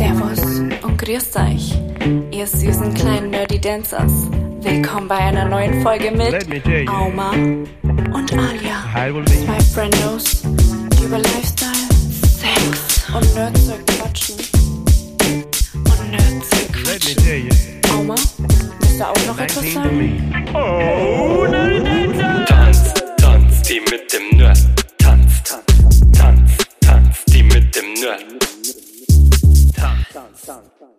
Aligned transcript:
Servus 0.00 0.40
und 0.82 0.96
grüßt 0.96 1.36
euch, 1.36 1.78
ihr 2.30 2.46
süßen 2.46 2.94
kleinen 2.94 3.28
Nerdy 3.28 3.60
Dancers. 3.60 4.30
Willkommen 4.62 5.08
bei 5.08 5.18
einer 5.18 5.44
neuen 5.44 5.82
Folge 5.82 6.10
mit 6.10 6.42
you. 6.66 6.90
Auma 6.90 7.32
und 7.32 8.32
Alia. 8.32 8.82
Zwei 8.94 9.60
Friendos, 9.74 10.40
die 10.42 11.04
über 11.04 11.18
Lifestyle, 11.18 11.70
Sex 12.22 13.10
und 13.14 13.34
Nerdzeug 13.34 13.86
quatschen. 13.88 14.36
Und 15.74 16.10
Nerdzeug 16.10 16.72
quatschen. 16.72 17.50
Auma, 17.94 18.14
willst 18.78 19.00
du 19.00 19.04
auch 19.04 19.26
noch 19.26 19.38
etwas 19.38 19.74
19 19.74 19.74
to 19.74 19.82
sagen? 19.82 20.54
Oh, 20.54 21.46
Tanz, 22.46 22.94
tanz, 23.18 23.62
die 23.68 23.80
mit 23.80 24.10
dem 24.10 24.38
Nerd. 24.38 24.58
Tanz, 24.96 25.42
tanz, 25.42 26.00
tanz, 26.16 26.52
tanz, 26.80 27.24
die 27.26 27.42
mit 27.42 27.76
dem 27.76 27.92
Nerd. 28.00 28.39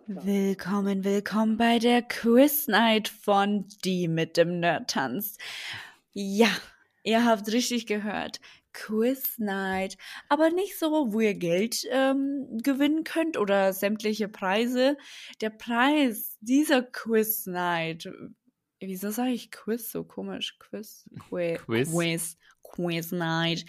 Willkommen, 0.06 1.04
willkommen 1.04 1.56
bei 1.56 1.78
der 1.78 2.02
Quiz 2.02 2.68
Night 2.68 3.08
von 3.08 3.66
Die 3.84 4.08
mit 4.08 4.36
dem 4.36 4.60
Nerd-Tanz. 4.60 5.36
Ja, 6.12 6.48
ihr 7.02 7.24
habt 7.24 7.52
richtig 7.52 7.86
gehört. 7.86 8.40
Quiz 8.72 9.38
Night. 9.38 9.98
Aber 10.28 10.50
nicht 10.50 10.78
so, 10.78 11.12
wo 11.12 11.20
ihr 11.20 11.34
Geld 11.34 11.86
ähm, 11.90 12.46
gewinnen 12.62 13.04
könnt 13.04 13.36
oder 13.36 13.72
sämtliche 13.72 14.28
Preise. 14.28 14.96
Der 15.40 15.50
Preis 15.50 16.38
dieser 16.40 16.82
Quiz 16.82 17.46
Night. 17.46 18.08
Wieso 18.80 19.10
sage 19.10 19.32
ich 19.32 19.50
Quiz 19.50 19.92
so 19.92 20.04
komisch? 20.04 20.58
Quiz? 20.58 21.08
Qui 21.28 21.58
Quiz? 21.58 21.90
Quiz. 21.90 22.36
Quiz 22.62 23.12
Night. 23.12 23.66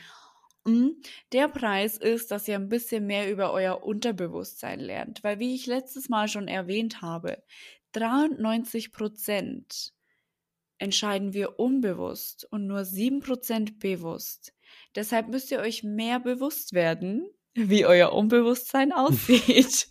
Der 1.34 1.50
Preis 1.50 1.98
ist, 1.98 2.32
dass 2.32 2.48
ihr 2.48 2.56
ein 2.56 2.70
bisschen 2.70 3.06
mehr 3.06 3.30
über 3.30 3.52
euer 3.52 3.84
Unterbewusstsein 3.84 4.80
lernt, 4.80 5.24
weil 5.24 5.40
wie 5.40 5.56
ich 5.56 5.66
letztes 5.66 6.10
Mal 6.10 6.28
schon 6.28 6.48
erwähnt 6.48 7.02
habe, 7.02 7.44
93 7.92 8.92
Prozent 8.92 9.94
entscheiden 10.78 11.34
wir 11.34 11.60
unbewusst 11.60 12.48
und 12.50 12.68
nur 12.68 12.86
7 12.86 13.20
Prozent 13.20 13.80
bewusst. 13.80 14.54
Deshalb 14.96 15.30
müsst 15.30 15.52
ihr 15.52 15.60
euch 15.60 15.84
mehr 15.84 16.20
bewusst 16.20 16.74
werden, 16.74 17.28
wie 17.54 17.86
euer 17.86 18.14
Unbewusstsein 18.14 18.92
aussieht. 18.94 19.90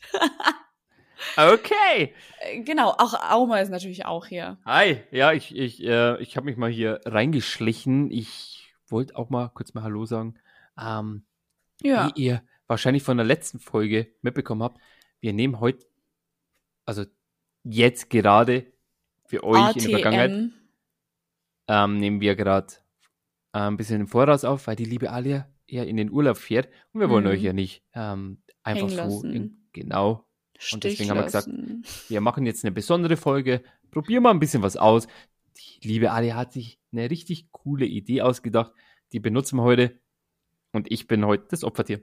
Okay. 1.36 2.14
Äh, 2.40 2.60
genau, 2.62 2.90
auch 2.90 3.14
Auma 3.30 3.60
ist 3.60 3.70
natürlich 3.70 4.04
auch 4.06 4.26
hier. 4.26 4.58
Hi. 4.64 5.02
Ja, 5.12 5.32
ich, 5.32 5.56
ich, 5.56 5.82
äh, 5.82 6.20
ich 6.20 6.36
habe 6.36 6.46
mich 6.46 6.56
mal 6.56 6.70
hier 6.70 7.00
reingeschlichen. 7.04 8.10
Ich 8.10 8.74
wollte 8.88 9.16
auch 9.16 9.30
mal 9.30 9.48
kurz 9.54 9.72
mal 9.72 9.82
Hallo 9.82 10.04
sagen. 10.04 10.34
Ähm, 10.78 11.24
Ja, 11.82 12.12
Wie 12.14 12.22
ihr 12.22 12.42
wahrscheinlich 12.68 13.02
von 13.02 13.16
der 13.16 13.26
letzten 13.26 13.58
Folge 13.58 14.14
mitbekommen 14.22 14.62
habt, 14.62 14.80
wir 15.20 15.32
nehmen 15.32 15.58
heute, 15.60 15.86
also 16.86 17.04
jetzt 17.64 18.08
gerade 18.10 18.72
für 19.26 19.42
euch 19.44 19.76
in 19.76 19.82
der 19.82 19.90
Vergangenheit, 19.90 20.30
ATM. 20.30 20.52
ähm, 21.68 21.98
nehmen 21.98 22.20
wir 22.20 22.34
gerade 22.36 22.72
äh, 23.52 23.58
ein 23.60 23.76
bisschen 23.76 24.00
im 24.02 24.08
Voraus 24.08 24.44
auf, 24.44 24.66
weil 24.66 24.76
die 24.76 24.84
liebe 24.84 25.10
Alia 25.10 25.48
eher 25.66 25.86
in 25.86 25.96
den 25.96 26.10
Urlaub 26.10 26.36
fährt 26.36 26.68
und 26.92 27.00
wir 27.00 27.08
wollen 27.10 27.24
Mhm. 27.24 27.30
euch 27.30 27.42
ja 27.42 27.52
nicht 27.52 27.82
ähm, 27.94 28.42
einfach 28.62 28.88
Hängen 28.88 28.96
so 28.96 28.96
lassen. 29.22 29.32
in, 29.32 29.66
genau 29.72 30.26
Und 30.72 30.84
deswegen 30.84 31.10
haben 31.10 31.18
wir 31.18 31.24
gesagt. 31.24 31.48
Wir 32.08 32.20
machen 32.20 32.46
jetzt 32.46 32.64
eine 32.64 32.72
besondere 32.72 33.16
Folge. 33.16 33.62
Probieren 33.90 34.22
mal 34.22 34.30
ein 34.30 34.40
bisschen 34.40 34.62
was 34.62 34.76
aus. 34.76 35.06
Die 35.82 35.86
liebe 35.88 36.10
Ali 36.12 36.30
hat 36.30 36.52
sich 36.52 36.78
eine 36.92 37.10
richtig 37.10 37.50
coole 37.52 37.86
Idee 37.86 38.22
ausgedacht. 38.22 38.72
Die 39.12 39.20
benutzen 39.20 39.56
wir 39.56 39.62
heute. 39.62 40.00
Und 40.72 40.90
ich 40.90 41.06
bin 41.06 41.24
heute 41.26 41.44
das 41.50 41.64
Opfertier. 41.64 42.00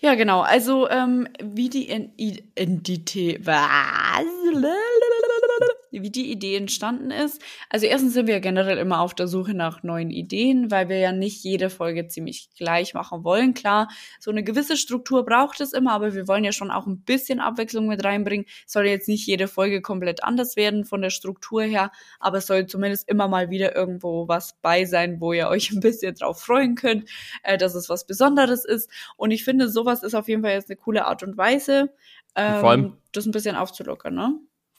Ja, 0.00 0.14
genau. 0.14 0.42
Also, 0.42 0.88
ähm, 0.90 1.26
wie 1.42 1.68
die 1.70 1.88
In 1.88 2.12
Identität, 2.16 3.46
was? 3.46 4.26
Wie 5.90 6.10
die 6.10 6.30
Idee 6.30 6.56
entstanden 6.56 7.10
ist. 7.10 7.40
Also, 7.70 7.86
erstens 7.86 8.14
sind 8.14 8.26
wir 8.26 8.40
generell 8.40 8.78
immer 8.78 9.00
auf 9.00 9.14
der 9.14 9.28
Suche 9.28 9.54
nach 9.54 9.82
neuen 9.82 10.10
Ideen, 10.10 10.70
weil 10.70 10.88
wir 10.88 10.98
ja 10.98 11.12
nicht 11.12 11.42
jede 11.42 11.70
Folge 11.70 12.08
ziemlich 12.08 12.50
gleich 12.56 12.94
machen 12.94 13.24
wollen. 13.24 13.54
Klar, 13.54 13.88
so 14.20 14.30
eine 14.30 14.44
gewisse 14.44 14.76
Struktur 14.76 15.24
braucht 15.24 15.60
es 15.60 15.72
immer, 15.72 15.92
aber 15.92 16.14
wir 16.14 16.28
wollen 16.28 16.44
ja 16.44 16.52
schon 16.52 16.70
auch 16.70 16.86
ein 16.86 17.02
bisschen 17.02 17.40
Abwechslung 17.40 17.86
mit 17.86 18.04
reinbringen. 18.04 18.46
Es 18.66 18.72
soll 18.72 18.86
jetzt 18.86 19.08
nicht 19.08 19.26
jede 19.26 19.48
Folge 19.48 19.82
komplett 19.82 20.24
anders 20.24 20.56
werden 20.56 20.84
von 20.84 21.02
der 21.02 21.10
Struktur 21.10 21.62
her, 21.62 21.90
aber 22.20 22.38
es 22.38 22.46
soll 22.46 22.66
zumindest 22.66 23.08
immer 23.08 23.28
mal 23.28 23.50
wieder 23.50 23.74
irgendwo 23.74 24.28
was 24.28 24.58
bei 24.60 24.84
sein, 24.84 25.20
wo 25.20 25.32
ihr 25.32 25.48
euch 25.48 25.70
ein 25.72 25.80
bisschen 25.80 26.14
drauf 26.14 26.40
freuen 26.40 26.74
könnt, 26.74 27.08
äh, 27.42 27.58
dass 27.58 27.74
es 27.74 27.88
was 27.88 28.06
Besonderes 28.06 28.64
ist. 28.64 28.90
Und 29.16 29.30
ich 29.30 29.44
finde, 29.44 29.68
sowas 29.68 30.02
ist 30.02 30.14
auf 30.14 30.28
jeden 30.28 30.42
Fall 30.42 30.52
jetzt 30.52 30.70
eine 30.70 30.76
coole 30.76 31.06
Art 31.06 31.22
und 31.22 31.36
Weise, 31.36 31.92
ähm, 32.36 32.96
das 33.12 33.26
ein 33.26 33.32
bisschen 33.32 33.56
aufzulockern, 33.56 34.14
ne? 34.14 34.38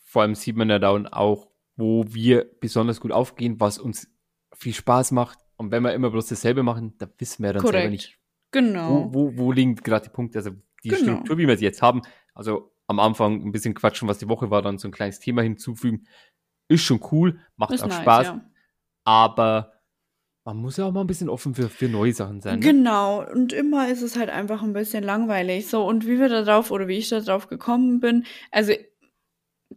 Vor 0.10 0.24
allem 0.24 0.34
sieht 0.34 0.56
man 0.56 0.72
ja 0.72 0.80
da 0.80 0.90
auch, 1.12 1.50
wo 1.76 2.04
wir 2.10 2.50
besonders 2.60 3.00
gut 3.00 3.12
aufgehen, 3.12 3.60
was 3.60 3.78
uns 3.78 4.12
viel 4.56 4.74
Spaß 4.74 5.12
macht. 5.12 5.38
Und 5.56 5.70
wenn 5.70 5.84
wir 5.84 5.94
immer 5.94 6.10
bloß 6.10 6.26
dasselbe 6.26 6.64
machen, 6.64 6.96
da 6.98 7.08
wissen 7.20 7.44
wir 7.44 7.54
dann 7.54 7.62
selber 7.62 7.78
Korrekt. 7.78 7.92
nicht, 7.92 8.18
Genau. 8.52 9.12
wo, 9.14 9.14
wo, 9.14 9.38
wo 9.38 9.52
liegen 9.52 9.76
gerade 9.76 10.06
die 10.06 10.12
Punkte. 10.12 10.40
Also 10.40 10.50
die 10.84 10.90
Genau. 10.90 11.02
Struktur, 11.04 11.38
wie 11.38 11.48
wir 11.48 11.56
sie 11.58 11.66
jetzt 11.66 11.84
haben. 11.84 12.02
Also 12.34 12.72
am 12.88 13.00
Anfang 13.00 13.46
ein 13.46 13.52
bisschen 13.52 13.76
quatschen, 13.76 14.08
was 14.08 14.18
die 14.18 14.28
Woche 14.28 14.50
war, 14.50 14.64
dann 14.64 14.80
so 14.80 14.88
ein 14.88 14.92
kleines 14.92 15.20
Thema 15.20 15.44
hinzufügen. 15.44 16.08
Ist 16.70 16.82
schon 16.82 17.02
cool, 17.12 17.40
macht 17.56 17.72
Ist 17.74 17.84
auch 17.84 17.88
nice, 17.90 18.02
Spaß. 18.02 18.26
ja. 18.28 18.42
Aber 19.04 19.74
man 20.44 20.58
muss 20.58 20.78
ja 20.78 20.86
auch 20.86 20.92
mal 20.92 21.02
ein 21.02 21.08
bisschen 21.08 21.30
offen 21.30 21.54
für, 21.54 21.70
für 21.70 21.88
neue 21.88 22.14
Sachen 22.14 22.42
sein. 22.42 22.56
Ne? 22.60 22.66
Genau, 22.66 23.24
und 23.30 23.54
immer 23.54 23.90
ist 23.90 24.02
es 24.02 24.16
halt 24.18 24.30
einfach 24.32 24.64
ein 24.64 24.74
bisschen 24.74 25.04
langweilig. 25.04 25.68
So, 25.68 25.86
und 25.86 26.08
wie 26.08 26.18
wir 26.20 26.30
da 26.30 26.42
drauf 26.42 26.72
oder 26.72 26.88
wie 26.88 26.98
ich 26.98 27.10
da 27.10 27.20
drauf 27.20 27.48
gekommen 27.48 28.00
bin, 28.00 28.26
also 28.50 28.74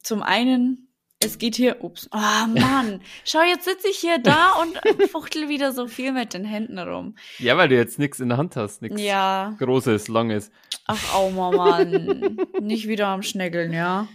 zum 0.02 0.22
einen, 0.22 0.88
es 1.24 1.38
geht 1.38 1.54
hier, 1.54 1.82
ups, 1.84 2.08
oh 2.12 2.18
Mann, 2.18 3.00
schau, 3.24 3.42
jetzt 3.42 3.64
sitze 3.64 3.88
ich 3.88 3.98
hier 3.98 4.18
da 4.18 4.52
und 4.60 5.08
fuchtel 5.10 5.48
wieder 5.48 5.72
so 5.72 5.86
viel 5.86 6.12
mit 6.12 6.34
den 6.34 6.44
Händen 6.44 6.78
rum. 6.78 7.16
Ja, 7.38 7.56
weil 7.56 7.68
du 7.68 7.76
jetzt 7.76 7.98
nichts 7.98 8.20
in 8.20 8.28
der 8.28 8.38
Hand 8.38 8.56
hast, 8.56 8.82
nichts 8.82 9.00
Ja, 9.00 9.54
Großes, 9.58 10.08
Langes. 10.08 10.50
ach, 10.86 11.14
Auma, 11.14 11.50
Mann, 11.52 12.38
nicht 12.60 12.88
wieder 12.88 13.06
am 13.08 13.22
Schnägeln, 13.22 13.72
ja. 13.72 14.08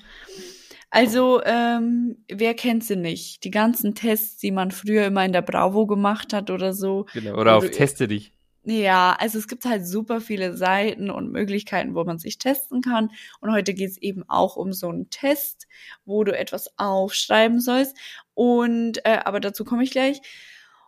Also, 0.90 1.42
ähm, 1.44 2.24
wer 2.30 2.54
kennt 2.54 2.84
sie 2.84 2.96
nicht? 2.96 3.44
Die 3.44 3.52
ganzen 3.52 3.94
Tests, 3.94 4.38
die 4.38 4.52
man 4.52 4.72
früher 4.72 5.06
immer 5.06 5.26
in 5.26 5.34
der 5.34 5.42
Bravo 5.42 5.86
gemacht 5.86 6.32
hat 6.32 6.50
oder 6.50 6.74
so. 6.74 7.06
Genau. 7.14 7.38
Oder 7.38 7.58
auf 7.58 7.70
Teste 7.72 8.08
dich. 8.08 8.34
Ja, 8.70 9.16
also 9.18 9.40
es 9.40 9.48
gibt 9.48 9.64
halt 9.64 9.88
super 9.88 10.20
viele 10.20 10.58
Seiten 10.58 11.10
und 11.10 11.32
Möglichkeiten, 11.32 11.96
wo 11.96 12.04
man 12.04 12.20
sich 12.20 12.38
testen 12.38 12.82
kann. 12.82 13.12
Und 13.40 13.54
heute 13.54 13.74
geht 13.74 13.92
es 13.92 13.98
eben 13.98 14.24
auch 14.28 14.58
um 14.58 14.74
so 14.74 14.90
einen 14.90 15.10
Test, 15.10 15.68
wo 16.04 16.26
du 16.26 16.38
etwas 16.38 16.78
aufschreiben 16.78 17.62
sollst. 17.62 17.96
Und 18.34 19.06
äh, 19.06 19.20
aber 19.24 19.40
dazu 19.40 19.64
komme 19.64 19.84
ich 19.84 19.92
gleich. 19.92 20.20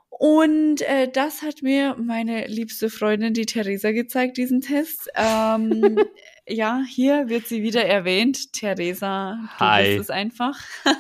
Und 0.10 0.82
äh, 0.82 1.10
das 1.10 1.42
hat 1.42 1.62
mir 1.62 1.96
meine 1.98 2.48
liebste 2.48 2.90
Freundin, 2.90 3.34
die 3.34 3.46
Theresa, 3.46 3.92
gezeigt, 3.92 4.36
diesen 4.36 4.60
Test. 4.60 5.10
Ähm, 5.16 6.04
ja, 6.50 6.82
hier 6.86 7.30
wird 7.30 7.48
sie 7.48 7.64
wieder 7.64 7.86
erwähnt. 7.86 8.52
Theresa, 8.52 9.40
du 9.58 9.66
Hi. 9.66 9.86
bist 9.86 10.00
es 10.02 10.10
einfach. 10.10 10.60
ähm, 10.86 10.94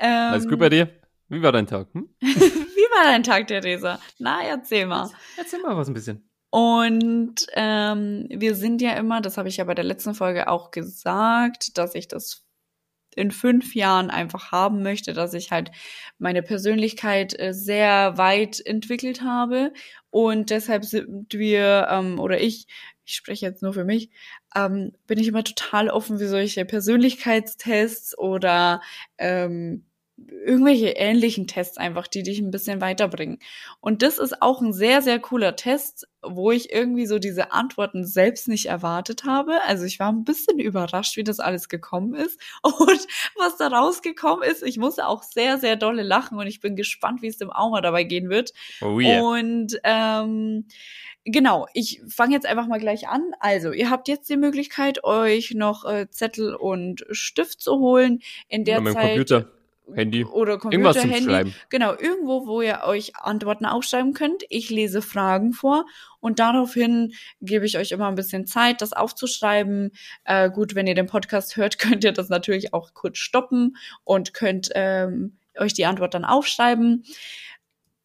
Alles 0.32 0.48
gut 0.48 0.60
bei 0.60 0.70
dir? 0.70 0.88
Wie 1.28 1.42
war 1.42 1.52
dein 1.52 1.66
Tag? 1.66 1.88
Hm? 1.92 2.08
Wie 2.78 2.94
war 2.94 3.06
dein 3.06 3.24
Tag, 3.24 3.48
Theresa? 3.48 3.98
Na, 4.18 4.40
erzähl 4.44 4.86
mal. 4.86 5.10
Erzähl 5.36 5.60
mal 5.60 5.76
was 5.76 5.88
ein 5.88 5.94
bisschen. 5.94 6.30
Und 6.50 7.44
ähm, 7.54 8.28
wir 8.30 8.54
sind 8.54 8.80
ja 8.80 8.92
immer, 8.92 9.20
das 9.20 9.36
habe 9.36 9.48
ich 9.48 9.56
ja 9.56 9.64
bei 9.64 9.74
der 9.74 9.84
letzten 9.84 10.14
Folge 10.14 10.46
auch 10.46 10.70
gesagt, 10.70 11.76
dass 11.76 11.96
ich 11.96 12.06
das 12.06 12.44
in 13.16 13.32
fünf 13.32 13.74
Jahren 13.74 14.10
einfach 14.10 14.52
haben 14.52 14.84
möchte, 14.84 15.12
dass 15.12 15.34
ich 15.34 15.50
halt 15.50 15.72
meine 16.18 16.40
Persönlichkeit 16.40 17.36
äh, 17.36 17.52
sehr 17.52 18.16
weit 18.16 18.64
entwickelt 18.64 19.22
habe. 19.22 19.72
Und 20.10 20.50
deshalb 20.50 20.84
sind 20.84 21.34
wir, 21.34 21.88
ähm, 21.90 22.20
oder 22.20 22.40
ich, 22.40 22.68
ich 23.04 23.16
spreche 23.16 23.44
jetzt 23.44 23.60
nur 23.60 23.72
für 23.72 23.84
mich, 23.84 24.10
ähm, 24.54 24.92
bin 25.08 25.18
ich 25.18 25.26
immer 25.26 25.42
total 25.42 25.90
offen 25.90 26.18
für 26.18 26.28
solche 26.28 26.64
Persönlichkeitstests 26.64 28.16
oder 28.16 28.82
ähm, 29.18 29.87
irgendwelche 30.26 30.88
ähnlichen 30.90 31.46
Tests 31.46 31.76
einfach, 31.76 32.06
die 32.06 32.22
dich 32.22 32.38
ein 32.40 32.50
bisschen 32.50 32.80
weiterbringen. 32.80 33.38
Und 33.80 34.02
das 34.02 34.18
ist 34.18 34.42
auch 34.42 34.60
ein 34.60 34.72
sehr, 34.72 35.02
sehr 35.02 35.18
cooler 35.18 35.56
Test, 35.56 36.08
wo 36.22 36.50
ich 36.50 36.72
irgendwie 36.72 37.06
so 37.06 37.18
diese 37.18 37.52
Antworten 37.52 38.04
selbst 38.04 38.48
nicht 38.48 38.66
erwartet 38.66 39.24
habe. 39.24 39.62
Also 39.66 39.84
ich 39.84 40.00
war 40.00 40.10
ein 40.10 40.24
bisschen 40.24 40.58
überrascht, 40.58 41.16
wie 41.16 41.24
das 41.24 41.38
alles 41.38 41.68
gekommen 41.68 42.14
ist 42.14 42.40
und 42.62 43.06
was 43.36 43.56
da 43.56 43.68
rausgekommen 43.68 44.48
ist. 44.48 44.62
Ich 44.62 44.78
musste 44.78 45.06
auch 45.06 45.22
sehr, 45.22 45.58
sehr 45.58 45.76
dolle 45.76 46.02
lachen 46.02 46.38
und 46.38 46.46
ich 46.46 46.60
bin 46.60 46.76
gespannt, 46.76 47.22
wie 47.22 47.28
es 47.28 47.38
dem 47.38 47.52
Auma 47.52 47.80
dabei 47.80 48.04
gehen 48.04 48.28
wird. 48.28 48.52
Oh 48.80 48.98
yeah. 48.98 49.22
Und 49.22 49.78
ähm, 49.84 50.66
genau, 51.24 51.66
ich 51.74 52.02
fange 52.08 52.34
jetzt 52.34 52.46
einfach 52.46 52.66
mal 52.66 52.80
gleich 52.80 53.08
an. 53.08 53.32
Also, 53.40 53.72
ihr 53.72 53.90
habt 53.90 54.08
jetzt 54.08 54.28
die 54.28 54.36
Möglichkeit, 54.36 55.04
euch 55.04 55.54
noch 55.54 55.84
äh, 55.84 56.08
Zettel 56.10 56.54
und 56.54 57.04
Stift 57.10 57.60
zu 57.60 57.78
holen. 57.78 58.20
In 58.48 58.64
der 58.64 58.82
Zeit 58.84 59.16
Computer. 59.16 59.57
Handy. 59.94 60.24
oder 60.24 60.52
Irgendwas 60.52 60.96
Computer, 60.96 61.00
zum 61.00 61.10
Handy. 61.10 61.24
Schreiben. 61.30 61.54
Genau, 61.70 61.92
irgendwo, 61.92 62.46
wo 62.46 62.60
ihr 62.62 62.80
euch 62.84 63.16
Antworten 63.16 63.66
aufschreiben 63.66 64.14
könnt. 64.14 64.44
Ich 64.48 64.70
lese 64.70 65.02
Fragen 65.02 65.52
vor 65.52 65.86
und 66.20 66.38
daraufhin 66.38 67.12
gebe 67.40 67.64
ich 67.66 67.78
euch 67.78 67.92
immer 67.92 68.08
ein 68.08 68.14
bisschen 68.14 68.46
Zeit, 68.46 68.80
das 68.82 68.92
aufzuschreiben. 68.92 69.92
Äh, 70.24 70.50
gut, 70.50 70.74
wenn 70.74 70.86
ihr 70.86 70.94
den 70.94 71.06
Podcast 71.06 71.56
hört, 71.56 71.78
könnt 71.78 72.04
ihr 72.04 72.12
das 72.12 72.28
natürlich 72.28 72.74
auch 72.74 72.94
kurz 72.94 73.18
stoppen 73.18 73.76
und 74.04 74.34
könnt 74.34 74.70
ähm, 74.74 75.38
euch 75.56 75.72
die 75.74 75.86
Antwort 75.86 76.14
dann 76.14 76.24
aufschreiben. 76.24 77.04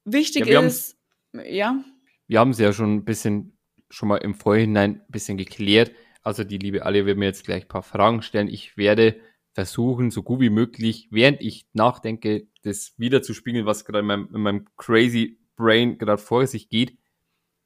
Wichtig 0.05 0.45
Ja, 0.47 0.61
ist, 0.61 0.97
ja, 1.33 1.83
Wir 2.27 2.39
haben 2.39 2.51
es 2.51 2.59
ja 2.59 2.73
schon 2.73 2.95
ein 2.95 3.05
bisschen, 3.05 3.57
schon 3.89 4.09
mal 4.09 4.17
im 4.17 4.35
Vorhinein 4.35 4.95
ein 4.95 5.11
bisschen 5.11 5.37
geklärt. 5.37 5.91
Also 6.23 6.43
die 6.43 6.57
liebe 6.57 6.85
Alia 6.85 7.05
wird 7.05 7.17
mir 7.17 7.25
jetzt 7.25 7.45
gleich 7.45 7.63
ein 7.65 7.67
paar 7.67 7.83
Fragen 7.83 8.21
stellen. 8.21 8.47
Ich 8.47 8.77
werde 8.77 9.15
versuchen, 9.53 10.11
so 10.11 10.23
gut 10.23 10.39
wie 10.39 10.49
möglich, 10.49 11.07
während 11.11 11.41
ich 11.41 11.67
nachdenke, 11.73 12.47
das 12.63 12.93
wiederzuspiegeln, 12.97 13.65
was 13.65 13.85
gerade 13.85 13.99
in 13.99 14.05
meinem, 14.05 14.29
in 14.33 14.41
meinem 14.41 14.65
crazy 14.77 15.39
Brain 15.55 15.97
gerade 15.97 16.21
vor 16.21 16.45
sich 16.47 16.69
geht. 16.69 16.97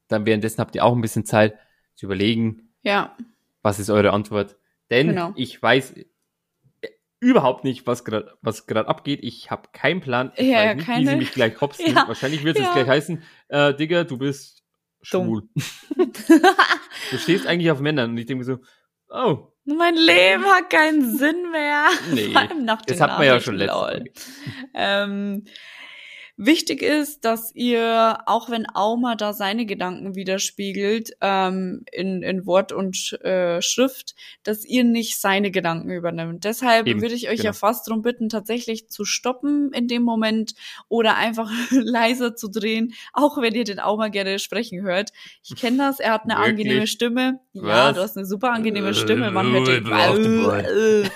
Dann 0.10 0.26
währenddessen 0.26 0.60
habt 0.60 0.76
ihr 0.76 0.84
auch 0.84 0.94
ein 0.96 1.02
bisschen 1.02 1.26
Zeit 1.26 1.58
zu 1.96 2.06
überlegen, 2.06 2.74
ja, 2.84 3.16
was 3.62 3.80
ist 3.80 3.90
eure 3.90 4.12
Antwort. 4.12 4.58
Denn 4.90 5.10
Genau. 5.10 5.34
ich 5.36 5.62
weiß 5.62 5.94
äh, 5.98 6.06
überhaupt 7.20 7.64
nicht, 7.64 7.88
was 7.88 8.06
gerade 8.06 8.38
was 8.42 8.68
gerade 8.68 8.88
abgeht. 8.88 9.20
Ich 9.24 9.50
habe 9.52 9.70
keinen 9.74 10.02
Plan. 10.02 10.32
Ich 10.36 10.48
Ja, 10.48 10.58
weiß 10.70 10.76
nicht, 10.78 10.88
wie 10.88 11.06
sie 11.08 11.16
mich 11.16 11.32
gleich 11.32 11.60
hops. 11.62 11.80
Ja, 11.86 12.08
Wahrscheinlich 12.08 12.44
wird 12.44 12.58
es 12.58 12.64
ja. 12.64 12.74
gleich 12.74 12.88
heißen, 12.88 13.22
äh, 13.50 13.74
Digga, 13.74 14.04
du 14.04 14.18
bist 14.18 14.64
schwul. 15.02 15.48
Du 17.12 17.18
stehst 17.18 17.48
eigentlich 17.48 17.72
auf 17.72 17.80
Männern 17.80 18.12
und 18.12 18.18
ich 18.18 18.26
denke 18.26 18.40
mir 18.40 18.46
so, 18.46 18.60
oh, 19.10 19.48
mein 19.68 19.96
Leben 19.96 20.46
hat 20.46 20.70
keinen 20.70 21.18
Sinn 21.18 21.52
mehr. 21.52 21.88
Nee, 22.14 22.32
Vor 22.32 22.42
allem 22.42 22.66
nach 22.66 22.82
das 22.82 22.98
den 22.98 23.04
hat 23.04 23.18
man 23.18 23.28
ja 23.28 23.40
schon 23.40 23.58
Nachrichten, 23.58 23.58
letzte 23.58 23.80
lol. 23.80 23.90
Folge. 23.90 24.12
Ähm, 24.74 25.46
wichtig 26.38 26.84
ist, 26.84 27.26
dass 27.26 27.54
ihr, 27.56 28.20
auch 28.28 28.50
wenn 28.50 28.68
Auma 28.74 29.16
da 29.16 29.34
seine 29.34 29.66
Gedanken 29.66 30.16
widerspiegelt, 30.16 31.12
ähm, 31.20 31.84
in, 31.92 32.22
in 32.22 32.46
Wort 32.46 32.72
und 32.72 33.14
äh, 33.24 33.62
Schrift, 33.62 34.16
dass 34.44 34.64
ihr 34.64 34.84
nicht 34.84 35.20
seine 35.20 35.50
Gedanken 35.50 35.90
übernimmt. 35.90 36.44
Deshalb 36.44 36.86
Eben, 36.86 37.02
würde 37.02 37.16
ich 37.16 37.28
euch 37.30 37.40
ja 37.40 37.52
genau. 37.52 37.54
fast 37.54 37.88
darum 37.88 38.04
bitten, 38.04 38.30
tatsächlich 38.30 38.90
zu 38.90 39.04
stoppen 39.04 39.72
in 39.74 39.88
dem 39.88 40.04
Moment 40.04 40.54
oder 40.90 41.16
einfach 41.16 41.52
leiser 41.72 42.36
zu 42.36 42.50
drehen, 42.50 42.94
auch 43.14 43.42
wenn 43.42 43.56
ihr 43.56 43.64
den 43.64 43.80
Auma 43.80 44.10
gerne 44.10 44.38
sprechen 44.38 44.84
hört. 44.84 45.12
Ich 45.44 45.56
kenne 45.56 45.78
das, 45.78 46.00
er 46.00 46.14
hat 46.14 46.24
eine 46.24 46.36
Wirklich? 46.36 46.50
angenehme 46.50 46.88
Stimme. 46.88 47.40
Ja, 47.54 47.64
Was? 47.64 47.96
du 47.96 48.02
hast 48.02 48.18
eine 48.18 48.26
super 48.28 48.52
angenehme 48.52 48.94
Stimme. 48.94 49.32
Man 49.32 49.52
hört 49.52 49.68
den 49.68 49.86
Äh, 49.88 51.10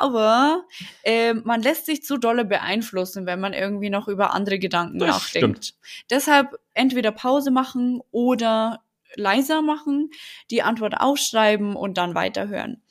aber 0.00 0.64
äh, 1.02 1.34
man 1.34 1.62
lässt 1.62 1.86
sich 1.86 2.02
zu 2.02 2.16
dolle 2.16 2.44
beeinflussen, 2.44 3.26
wenn 3.26 3.40
man 3.40 3.52
irgendwie 3.52 3.90
noch 3.90 4.08
über 4.08 4.34
andere 4.40 4.58
Gedanken 4.58 4.98
Das 4.98 5.08
nachdenkt. 5.08 5.74
Deshalb 6.10 6.58
entweder 6.74 7.12
Pause 7.12 7.50
machen 7.50 8.00
oder 8.10 8.80
leiser 9.16 9.60
machen, 9.62 10.10
die 10.50 10.62
Antwort 10.62 10.94
aufschreiben 11.00 11.76
und 11.76 11.98
dann 11.98 12.14
weiterhören. 12.14 12.82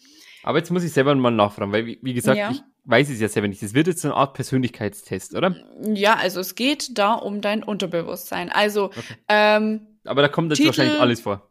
Aber 0.44 0.58
jetzt 0.58 0.70
muss 0.72 0.84
ich 0.84 0.92
selber 0.94 1.14
mal 1.16 1.32
nachfragen, 1.32 1.72
weil, 1.72 1.86
wie, 1.86 2.00
wie 2.02 2.14
gesagt, 2.14 2.38
Ja. 2.38 2.52
ich 2.52 2.62
weiß 2.86 3.10
es 3.10 3.20
ja 3.20 3.28
selber 3.30 3.48
nicht. 3.48 3.62
Das 3.62 3.74
wird 3.74 3.88
jetzt 3.88 4.02
so 4.02 4.08
eine 4.10 4.16
Art 4.16 4.34
Persönlichkeitstest, 4.34 5.36
oder? 5.36 5.56
Ja, 5.82 6.16
also 6.16 6.40
es 6.40 6.56
geht 6.56 6.98
da 6.98 7.14
um 7.14 7.42
dein 7.42 7.64
Unterbewusstsein. 7.64 8.50
Also 8.52 8.86
Okay. 8.86 9.02
ähm, 9.28 9.88
Aber 10.06 10.22
da 10.22 10.28
kommt 10.28 10.50
jetzt 10.50 10.58
Titel- 10.58 10.68
wahrscheinlich 10.70 11.00
alles 11.00 11.22
vor. 11.22 11.50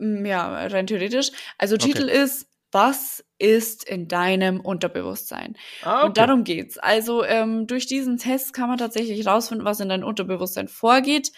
ja, 0.00 0.66
rein 0.66 0.86
theoretisch. 0.86 1.30
Also 1.58 1.76
Okay. 1.76 1.86
Titel 1.92 2.08
ist, 2.08 2.48
was 2.72 3.24
ist 3.44 3.84
in 3.84 4.08
deinem 4.08 4.60
Unterbewusstsein? 4.60 5.54
Ah, 5.82 6.06
Und 6.06 6.16
darum 6.16 6.44
geht's. 6.44 6.78
Also 6.78 7.24
ähm, 7.24 7.66
durch 7.66 7.86
diesen 7.86 8.16
Test 8.16 8.54
kann 8.54 8.68
man 8.70 8.78
tatsächlich 8.78 9.26
rausfinden, 9.26 9.66
was 9.66 9.80
in 9.80 9.90
deinem 9.90 10.04
Unterbewusstsein 10.04 10.68
vorgeht. 10.68 11.30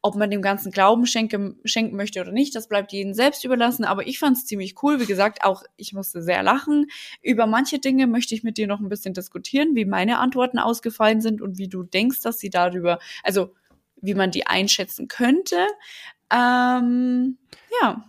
Ob 0.00 0.14
man 0.14 0.30
dem 0.30 0.40
Ganzen 0.40 0.70
Glauben 0.70 1.06
schenken, 1.06 1.58
schenken 1.64 1.96
möchte 1.96 2.20
oder 2.20 2.30
nicht, 2.30 2.54
das 2.54 2.68
bleibt 2.68 2.92
jedem 2.92 3.14
selbst 3.14 3.44
überlassen. 3.44 3.84
Aber 3.84 4.06
ich 4.06 4.20
fand's 4.20 4.46
ziemlich 4.46 4.76
cool. 4.84 5.00
Wie 5.00 5.06
gesagt, 5.06 5.42
auch 5.42 5.64
ich 5.76 5.92
musste 5.92 6.22
sehr 6.22 6.44
lachen. 6.44 6.86
Über 7.20 7.46
manche 7.46 7.80
Dinge 7.80 8.06
möchte 8.06 8.36
ich 8.36 8.44
mit 8.44 8.56
dir 8.56 8.68
noch 8.68 8.78
ein 8.78 8.88
bisschen 8.88 9.12
diskutieren, 9.12 9.74
wie 9.74 9.84
meine 9.84 10.20
Antworten 10.20 10.60
ausgefallen 10.60 11.20
sind 11.20 11.42
und 11.42 11.58
wie 11.58 11.66
du 11.66 11.82
denkst, 11.82 12.20
dass 12.22 12.38
sie 12.38 12.50
darüber, 12.50 13.00
also 13.24 13.52
wie 14.00 14.14
man 14.14 14.30
die 14.30 14.46
einschätzen 14.46 15.08
könnte. 15.08 15.56
Ähm, 16.32 17.38
ja, 17.82 18.04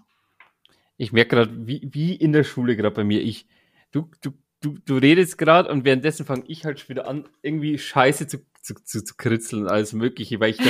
Ich 1.00 1.14
merke 1.14 1.38
gerade, 1.38 1.66
wie, 1.66 1.88
wie 1.92 2.14
in 2.14 2.34
der 2.34 2.44
Schule 2.44 2.76
gerade 2.76 2.94
bei 2.94 3.06
mir. 3.06 3.22
Ich, 3.22 3.48
du, 3.92 4.12
du, 4.22 4.32
du, 4.60 4.78
du 4.86 4.98
redest 4.98 5.38
gerade 5.38 5.72
und 5.72 5.86
währenddessen 5.86 6.26
fange 6.26 6.44
ich 6.48 6.66
halt 6.66 6.82
schon 6.82 6.90
wieder 6.90 7.08
an, 7.08 7.30
irgendwie 7.42 7.78
Scheiße 7.78 8.28
zu, 8.28 8.40
zu, 8.62 8.76
zu, 8.84 9.06
zu 9.06 9.16
kritzeln 9.16 9.64
und 9.64 9.70
alles 9.70 9.94
Mögliche, 9.94 10.42
weil 10.42 10.52
ich 10.52 10.58
dann, 10.58 10.68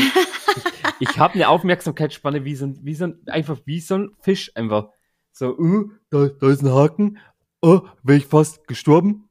ich, 0.99 1.09
ich 1.09 1.19
habe 1.19 1.33
eine 1.33 1.49
Aufmerksamkeitsspanne 1.49 2.45
wie 2.45 2.53
so 2.53 2.67
ein, 2.67 2.79
wie 2.83 2.93
so 2.93 3.05
ein, 3.05 3.19
einfach 3.25 3.59
wie 3.65 3.79
so 3.79 3.95
ein 3.95 4.11
Fisch 4.21 4.51
einfach. 4.53 4.89
So, 5.31 5.57
uh, 5.57 5.89
da, 6.11 6.27
da 6.27 6.49
ist 6.51 6.61
ein 6.61 6.71
Haken. 6.71 7.17
Oh, 7.63 7.81
wäre 8.03 8.19
ich 8.19 8.27
fast 8.27 8.67
gestorben. 8.67 9.29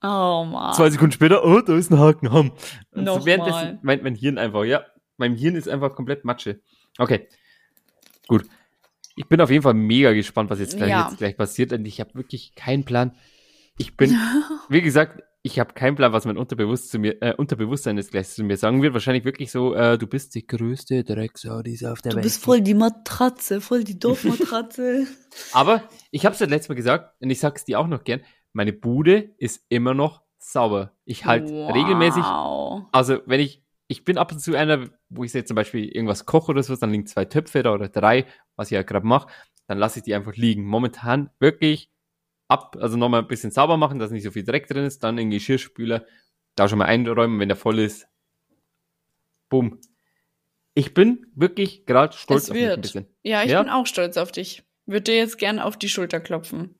oh 0.00 0.46
man. 0.48 0.74
Zwei 0.74 0.90
Sekunden 0.90 1.12
später, 1.12 1.44
oh, 1.44 1.60
da 1.60 1.76
ist 1.76 1.90
ein 1.90 1.98
Haken. 1.98 2.32
Hm. 2.32 2.52
Nochmal. 2.92 3.20
so 3.20 3.26
währenddessen, 3.26 3.80
mein, 3.82 4.00
mein 4.04 4.14
Hirn 4.14 4.38
einfach, 4.38 4.62
ja. 4.62 4.84
Mein 5.16 5.34
Hirn 5.34 5.56
ist 5.56 5.68
einfach 5.68 5.96
komplett 5.96 6.24
Matsche. 6.24 6.60
Okay. 6.98 7.26
Gut. 8.28 8.44
Ich 9.16 9.26
bin 9.28 9.40
auf 9.40 9.50
jeden 9.50 9.62
Fall 9.62 9.74
mega 9.74 10.12
gespannt, 10.12 10.50
was 10.50 10.60
jetzt 10.60 10.76
gleich, 10.76 10.90
Ja. 10.90 11.08
jetzt 11.08 11.18
gleich 11.18 11.36
passiert. 11.36 11.72
Und 11.72 11.84
ich 11.86 11.98
habe 12.00 12.14
wirklich 12.14 12.54
keinen 12.54 12.84
Plan. 12.84 13.12
Ich 13.78 13.96
bin, 13.96 14.10
wie 14.68 14.82
gesagt, 14.82 15.22
ich 15.42 15.58
habe 15.60 15.74
keinen 15.74 15.94
Plan, 15.96 16.12
was 16.12 16.24
mein 16.24 16.36
Unterbewusst 16.36 16.90
zu 16.90 16.98
mir, 16.98 17.22
äh, 17.22 17.32
Unterbewusstsein 17.36 17.96
jetzt 17.96 18.10
gleich 18.10 18.28
zu 18.28 18.42
mir 18.42 18.56
sagen 18.56 18.82
wird. 18.82 18.92
Wahrscheinlich 18.94 19.24
wirklich 19.24 19.50
so, 19.52 19.74
äh, 19.74 19.96
du 19.96 20.06
bist 20.06 20.34
die 20.34 20.46
größte 20.46 21.04
Drecksau, 21.04 21.62
die 21.62 21.74
es 21.74 21.84
auf 21.84 22.02
der 22.02 22.10
Du 22.12 22.16
Welt 22.16 22.24
bist 22.24 22.36
gibt. 22.36 22.44
voll 22.44 22.60
die 22.60 22.74
Matratze, 22.74 23.60
voll 23.60 23.84
die 23.84 23.98
Dorfmatratze. 23.98 25.06
Aber 25.52 25.82
ich 26.10 26.24
habe 26.26 26.34
es 26.34 26.40
ja 26.40 26.46
letztes 26.46 26.68
Mal 26.68 26.74
gesagt 26.74 27.14
und 27.20 27.30
ich 27.30 27.38
sag's 27.38 27.64
dir 27.64 27.78
auch 27.80 27.86
noch 27.86 28.04
gern. 28.04 28.20
Meine 28.52 28.72
Bude 28.72 29.34
ist 29.38 29.62
immer 29.68 29.94
noch 29.94 30.22
sauber. 30.38 30.92
Ich 31.04 31.24
halt 31.26 31.48
regelmäßig 31.50 32.22
Wow. 32.24 32.84
Also, 32.92 33.18
wenn 33.26 33.40
ich, 33.40 33.62
ich 33.88 34.04
bin 34.04 34.18
ab 34.18 34.32
und 34.32 34.40
zu 34.40 34.54
einer, 34.56 34.88
wo 35.08 35.24
ich 35.24 35.32
jetzt 35.32 35.48
zum 35.48 35.54
Beispiel 35.54 35.84
irgendwas 35.88 36.26
koche 36.26 36.50
oder 36.52 36.62
so, 36.62 36.74
dann 36.76 36.90
liegen 36.90 37.06
zwei 37.06 37.24
Töpfe 37.24 37.62
da 37.62 37.72
oder 37.72 37.88
drei, 37.88 38.26
was 38.56 38.68
ich 38.68 38.74
ja 38.74 38.82
gerade 38.82 39.06
mache, 39.06 39.28
dann 39.66 39.78
lasse 39.78 39.98
ich 40.00 40.04
die 40.04 40.14
einfach 40.14 40.34
liegen. 40.34 40.64
Momentan 40.64 41.30
wirklich 41.38 41.90
ab, 42.48 42.76
also 42.80 42.96
nochmal 42.96 43.22
ein 43.22 43.28
bisschen 43.28 43.50
sauber 43.50 43.76
machen, 43.76 43.98
dass 43.98 44.10
nicht 44.10 44.24
so 44.24 44.30
viel 44.30 44.44
Dreck 44.44 44.66
drin 44.66 44.84
ist, 44.84 45.02
dann 45.04 45.18
in 45.18 45.26
den 45.30 45.38
Geschirrspüler, 45.38 46.04
da 46.56 46.68
schon 46.68 46.78
mal 46.78 46.86
einräumen, 46.86 47.38
wenn 47.38 47.48
der 47.48 47.56
voll 47.56 47.78
ist. 47.78 48.08
Bumm. 49.48 49.80
Ich 50.74 50.92
bin 50.94 51.26
wirklich 51.34 51.86
gerade 51.86 52.16
stolz 52.16 52.44
Es 52.44 52.50
auf 52.50 52.54
mich 52.54 52.64
ein 52.64 52.70
wird. 52.70 52.82
bisschen. 52.82 53.06
Ja, 53.22 53.42
ich 53.42 53.50
Ja? 53.50 53.62
bin 53.62 53.70
auch 53.70 53.86
stolz 53.86 54.16
auf 54.16 54.32
dich. 54.32 54.64
Würde 54.86 55.02
dir 55.12 55.16
jetzt 55.16 55.38
gern 55.38 55.58
auf 55.58 55.76
die 55.78 55.88
Schulter 55.88 56.20
klopfen. 56.20 56.78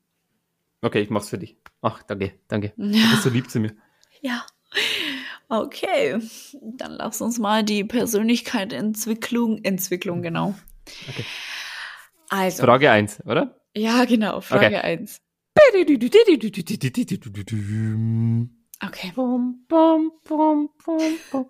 Okay, 0.81 1.01
ich 1.01 1.09
mach's 1.09 1.29
für 1.29 1.37
dich. 1.37 1.57
Ach, 1.81 2.03
danke, 2.03 2.39
danke. 2.47 2.73
Du 2.77 2.83
Ja. 2.85 3.09
bist 3.11 3.23
so 3.23 3.29
lieb 3.29 3.49
zu 3.49 3.59
mir. 3.59 3.75
Ja. 4.21 4.45
Okay. 5.49 6.19
Dann 6.61 6.93
lass 6.93 7.21
uns 7.21 7.39
mal 7.39 7.63
die 7.63 7.83
Persönlichkeit 7.83 8.73
Entwicklung, 9.63 10.21
genau. 10.21 10.55
Okay. 11.09 11.25
Also. 12.29 12.63
Frage 12.63 12.91
eins, 12.91 13.21
oder? 13.25 13.59
Ja, 13.75 14.05
genau. 14.05 14.41
Frage 14.41 14.67
Okay. 14.67 14.77
eins. 14.77 15.21
Okay. 18.83 19.11
Bum, 19.15 19.65
bum, 19.67 20.11
bum, 20.23 20.69
bum, 20.85 21.17
bum. 21.31 21.49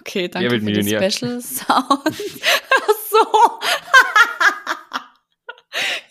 Okay, 0.00 0.22
Wer 0.32 0.48
danke 0.48 0.60
für 0.60 0.72
die? 0.72 0.88
Special 0.88 1.40
Sound. 1.40 2.02
Ach 2.06 2.94
so. 3.10 3.60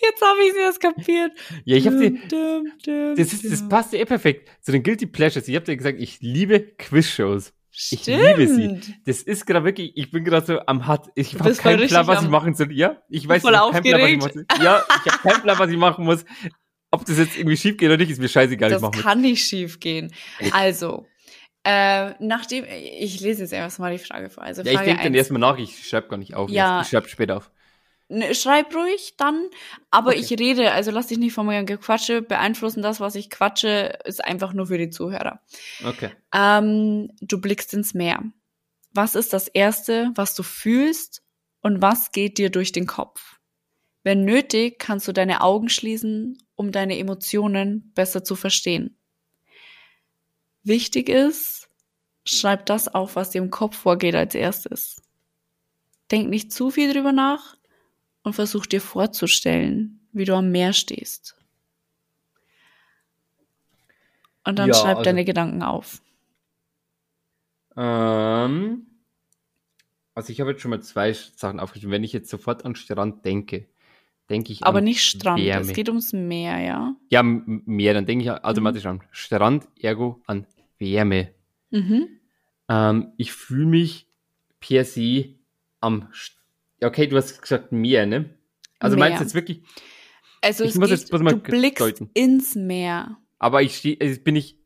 Jetzt 0.01 0.22
habe 0.22 0.39
ich 0.46 0.53
sie 0.53 0.60
erst 0.60 0.79
kapiert. 0.79 1.31
Ja, 1.65 1.77
ich 1.77 1.86
habe 1.88 2.12
dum, 2.29 2.72
Das, 3.15 3.34
ist, 3.34 3.51
das 3.51 3.67
passt 3.67 3.93
ja 3.93 4.00
eh 4.00 4.05
perfekt 4.05 4.50
zu 4.62 4.72
den 4.72 4.84
Guilty 4.84 5.05
Pleasures. 5.05 5.48
Ich 5.48 5.55
habe 5.55 5.65
dir 5.65 5.77
gesagt, 5.77 6.00
ich 6.00 6.20
liebe 6.22 6.60
Quizshows. 6.60 7.53
Ich 7.74 8.05
liebe 8.05 8.48
sie. 8.48 8.79
Das 9.05 9.22
ist 9.22 9.46
gerade 9.46 9.65
wirklich, 9.65 9.93
ich 9.96 10.12
bin 10.12 10.25
gerade 10.25 10.46
so 10.46 10.60
am 10.65 10.88
Hart. 10.88 11.08
Ich 11.15 11.39
habe 11.39 11.53
keinen 11.55 11.88
Plan, 11.88 12.08
was 12.08 12.24
ich 12.24 12.29
machen 12.29 12.53
soll. 12.55 12.72
Ja, 12.74 13.01
ich 13.10 13.27
weiß 13.27 13.41
Voll 13.41 13.53
ich 13.53 13.60
keinen 13.72 13.84
Plan, 13.84 14.01
was 14.01 14.10
ich 14.10 14.24
aufgeregt. 14.24 14.53
Ja, 14.62 14.84
ich 15.05 15.12
habe 15.12 15.29
keinen 15.29 15.41
Plan, 15.41 15.60
was 15.60 15.70
ich 15.70 15.77
machen 15.77 16.05
muss. 16.05 16.25
Ob 16.91 17.05
das 17.05 17.17
jetzt 17.17 17.38
irgendwie 17.38 17.55
schief 17.55 17.77
geht 17.77 17.88
oder 17.88 17.98
nicht, 17.98 18.12
ist 18.12 18.20
mir 18.20 18.27
scheißegal. 18.27 18.70
ich 18.70 18.74
Das 18.75 18.81
mit. 18.81 18.93
kann 19.01 19.22
nicht 19.22 19.46
schief 19.46 19.79
gehen. 19.79 20.13
Also, 20.51 21.05
äh, 21.63 22.12
nachdem, 22.20 22.65
ich 22.65 23.22
lese 23.22 23.43
jetzt 23.43 23.53
erstmal 23.53 23.93
die 23.93 24.03
Frage 24.03 24.29
vor. 24.29 24.43
Also 24.43 24.63
Ja, 24.63 24.72
ich 24.72 24.77
Frage 24.77 24.89
denke 24.89 25.03
dann 25.03 25.13
erstmal 25.13 25.39
nach, 25.39 25.58
ich 25.58 25.88
schreibe 25.88 26.10
gar 26.10 26.17
nicht 26.17 26.34
auf. 26.34 26.50
Ja. 26.50 26.81
Ich 26.81 26.88
schreibe 26.89 27.08
später 27.08 27.38
auf. 27.38 27.51
Ne, 28.12 28.36
Schreib 28.36 28.75
ruhig 28.75 29.15
dann, 29.18 29.48
aber 29.89 30.12
Okay. 30.12 30.20
ich 30.20 30.32
rede, 30.38 30.72
also 30.74 30.91
lass 30.91 31.08
dich 31.08 31.18
nicht 31.18 31.34
von 31.34 31.46
meinem 31.46 31.65
Gequatsche 31.65 32.22
beeinflussen. 32.22 32.82
Das, 32.82 33.00
was 33.00 33.15
ich 33.15 33.30
quatsche, 33.30 34.00
ist 34.03 34.24
einfach 34.24 34.51
nur 34.53 34.68
für 34.68 34.77
die 34.77 34.89
Zuhörer. 34.89 35.41
Okay. 35.80 36.12
Ähm, 36.34 37.12
du 37.22 37.39
blickst 37.39 37.74
ins 37.74 37.94
Meer. 37.94 38.24
Was 38.94 39.15
ist 39.15 39.32
das 39.34 39.48
Erste, 39.48 40.12
was 40.15 40.36
du 40.36 40.44
fühlst 40.44 41.24
und 41.62 41.82
was 41.82 42.12
geht 42.12 42.38
dir 42.38 42.50
durch 42.50 42.74
den 42.74 42.86
Kopf? 42.88 43.39
Wenn 44.03 44.25
nötig, 44.25 44.80
kannst 44.80 45.08
du 45.08 45.13
deine 45.13 45.41
Augen 45.41 45.70
schließen, 45.70 46.38
um 46.56 46.72
deine 46.74 46.98
Emotionen 46.98 47.91
besser 47.96 48.24
zu 48.24 48.36
verstehen. 48.36 48.98
wichtig 50.63 51.10
ist, 51.10 51.70
schreib 52.25 52.65
das 52.65 52.88
auf, 52.88 53.15
was 53.15 53.30
dir 53.32 53.41
im 53.41 53.50
Kopf 53.51 53.77
vorgeht 53.77 54.15
als 54.15 54.36
erstes. 54.36 55.01
Denk 56.12 56.30
nicht 56.30 56.51
zu 56.53 56.70
viel 56.70 56.94
drüber 56.94 57.12
nach 57.12 57.56
und 58.23 58.33
versuch 58.33 58.65
dir 58.65 58.81
vorzustellen, 58.81 59.99
wie 60.11 60.25
du 60.25 60.35
am 60.35 60.51
Meer 60.51 60.73
stehst. 60.73 61.35
Und 64.43 64.57
dann 64.59 64.69
Ja, 64.69 64.75
schreib 64.75 64.97
also- 64.97 65.03
deine 65.03 65.25
Gedanken 65.25 65.63
auf. 65.63 66.01
Ähm, 67.77 68.85
also 70.13 70.31
ich 70.31 70.41
habe 70.41 70.51
jetzt 70.51 70.61
schon 70.61 70.71
mal 70.71 70.81
zwei 70.81 71.13
Sachen 71.13 71.59
aufgeschrieben. 71.59 71.91
Wenn 71.91 72.03
ich 72.03 72.13
jetzt 72.13 72.29
sofort 72.29 72.65
an 72.65 72.75
Strand 72.75 73.23
denke, 73.25 73.67
denke 74.29 74.51
ich 74.51 74.63
Aber 74.63 74.81
nicht 74.81 75.01
Strand, 75.03 75.41
Wärme. 75.41 75.61
es 75.61 75.73
geht 75.73 75.87
ums 75.89 76.11
Meer, 76.13 76.59
ja? 76.59 76.95
Ja, 77.09 77.23
Meer, 77.23 77.93
dann 77.93 78.05
denke 78.05 78.23
ich 78.25 78.31
automatisch 78.31 78.85
an 78.85 79.01
Strand, 79.11 79.67
ergo 79.79 80.21
an 80.25 80.47
Wärme. 80.79 81.33
Mhm. 81.69 82.07
Ähm, 82.67 83.13
ich 83.17 83.31
fühle 83.33 83.65
mich 83.67 84.07
per 84.59 84.83
se 84.85 85.35
am, 85.79 86.07
St- 86.13 86.33
ja, 86.33 86.40
okay, 86.83 87.07
du 87.07 87.17
hast 87.17 87.41
gesagt 87.41 87.71
Meer, 87.71 88.05
ne? 88.05 88.29
Also 88.79 88.95
Meer. 88.97 89.05
meinst 89.05 89.19
du 89.19 89.23
jetzt 89.25 89.35
wirklich, 89.35 89.61
Also 90.41 90.63
Ich 90.63 90.75
muss 90.75 90.89
geht, 90.89 91.00
jetzt 91.00 91.09
bloß 91.09 91.21
mal 91.21 91.31
du 91.31 91.38
blickst 91.39 91.81
deuten. 91.81 92.09
ins 92.13 92.55
Meer. 92.55 93.17
aber 93.39 93.61
ich 93.61 93.77
stehe, 93.77 93.97
also 94.01 94.19
bin 94.21 94.35
ich 94.35 94.57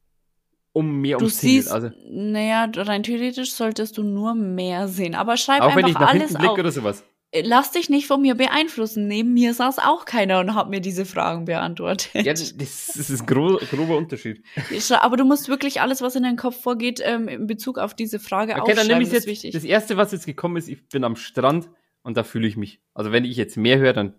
um 0.74 1.00
Meer 1.02 1.18
Du 1.18 1.26
umzingelt. 1.26 1.64
siehst, 1.64 1.72
Also, 1.74 1.92
naja, 2.10 2.70
rein 2.76 3.04
theoretisch 3.04 3.52
solltest 3.54 3.98
du 3.98 4.04
nur 4.04 4.36
Meer 4.36 4.88
sehen. 4.90 5.16
Aber 5.16 5.38
schreib 5.38 5.62
auch 5.62 5.76
wenn 5.76 5.86
ich 5.88 5.96
einfach 5.96 6.02
nach 6.02 6.10
alles 6.10 6.30
hinten 6.32 6.46
auf. 6.48 6.60
oder 6.60 6.72
sowas. 6.72 7.04
Lass 7.44 7.72
dich 7.72 7.90
nicht 7.90 8.08
von 8.08 8.22
mir 8.22 8.36
beeinflussen. 8.36 9.08
Neben 9.10 9.34
mir 9.34 9.54
saß 9.54 9.80
auch 9.80 10.06
keiner 10.06 10.40
und 10.40 10.54
hat 10.56 10.70
mir 10.70 10.80
diese 10.82 11.06
Fragen 11.06 11.44
beantwortet. 11.46 12.10
Ja, 12.14 12.32
das, 12.34 12.56
das 12.58 12.96
ist 12.96 13.10
ein 13.22 13.26
gro 13.26 13.58
grober 13.72 13.98
Unterschied. 13.98 14.42
Aber 15.02 15.18
du 15.18 15.26
musst 15.26 15.50
wirklich 15.50 15.82
alles, 15.82 16.02
was 16.02 16.16
in 16.16 16.24
deinen 16.24 16.38
Kopf 16.38 16.62
vorgeht, 16.62 17.02
ähm, 17.04 17.28
in 17.28 17.48
Bezug 17.48 17.78
auf 17.78 17.94
diese 17.94 18.20
Frage 18.20 18.54
Okay, 18.54 18.62
aufschreiben. 18.62 18.78
dann 18.78 18.88
nehme 18.88 19.02
ich 19.04 19.10
das 19.10 19.20
ist 19.20 19.26
jetzt. 19.26 19.32
wichtig. 19.32 19.52
Das 19.54 19.64
erste, 19.66 19.98
was 19.98 20.12
jetzt 20.14 20.26
gekommen 20.26 20.56
ist, 20.58 20.70
ich 20.70 20.88
bin 20.90 21.04
am 21.04 21.16
Strand 21.18 21.70
und 22.06 22.16
da 22.18 22.24
fühle 22.24 22.48
ich 22.48 22.56
mich. 22.56 22.80
Also 22.94 23.12
wenn 23.12 23.26
ich 23.26 23.36
jetzt 23.36 23.58
mehr 23.58 23.80
höre, 23.80 23.94
dann 23.94 24.14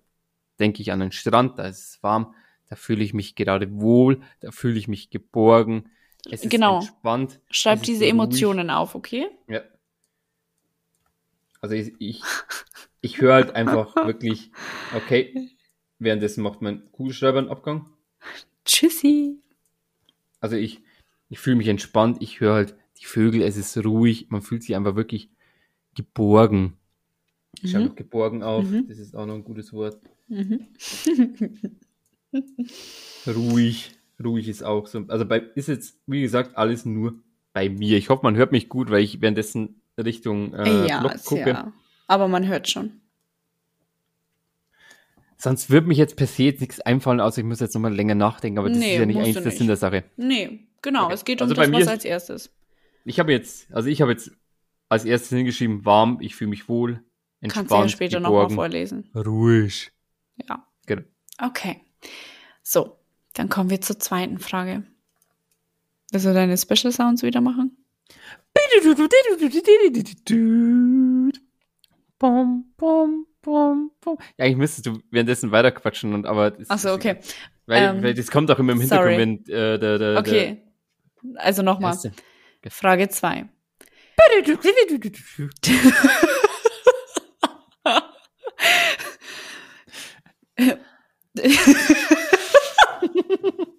denke 0.58 0.82
ich 0.82 0.92
an 0.92 1.00
den 1.00 1.12
Strand, 1.12 1.58
da 1.58 1.66
ist 1.66 1.78
es 1.78 2.02
warm, 2.02 2.34
da 2.68 2.76
fühle 2.76 3.04
ich 3.04 3.14
mich 3.14 3.36
gerade 3.36 3.70
wohl, 3.80 4.20
da 4.40 4.50
fühle 4.50 4.76
ich 4.78 4.88
mich 4.88 5.10
geborgen. 5.10 5.88
Es 6.28 6.42
ist 6.42 6.50
Genau. 6.50 6.76
entspannt. 6.80 7.40
Schreib 7.50 7.82
diese 7.82 8.00
ruhig. 8.04 8.10
Emotionen 8.10 8.70
auf, 8.70 8.94
okay? 8.94 9.28
Ja. 9.48 9.62
Also 11.60 11.74
ich, 11.74 11.92
ich, 11.98 12.22
ich 13.00 13.20
höre 13.20 13.34
halt 13.34 13.54
einfach 13.54 13.94
wirklich, 14.06 14.50
okay, 14.96 15.48
währenddessen 15.98 16.42
macht 16.42 16.62
mein 16.62 16.90
Kugelschreiber 16.92 17.38
einen 17.38 17.48
Abgang. 17.48 17.88
Tschüssi. 18.64 19.38
Also 20.40 20.56
ich, 20.56 20.82
ich 21.28 21.38
fühle 21.38 21.56
mich 21.56 21.68
entspannt, 21.68 22.18
ich 22.20 22.40
höre 22.40 22.54
halt 22.54 22.76
die 23.00 23.04
Vögel, 23.04 23.42
es 23.42 23.56
ist 23.56 23.76
ruhig, 23.84 24.26
man 24.30 24.42
fühlt 24.42 24.62
sich 24.62 24.74
einfach 24.74 24.96
wirklich 24.96 25.30
geborgen. 25.94 26.76
Ich 27.62 27.70
schreibe 27.70 27.84
Mhm. 27.84 27.88
noch 27.90 27.96
geborgen 27.96 28.42
auf, 28.42 28.64
Mhm. 28.64 28.86
das 28.88 28.98
ist 28.98 29.16
auch 29.16 29.26
noch 29.26 29.34
ein 29.34 29.44
gutes 29.44 29.72
Wort. 29.72 29.98
Mhm. 30.28 30.66
Ruhig, 33.26 33.92
ruhig 34.22 34.48
ist 34.48 34.62
auch 34.62 34.86
so. 34.86 35.04
Also 35.08 35.24
bei, 35.24 35.38
ist 35.54 35.68
jetzt, 35.68 35.98
wie 36.06 36.20
gesagt, 36.22 36.56
alles 36.56 36.84
nur 36.84 37.14
bei 37.52 37.68
mir. 37.68 37.96
Ich 37.98 38.08
hoffe, 38.10 38.22
man 38.24 38.36
hört 38.36 38.52
mich 38.52 38.68
gut, 38.68 38.90
weil 38.90 39.02
ich 39.02 39.20
währenddessen 39.20 39.80
Richtung 39.98 40.52
äh, 40.54 40.86
ja, 40.88 41.00
Blog 41.00 41.24
gucke. 41.24 41.48
ja. 41.50 41.72
Aber 42.06 42.28
man 42.28 42.46
hört 42.46 42.68
schon. 42.68 43.00
Sonst 45.38 45.70
wird 45.70 45.86
mich 45.86 45.98
jetzt 45.98 46.16
per 46.16 46.26
se 46.26 46.44
jetzt 46.44 46.60
nichts 46.60 46.80
einfallen, 46.80 47.20
außer 47.20 47.38
ich 47.38 47.44
muss 47.44 47.60
jetzt 47.60 47.74
nochmal 47.74 47.94
länger 47.94 48.14
nachdenken, 48.14 48.58
aber 48.58 48.68
das 48.68 48.78
Nee, 48.78 48.92
ist 48.94 48.98
ja 49.00 49.06
nicht 49.06 49.16
eigentlich 49.18 49.44
nicht. 49.44 49.58
Sinn 49.58 49.66
der 49.66 49.76
Sache. 49.76 50.04
Nee, 50.16 50.60
genau. 50.82 51.04
Okay. 51.06 51.14
Es 51.14 51.24
geht 51.24 51.40
um 51.40 51.44
Also 51.44 51.54
bei 51.54 51.62
das, 51.62 51.70
mir 51.70 51.80
was 51.80 51.88
als 51.88 52.04
erstes. 52.04 52.50
Ich 53.04 53.18
habe 53.20 53.32
jetzt, 53.32 53.70
also 53.72 53.88
ich 53.88 54.00
habe 54.00 54.12
jetzt 54.12 54.30
als 54.88 55.04
erstes 55.04 55.30
hingeschrieben, 55.30 55.84
warm, 55.84 56.18
ich 56.20 56.34
fühle 56.34 56.50
mich 56.50 56.68
wohl, 56.68 57.02
entspannt, 57.40 57.68
Kannst 57.68 57.70
du 57.70 57.76
ja 57.76 57.88
später 57.88 58.20
nochmal 58.20 58.50
vorlesen. 58.50 59.10
ruhig. 59.14 59.90
Ja. 60.48 60.66
Genau. 60.86 61.02
Okay. 61.42 61.80
So, 62.62 62.98
dann 63.34 63.48
kommen 63.48 63.70
wir 63.70 63.80
zur 63.80 63.98
zweiten 63.98 64.38
Frage. 64.38 64.84
Willst 66.12 66.26
du 66.26 66.34
deine 66.34 66.56
Special 66.56 66.92
Sounds 66.92 67.22
wieder 67.22 67.40
machen? 67.40 67.76
Bom, 72.18 72.64
bom, 72.76 73.26
bom, 73.42 73.90
bom. 74.00 74.18
Ja, 74.38 74.44
eigentlich 74.46 74.56
müsstest 74.56 74.86
du 74.86 74.98
währenddessen 75.10 75.50
weiterquatschen, 75.52 76.14
und, 76.14 76.26
aber 76.26 76.56
Achso, 76.68 76.94
okay. 76.94 77.18
Weil, 77.66 77.82
Ähm, 77.96 78.02
weil 78.02 78.14
das 78.14 78.30
kommt 78.30 78.50
auch 78.50 78.58
immer 78.58 78.72
im 78.72 78.80
Hintergrund, 78.80 79.10
sorry. 79.10 79.18
wenn 79.18 79.38
äh, 79.54 79.78
der, 79.78 79.98
der, 79.98 80.18
Okay. 80.18 80.62
Also 81.36 81.62
der 81.62 81.72
nochmal. 81.72 81.92
erste. 81.92 82.12
Frage 82.70 83.08
2. 83.08 83.48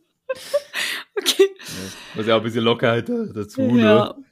okay. 1.17 1.47
Also 2.15 2.29
ja, 2.29 2.37
ein 2.37 2.43
bisschen 2.43 2.63
Lockerheit 2.63 3.09
da- 3.09 3.25
dazu, 3.25 3.61
Ja. 3.61 4.13
ne? 4.15 4.23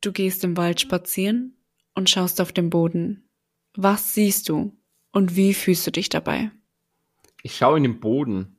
Du 0.00 0.12
gehst 0.12 0.44
im 0.44 0.56
Wald 0.56 0.80
spazieren 0.80 1.56
und 1.94 2.08
schaust 2.08 2.40
auf 2.40 2.52
den 2.52 2.70
Boden. 2.70 3.28
Was 3.74 4.14
siehst 4.14 4.48
du 4.48 4.76
und 5.12 5.34
wie 5.36 5.54
fühlst 5.54 5.86
du 5.86 5.90
dich 5.90 6.08
dabei? 6.08 6.50
Ich 7.42 7.56
schaue 7.56 7.78
in 7.78 7.82
den 7.82 8.00
Boden. 8.00 8.56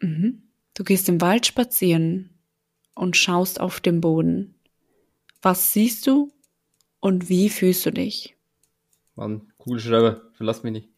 Mhm. 0.00 0.42
Du 0.74 0.82
gehst 0.82 1.08
im 1.08 1.20
Wald 1.20 1.46
spazieren 1.46 2.30
und 2.94 3.16
schaust 3.16 3.60
auf 3.60 3.80
den 3.80 4.00
Boden. 4.00 4.54
Was 5.42 5.72
siehst 5.72 6.06
du 6.08 6.32
und 7.00 7.28
wie 7.28 7.48
fühlst 7.50 7.86
du 7.86 7.92
dich? 7.92 8.36
Mann, 9.14 9.52
Kugelschreiber, 9.58 10.22
verlass 10.32 10.64
mich 10.64 10.72
nicht. 10.72 10.88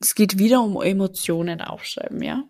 Es 0.00 0.14
geht 0.14 0.38
wieder 0.38 0.62
um 0.62 0.80
Emotionen 0.80 1.60
aufschreiben, 1.60 2.22
ja? 2.22 2.44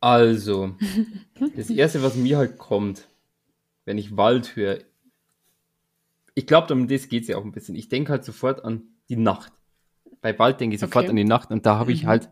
Also, 0.00 0.74
das 1.56 1.70
erste, 1.70 2.02
was 2.02 2.14
mir 2.14 2.38
halt 2.38 2.58
kommt, 2.58 3.08
wenn 3.84 3.98
ich 3.98 4.16
Wald 4.16 4.54
höre, 4.56 4.78
ich 6.34 6.46
glaube, 6.46 6.72
um 6.72 6.86
das 6.86 7.08
geht's 7.08 7.26
ja 7.28 7.36
auch 7.36 7.44
ein 7.44 7.50
bisschen. 7.52 7.74
Ich 7.74 7.88
denke 7.88 8.12
halt 8.12 8.24
sofort 8.24 8.64
an 8.64 8.82
die 9.08 9.16
Nacht. 9.16 9.52
Bei 10.20 10.38
Wald 10.38 10.60
denke 10.60 10.74
ich 10.74 10.80
sofort 10.80 11.04
Okay. 11.04 11.10
an 11.10 11.16
die 11.16 11.24
Nacht 11.24 11.50
und 11.50 11.66
da 11.66 11.78
habe 11.78 11.92
ich 11.92 12.04
Mhm. 12.04 12.08
halt, 12.08 12.30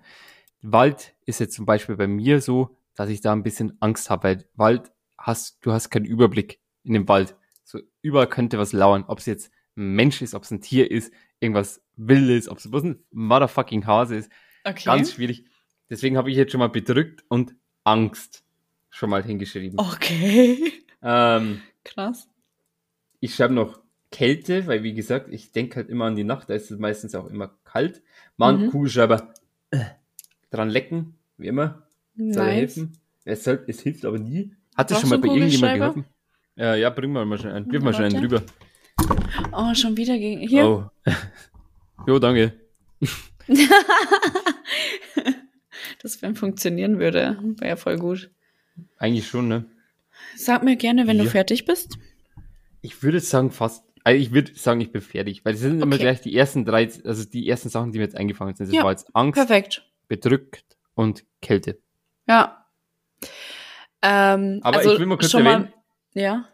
Wald 0.63 1.15
ist 1.25 1.41
jetzt 1.41 1.55
zum 1.55 1.67
Beispiel 1.67 1.97
bei 1.97 2.07
mir 2.07 2.41
so, 2.41 2.77
dass 2.95 3.09
ich 3.09 3.21
da 3.21 3.33
ein 3.33 3.43
bisschen 3.43 3.77
Angst 3.81 4.09
habe, 4.11 4.23
weil 4.25 4.49
Wald 4.55 4.93
hast, 5.19 5.59
du 5.63 5.73
hast 5.73 5.91
keinen 5.91 6.05
Überblick 6.05 6.61
in 6.85 6.95
dem 6.95 7.09
Wald. 7.09 7.37
So 7.65 7.81
überall 8.01 8.29
könnte 8.29 8.59
was 8.59 8.73
lauern, 8.73 9.05
ob 9.09 9.19
es 9.19 9.27
jetzt 9.27 9.51
Mensch 9.77 10.21
ist, 10.23 10.35
ob 10.35 10.43
es 10.43 10.51
ein 10.51 10.61
Tier 10.61 10.91
ist, 10.91 11.13
irgendwas 11.39 11.81
Wildes, 11.97 12.49
ob 12.49 12.59
es 12.59 12.69
bloß 12.71 12.83
ein 12.85 12.99
motherfucking 13.13 13.87
Hase 13.87 14.17
ist. 14.17 14.31
Okay. 14.65 14.85
Ganz 14.87 15.13
schwierig. 15.13 15.45
Deswegen 15.89 16.17
habe 16.17 16.31
ich 16.31 16.37
jetzt 16.37 16.51
schon 16.51 16.59
mal 16.59 16.69
bedrückt 16.69 17.25
und 17.29 17.55
Angst 17.85 18.43
schon 18.91 19.11
mal 19.11 19.23
hingeschrieben. 19.23 19.79
Okay. 19.79 20.73
Ähm, 21.03 21.61
Krass. 21.85 22.29
ich 23.21 23.35
schreibe 23.35 23.55
noch 23.55 23.81
Kälte, 24.11 24.67
weil 24.67 24.83
wie 24.83 24.95
gesagt, 24.95 25.29
ich 25.33 25.53
denke 25.53 25.77
halt 25.77 25.89
immer 25.91 26.07
an 26.07 26.17
die 26.17 26.25
Nacht, 26.25 26.49
da 26.51 26.55
ist 26.55 26.71
es 26.71 26.79
meistens 26.79 27.15
auch 27.15 27.29
immer 27.29 27.57
kalt. 27.65 28.03
Mann, 28.37 28.63
Mhm. 28.67 28.71
Kugelschreiber 28.71 29.35
äh, 29.71 29.79
dran 30.51 30.71
lecken, 30.71 31.15
wie 31.37 31.49
immer. 31.49 31.83
Soll 32.17 32.47
Nice. 32.47 32.55
helfen. 32.55 32.99
Es, 33.25 33.45
soll, 33.45 33.63
es 33.67 33.81
hilft 33.83 34.05
aber 34.05 34.19
nie. 34.19 34.55
Hat 34.77 34.91
das 34.91 35.01
schon 35.01 35.11
mal 35.11 35.19
bei 35.19 35.29
irgendjemandem 35.29 35.79
geholfen? 35.81 36.05
Ja, 36.57 36.75
ja, 36.75 36.89
bring 36.91 37.13
mal 37.13 37.27
mal 37.27 37.39
schnell 37.39 37.53
einen. 37.53 37.71
Wirf 37.71 37.83
mal 37.83 37.93
schnell 37.93 38.07
einen 38.07 38.21
drüber. 38.21 38.43
Oh, 39.53 39.75
schon 39.75 39.97
wieder 39.97 40.19
gegen. 40.19 40.41
Hier. 40.41 40.67
Oh. 40.67 40.91
jo, 42.07 42.19
danke. 42.19 42.53
Das, 46.03 46.21
wenn 46.23 46.35
funktionieren 46.37 46.99
würde, 46.99 47.39
wäre 47.59 47.71
ja 47.71 47.77
voll 47.77 47.97
gut. 47.99 48.31
Eigentlich 48.99 49.27
schon, 49.27 49.49
ne? 49.49 49.65
Sag 50.37 50.63
mir 50.63 50.77
gerne, 50.77 51.07
wenn 51.07 51.19
du 51.19 51.25
Ja. 51.25 51.31
fertig 51.31 51.65
bist. 51.65 51.99
Ich 52.81 53.03
würde 53.03 53.21
sagen 53.21 53.51
fast, 53.51 53.85
also 54.05 54.19
ich 54.21 54.33
würde 54.33 54.55
sagen, 54.55 54.81
ich 54.81 54.93
bin 54.93 55.01
fertig, 55.01 55.45
weil 55.45 55.53
das 55.53 55.63
sind 55.63 55.81
immer 55.81 55.95
Okay. 55.95 56.03
gleich 56.05 56.21
die 56.21 56.35
ersten 56.37 56.65
drei, 56.65 56.89
also 57.05 57.25
die 57.25 57.49
ersten 57.49 57.69
Sachen, 57.69 57.93
die 57.93 57.99
mir 57.99 58.05
jetzt 58.05 58.17
eingefallen 58.17 58.55
sind. 58.55 58.69
Das 58.69 58.75
Ja, 58.75 58.83
war 58.85 58.91
jetzt 58.93 59.15
Angst, 59.15 59.35
Perfekt. 59.37 59.87
bedrückt 60.09 60.77
und 60.95 61.25
Kälte. 61.41 61.79
Ja. 62.29 62.67
Ähm, 64.03 64.61
Aber 64.63 64.79
also 64.79 64.93
ich 64.93 64.99
will 64.99 65.07
mal 65.07 65.19
kurz 65.19 65.35
erwähnen, 65.35 65.71
Mal, 66.15 66.21
ja. 66.23 66.49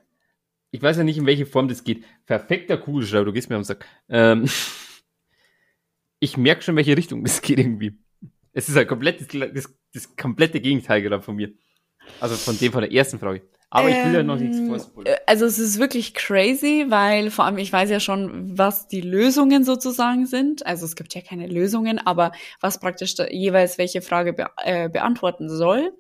Ich 0.72 0.82
weiß 0.82 0.96
ja 0.96 1.04
nicht, 1.04 1.18
in 1.18 1.26
welche 1.26 1.46
Form 1.46 1.68
das 1.68 1.84
geht. 1.84 2.04
Perfekter 2.26 2.78
Kugelschreiber, 2.78 3.26
du 3.26 3.32
gehst 3.32 3.50
mir 3.50 3.56
am 3.56 3.62
Sack. 3.62 3.86
Ähm, 4.08 4.48
ich 6.18 6.36
merke 6.36 6.62
schon, 6.62 6.72
in 6.72 6.76
welche 6.78 6.96
Richtung 6.96 7.22
das 7.22 7.42
geht 7.42 7.58
irgendwie. 7.58 7.98
Es 8.52 8.68
ist 8.68 8.76
halt 8.76 8.88
komplett 8.88 9.20
das, 9.20 9.68
das, 9.94 10.16
komplette 10.16 10.60
Gegenteil 10.60 11.02
gerade 11.02 11.22
von 11.22 11.36
mir. 11.36 11.52
Also 12.20 12.34
von 12.34 12.58
dem 12.58 12.72
von 12.72 12.80
der 12.82 12.92
ersten 12.92 13.18
Frage. 13.18 13.42
Aber 13.70 13.88
ich 13.88 13.96
will 14.04 14.12
ja 14.12 14.22
noch 14.22 14.38
Ähm, 14.38 14.50
nichts 14.50 14.58
vorspoilern. 14.66 15.14
äh, 15.14 15.18
Also 15.26 15.46
es 15.46 15.58
ist 15.58 15.78
wirklich 15.78 16.12
crazy, 16.14 16.86
weil 16.88 17.30
vor 17.30 17.46
allem 17.46 17.56
ich 17.58 17.72
weiß 17.72 17.88
ja 17.88 18.00
schon, 18.00 18.58
was 18.58 18.88
die 18.88 19.00
Lösungen 19.00 19.64
sozusagen 19.64 20.26
sind. 20.26 20.66
Also 20.66 20.84
es 20.84 20.96
gibt 20.96 21.14
ja 21.14 21.22
keine 21.22 21.46
Lösungen, 21.46 21.98
aber 21.98 22.32
was 22.60 22.80
praktisch 22.80 23.14
jeweils 23.30 23.78
welche 23.78 24.02
Frage 24.02 24.32
be 24.34 24.46
äh, 24.62 24.88
beantworten 24.90 25.48
soll. 25.48 25.92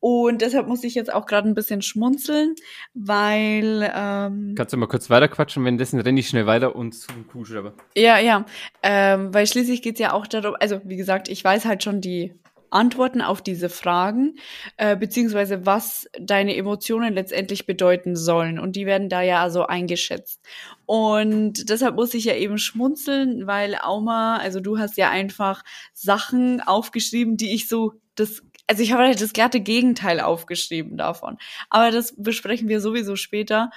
Und 0.00 0.40
deshalb 0.40 0.66
muss 0.66 0.82
ich 0.82 0.94
jetzt 0.94 1.12
auch 1.12 1.26
gerade 1.26 1.48
ein 1.48 1.54
bisschen 1.54 1.82
schmunzeln, 1.82 2.54
weil 2.94 3.90
ähm, 3.94 4.54
Kannst 4.56 4.72
du 4.72 4.78
mal 4.78 4.86
kurz 4.86 5.10
weiterquatschen? 5.10 5.62
Währenddessen 5.62 6.00
renne 6.00 6.20
ich 6.20 6.28
schnell 6.28 6.46
weiter 6.46 6.74
und 6.74 6.96
einen 7.12 7.26
Kuhschreiber. 7.28 7.74
Ja, 7.94 8.18
ja. 8.18 8.46
Ähm, 8.82 9.32
weil 9.34 9.46
schließlich 9.46 9.82
geht's 9.82 10.00
ja 10.00 10.12
auch 10.12 10.26
darum, 10.26 10.56
also 10.58 10.80
wie 10.84 10.96
gesagt, 10.96 11.28
ich 11.28 11.44
weiß 11.44 11.66
halt 11.66 11.84
schon 11.84 12.00
die 12.00 12.34
Antworten 12.70 13.20
auf 13.20 13.42
diese 13.42 13.68
Fragen, 13.68 14.36
äh, 14.76 14.96
beziehungsweise 14.96 15.66
was 15.66 16.08
deine 16.18 16.56
Emotionen 16.56 17.14
letztendlich 17.14 17.66
bedeuten 17.66 18.16
sollen. 18.16 18.58
Und 18.58 18.76
die 18.76 18.86
werden 18.86 19.08
da 19.08 19.22
ja 19.22 19.50
so 19.50 19.66
eingeschätzt. 19.66 20.40
Und 20.86 21.68
deshalb 21.68 21.96
muss 21.96 22.14
ich 22.14 22.24
ja 22.24 22.34
eben 22.34 22.58
schmunzeln, 22.58 23.46
weil 23.46 23.76
Auma, 23.76 24.36
also 24.36 24.60
du 24.60 24.78
hast 24.78 24.96
ja 24.96 25.10
einfach 25.10 25.62
Sachen 25.92 26.60
aufgeschrieben, 26.60 27.36
die 27.36 27.54
ich 27.54 27.68
so, 27.68 27.92
das, 28.14 28.42
also 28.70 28.84
ich 28.84 28.92
habe 28.92 29.02
halt 29.02 29.20
das 29.20 29.32
glatte 29.32 29.60
Gegenteil 29.60 30.20
aufgeschrieben 30.20 30.96
davon. 30.96 31.38
Aber 31.70 31.90
das 31.90 32.14
besprechen 32.16 32.68
wir 32.68 32.80
sowieso 32.80 33.16
später. 33.16 33.70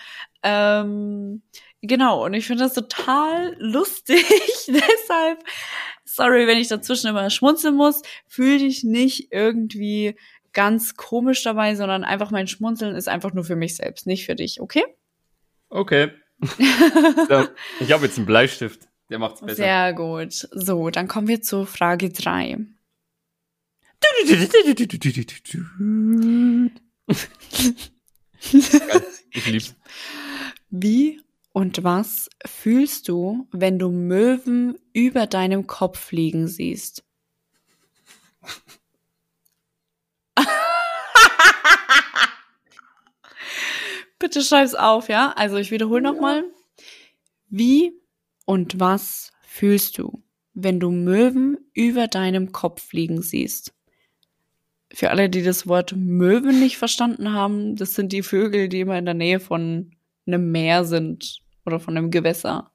Ähm, 0.44 1.42
Genau, 1.86 2.24
und 2.24 2.34
ich 2.34 2.48
finde 2.48 2.64
das 2.64 2.76
total 2.76 3.58
lustig. 3.60 4.24
Deshalb, 4.68 5.44
sorry, 6.06 6.48
wenn 6.48 6.58
ich 6.58 6.70
dazwischen 6.70 7.08
immer 7.08 7.30
schmunzeln 7.30 7.76
muss, 7.76 8.02
fühl 8.26 8.58
dich 8.58 8.86
nicht 8.86 9.34
irgendwie 9.34 10.16
ganz 10.54 10.96
komisch 10.96 11.44
dabei, 11.44 11.76
sondern 11.76 12.06
einfach 12.06 12.32
mein 12.32 12.48
Schmunzeln 12.48 12.96
ist 12.96 13.10
einfach 13.10 13.34
nur 13.34 13.44
für 13.44 13.58
mich 13.58 13.76
selbst, 13.76 14.08
nicht 14.08 14.26
für 14.26 14.36
dich, 14.36 14.62
okay? 14.62 14.86
Okay. 15.68 16.12
so, 16.40 17.48
ich 17.82 17.92
habe 17.92 18.06
jetzt 18.06 18.18
einen 18.18 18.28
Bleistift. 18.28 18.88
Der 19.10 19.20
macht's 19.20 19.42
besser. 19.42 19.56
Sehr 19.56 19.94
gut. 19.94 20.32
So, 20.52 20.90
dann 20.90 21.10
kommen 21.10 21.28
wir 21.28 21.42
zu 21.42 21.66
Frage 21.66 22.12
drei. 22.12 22.60
Ich 29.36 29.48
lieb's. 29.48 29.76
Wie 30.70 31.22
und 31.54 31.84
was 31.84 32.30
fühlst 32.46 33.08
du, 33.08 33.48
wenn 33.52 33.80
du 33.80 33.90
Möwen 33.90 34.78
über 34.94 35.28
deinem 35.28 35.66
Kopf 35.68 36.00
fliegen 36.00 36.48
siehst? 36.48 37.04
Bitte 44.20 44.42
schreib's 44.42 44.76
auf, 44.76 45.10
ja? 45.10 45.34
Also 45.34 45.58
ich 45.58 45.72
wiederhole 45.72 46.02
nochmal. 46.02 46.44
Wie 47.50 47.94
und 48.46 48.80
was 48.80 49.32
fühlst 49.44 49.98
du, 49.98 50.24
wenn 50.54 50.80
du 50.80 50.92
Möwen 50.92 51.58
über 51.74 52.08
deinem 52.08 52.52
Kopf 52.52 52.84
fliegen 52.84 53.22
siehst? 53.22 53.74
Für 54.94 55.10
alle, 55.10 55.30
die 55.30 55.42
das 55.42 55.68
Wort 55.68 55.96
Möwen 55.96 56.60
nicht 56.60 56.78
verstanden 56.78 57.34
haben, 57.34 57.76
das 57.76 57.96
sind 57.96 58.14
die 58.14 58.22
Vögel, 58.22 58.70
die 58.70 58.82
immer 58.82 58.98
in 58.98 59.06
der 59.06 59.16
Nähe 59.16 59.40
von 59.40 59.92
einem 60.28 60.52
Meer 60.52 60.86
sind 60.86 61.40
oder 61.66 61.80
von 61.80 61.98
einem 61.98 62.12
Gewässer. 62.12 62.72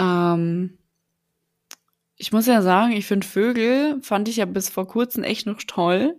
Ähm, 0.00 0.78
ich 2.16 2.32
muss 2.32 2.46
ja 2.46 2.62
sagen, 2.62 2.92
ich 2.92 3.06
finde 3.06 3.26
Vögel 3.26 4.00
fand 4.02 4.28
ich 4.28 4.36
ja 4.36 4.46
bis 4.46 4.70
vor 4.70 4.88
kurzem 4.88 5.22
echt 5.22 5.46
noch 5.46 5.62
toll, 5.62 6.18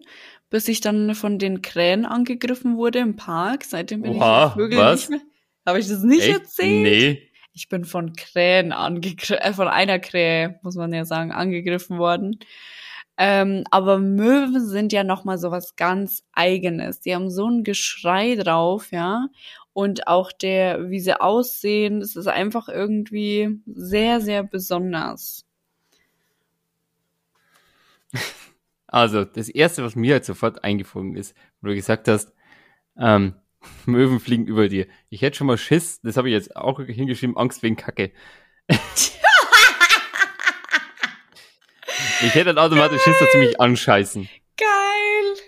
bis 0.50 0.68
ich 0.68 0.80
dann 0.80 1.16
von 1.16 1.40
den 1.40 1.62
Krähen 1.64 2.06
angegriffen 2.06 2.78
wurde 2.78 3.00
im 3.00 3.16
Park. 3.16 3.64
Seitdem 3.66 4.04
bin 4.04 4.14
Oha, 4.14 4.48
ich 4.48 4.54
Vögel 4.54 4.78
was? 4.78 5.10
nicht 5.10 5.10
mehr. 5.10 5.32
Habe 5.66 5.80
ich 5.80 5.88
das 5.88 6.04
nicht 6.04 6.22
Echt? 6.22 6.40
erzählt? 6.40 6.84
Nee. 6.84 7.24
Ich 7.54 7.68
bin 7.68 7.84
von 7.84 8.14
Krähen 8.14 8.72
angegriffen, 8.72 9.42
äh, 9.42 9.54
von 9.54 9.68
einer 9.68 9.98
Krähe, 9.98 10.60
muss 10.62 10.76
man 10.76 10.94
ja 10.94 11.06
sagen, 11.06 11.32
angegriffen 11.32 11.98
worden. 11.98 12.40
Ähm, 13.18 13.64
aber 13.72 13.98
Möwen 13.98 14.66
sind 14.68 14.94
ja 14.94 15.04
noch 15.04 15.24
mal 15.24 15.38
so 15.40 15.50
was 15.50 15.76
ganz 15.76 16.24
Eigenes. 16.34 17.00
Die 17.00 17.16
haben 17.16 17.32
so 17.32 17.48
ein 17.50 17.64
Geschrei 17.64 18.36
drauf, 18.36 18.92
ja. 18.92 19.28
Und 19.74 20.08
auch 20.08 20.32
der, 20.32 20.90
wie 20.90 21.00
sie 21.00 21.20
aussehen, 21.20 22.00
das 22.00 22.16
ist 22.16 22.28
einfach 22.28 22.68
irgendwie 22.70 23.60
sehr, 23.66 24.22
sehr 24.22 24.44
besonders. 24.44 25.46
Also, 28.88 29.26
das 29.26 29.50
erste, 29.50 29.84
was 29.84 29.96
mir 29.96 30.14
halt 30.14 30.26
sofort 30.26 30.64
eingefallen 30.64 31.16
ist, 31.16 31.36
wo 31.62 31.68
du 31.68 31.76
gesagt 31.76 32.08
hast, 32.08 32.34
ähm, 32.98 33.36
Möwen 33.86 34.20
fliegen 34.20 34.48
über 34.48 34.70
dir. 34.70 34.88
Ich 35.10 35.22
hätte 35.22 35.38
schon 35.38 35.48
mal 35.48 35.58
Schiss, 35.58 36.00
das 36.02 36.18
habe 36.18 36.30
ich 36.30 36.34
jetzt 36.34 36.56
auch 36.56 36.80
hingeschrieben, 36.80 37.38
Angst 37.38 37.64
wegen 37.64 37.76
Kacke. 37.76 38.12
ich 42.22 42.34
hätte 42.36 42.54
dann 42.54 42.58
automatisch 42.60 43.02
Schiss, 43.02 43.18
dass 43.20 43.32
sie 43.32 43.38
mich 43.40 43.60
anscheißen. 43.60 44.28
Geil! 44.58 44.68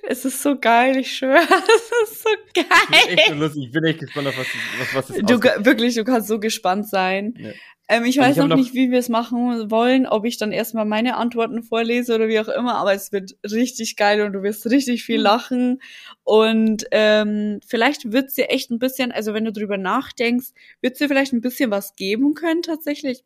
Es 0.08 0.23
ist 0.25 0.41
so 0.43 0.58
geil, 0.60 0.97
ich 0.97 1.15
schwöre. 1.15 1.39
Es 2.03 2.12
ist 2.12 2.23
so 2.23 2.29
Das 2.55 2.65
ist 3.01 3.10
echt 3.10 3.25
so 3.27 3.32
geil. 3.32 3.39
lustig. 3.39 3.63
Ich 3.65 3.71
bin 3.71 3.84
echt 3.86 3.99
gespannt 3.99 4.27
auf 4.27 4.38
was, 4.38 4.47
was, 4.79 4.95
was 4.95 5.08
das 5.08 5.17
Du, 5.17 5.36
ausgeht. 5.36 5.51
ka- 5.55 5.65
wirklich, 5.65 5.95
du 5.95 6.03
kannst 6.03 6.27
so 6.27 6.39
gespannt 6.39 6.88
sein. 6.88 7.34
Ja. 7.38 7.49
Ähm, 7.91 8.05
ich 8.05 8.19
Und 8.19 8.25
weiß 8.25 8.32
ich 8.36 8.38
noch 8.41 8.47
noch- 8.49 8.55
nicht, 8.58 8.75
wie 8.75 8.91
wir 8.91 8.99
es 8.99 9.10
machen 9.10 9.71
wollen, 9.71 10.05
ob 10.05 10.25
ich 10.25 10.38
dann 10.38 10.51
erstmal 10.51 10.86
meine 10.86 11.17
Antworten 11.17 11.63
vorlese 11.63 12.13
oder 12.13 12.27
wie 12.27 12.39
auch 12.39 12.47
immer, 12.49 12.75
aber 12.75 12.93
es 12.93 13.12
wird 13.12 13.36
richtig 13.43 13.95
geil 13.95 14.21
und 14.21 14.34
du 14.34 14.43
wirst 14.43 14.65
richtig 14.69 15.03
viel 15.03 15.19
lachen. 15.19 15.82
Und 16.23 16.86
ähm, 16.91 17.60
vielleicht 17.67 18.12
wird's 18.12 18.36
dir 18.36 18.51
echt 18.51 18.69
ein 18.69 18.77
bisschen, 18.77 19.12
also 19.12 19.34
wenn 19.34 19.45
du 19.45 19.51
drüber 19.51 19.77
nachdenkst, 19.77 20.49
wird's 20.82 20.99
dir 20.99 21.08
vielleicht 21.08 21.34
ein 21.34 21.41
bisschen 21.41 21.71
was 21.71 21.95
geben 21.95 22.36
können 22.36 22.62
tatsächlich. 22.62 23.23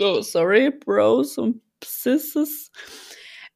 Oh, 0.00 0.20
sorry, 0.22 0.72
Bros 0.72 1.38
und 1.38 1.60
Sisses. 1.84 2.70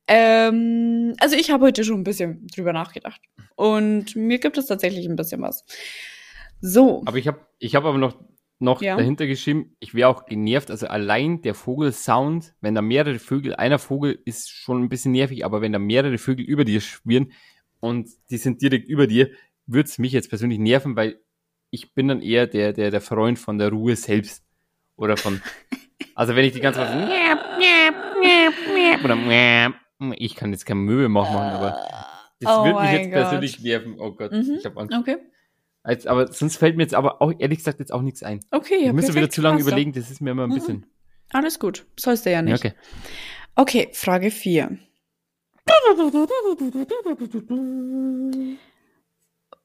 Ähm, 0.07 1.15
also 1.21 1.37
ich 1.37 1.51
habe 1.51 1.67
heute 1.67 1.85
schon 1.85 2.01
ein 2.01 2.05
bisschen 2.05 2.47
drüber 2.49 2.73
nachgedacht. 2.73 3.21
Und 3.57 4.17
mir 4.17 4.39
gibt 4.39 4.57
es 4.57 4.67
tatsächlich 4.67 5.07
ein 5.07 5.17
bisschen 5.17 5.43
was. 5.43 5.65
So. 6.61 7.03
Aber 7.07 7.19
ich 7.19 7.29
habe 7.29 7.47
ich 7.59 7.75
hab 7.75 7.85
aber 7.85 7.99
noch, 7.99 8.19
noch 8.59 8.81
Ja. 8.83 8.97
dahinter 8.97 9.27
geschrieben, 9.27 9.77
ich 9.81 9.95
wäre 9.95 10.09
auch 10.09 10.27
genervt, 10.27 10.71
also 10.71 10.87
allein 10.87 11.43
der 11.43 11.55
Vogelsound, 11.55 12.55
wenn 12.61 12.75
da 12.75 12.83
mehrere 12.83 13.19
Vögel, 13.19 13.55
einer 13.55 13.79
Vogel 13.79 14.19
ist 14.25 14.51
schon 14.51 14.83
ein 14.83 14.89
bisschen 14.89 15.13
nervig, 15.13 15.45
aber 15.45 15.61
wenn 15.61 15.73
da 15.73 15.79
mehrere 15.79 16.19
Vögel 16.19 16.45
über 16.45 16.65
dir 16.65 16.81
schwirren 16.81 17.33
und 17.81 18.09
die 18.31 18.39
sind 18.39 18.63
direkt 18.63 18.89
über 18.89 19.07
dir, 19.07 19.31
würde 19.67 19.89
es 19.89 19.99
mich 19.99 20.13
jetzt 20.13 20.31
persönlich 20.31 20.59
nerven, 20.59 20.97
weil 20.97 21.21
ich 21.71 21.93
bin 21.95 22.09
dann 22.09 22.23
eher 22.23 22.47
der, 22.47 22.73
der, 22.73 22.91
der 22.91 23.01
Freund 23.03 23.39
von 23.39 23.59
der 23.59 23.69
Ruhe 23.69 23.95
selbst. 23.95 24.43
Oder 24.97 25.17
von, 25.17 25.41
also 26.15 26.35
wenn 26.35 26.45
ich 26.47 26.53
die 26.55 26.61
ganze 26.61 26.81
Zeit 26.81 27.09
oder 29.05 29.73
ich 30.17 30.35
kann 30.37 30.53
jetzt 30.53 30.67
kein 30.67 30.79
Möwe 30.79 31.09
machen, 31.09 31.35
aber 31.37 31.87
das 32.41 32.53
Oh 32.59 32.65
würde 32.65 32.81
mich 32.83 32.93
jetzt 32.93 33.05
Gott. 33.05 33.13
persönlich 33.13 33.61
nerven. 33.61 33.97
Oh 33.99 34.13
Gott, 34.13 34.33
Mhm. 34.33 34.57
ich 34.59 34.65
habe 34.65 34.81
Angst. 34.81 34.97
Okay. 34.97 35.17
Als, 35.83 36.07
aber 36.07 36.33
sonst 36.33 36.57
fällt 36.57 36.77
mir 36.77 36.83
jetzt 36.83 36.95
aber 36.95 37.23
auch 37.23 37.33
ehrlich 37.39 37.59
gesagt 37.59 37.79
jetzt 37.81 37.93
auch 37.93 38.03
nichts 38.03 38.23
ein. 38.23 38.41
Okay, 38.51 38.81
ja, 38.81 38.87
ich 38.89 38.93
müsste 38.93 39.15
wieder 39.15 39.31
zu 39.31 39.41
lange 39.41 39.61
überlegen, 39.61 39.93
das 39.93 40.11
ist 40.11 40.21
mir 40.21 40.31
immer 40.31 40.45
ein 40.45 40.51
Mhm. 40.51 40.55
bisschen. 40.55 40.87
Alles 41.33 41.59
gut. 41.59 41.87
Sollst 41.99 42.27
du 42.27 42.31
ja 42.31 42.37
Ja, 42.37 42.43
nicht. 42.43 42.65
okay. 42.65 42.75
Okay, 43.55 43.89
Frage 43.93 44.31
4. 44.31 44.79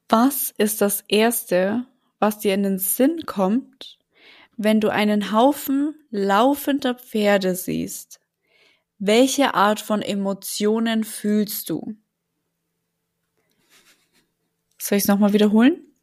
Was 0.08 0.50
ist 0.56 0.80
das 0.80 1.04
Erste, 1.08 1.86
was 2.18 2.38
dir 2.38 2.54
in 2.54 2.62
den 2.62 2.78
Sinn 2.78 3.20
kommt, 3.26 3.98
wenn 4.56 4.80
du 4.80 4.88
einen 4.90 5.32
Haufen 5.32 5.94
laufender 6.10 6.94
Pferde 6.94 7.54
siehst? 7.54 8.20
Welche 9.06 9.52
Art 9.52 9.82
von 9.82 10.00
Emotionen 10.00 11.04
fühlst 11.04 11.68
du? 11.68 11.94
Soll 14.78 14.96
ich 14.96 15.04
es 15.04 15.08
nochmal 15.08 15.34
wiederholen? 15.34 15.94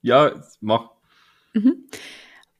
Ja, 0.00 0.42
mach. 0.62 0.92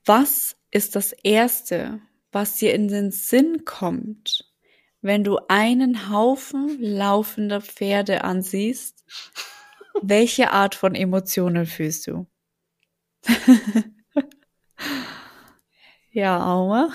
Was 0.05 0.55
ist 0.69 0.95
das 0.95 1.11
Erste, 1.11 2.01
was 2.31 2.57
dir 2.57 2.75
in 2.75 2.87
den 2.87 3.09
Sinn 3.09 3.65
kommt, 3.65 4.53
wenn 5.01 5.23
du 5.23 5.39
einen 5.47 6.11
Haufen 6.11 6.79
laufender 6.79 7.61
Pferde 7.61 8.23
ansiehst? 8.23 9.05
Welche 10.03 10.51
Art 10.51 10.75
von 10.75 10.93
Emotionen 10.93 11.65
fühlst 11.65 12.05
du? 12.05 12.27
ja, 16.11 16.45
Aua. 16.45 16.93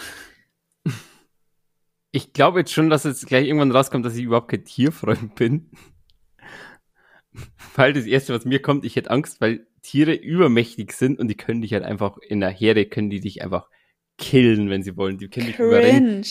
Ich 2.11 2.33
glaube 2.33 2.61
jetzt 2.61 2.73
schon, 2.73 2.91
dass 2.91 3.05
jetzt 3.05 3.27
gleich 3.27 3.47
irgendwann 3.47 3.73
rauskommt, 3.73 4.05
dass 4.05 4.17
ich 4.17 4.25
überhaupt 4.25 4.51
kein 4.51 4.65
Tierfreund 4.65 5.35
bin. 5.35 5.71
weil 7.77 7.93
das 7.93 8.07
Erste, 8.07 8.35
was 8.35 8.45
mir 8.45 8.63
kommt, 8.63 8.85
ich 8.85 8.97
hätte 8.97 9.11
Angst, 9.11 9.41
weil 9.41 9.67
Tiere 9.83 10.15
übermächtig 10.15 10.93
sind 10.93 11.19
und 11.19 11.29
die 11.29 11.37
können 11.37 11.63
dich 11.63 11.73
halt 11.73 11.85
einfach 11.85 12.19
in 12.19 12.41
der 12.41 12.51
Herde, 12.51 12.87
können 12.87 13.11
die 13.11 13.21
dich 13.21 13.43
einfach 13.43 13.69
killen, 14.17 14.71
wenn 14.71 14.83
sie 14.83 14.97
wollen. 14.97 15.19
Die 15.19 15.29
können 15.29 15.47
dich 15.47 15.59
überrennen. 15.59 16.25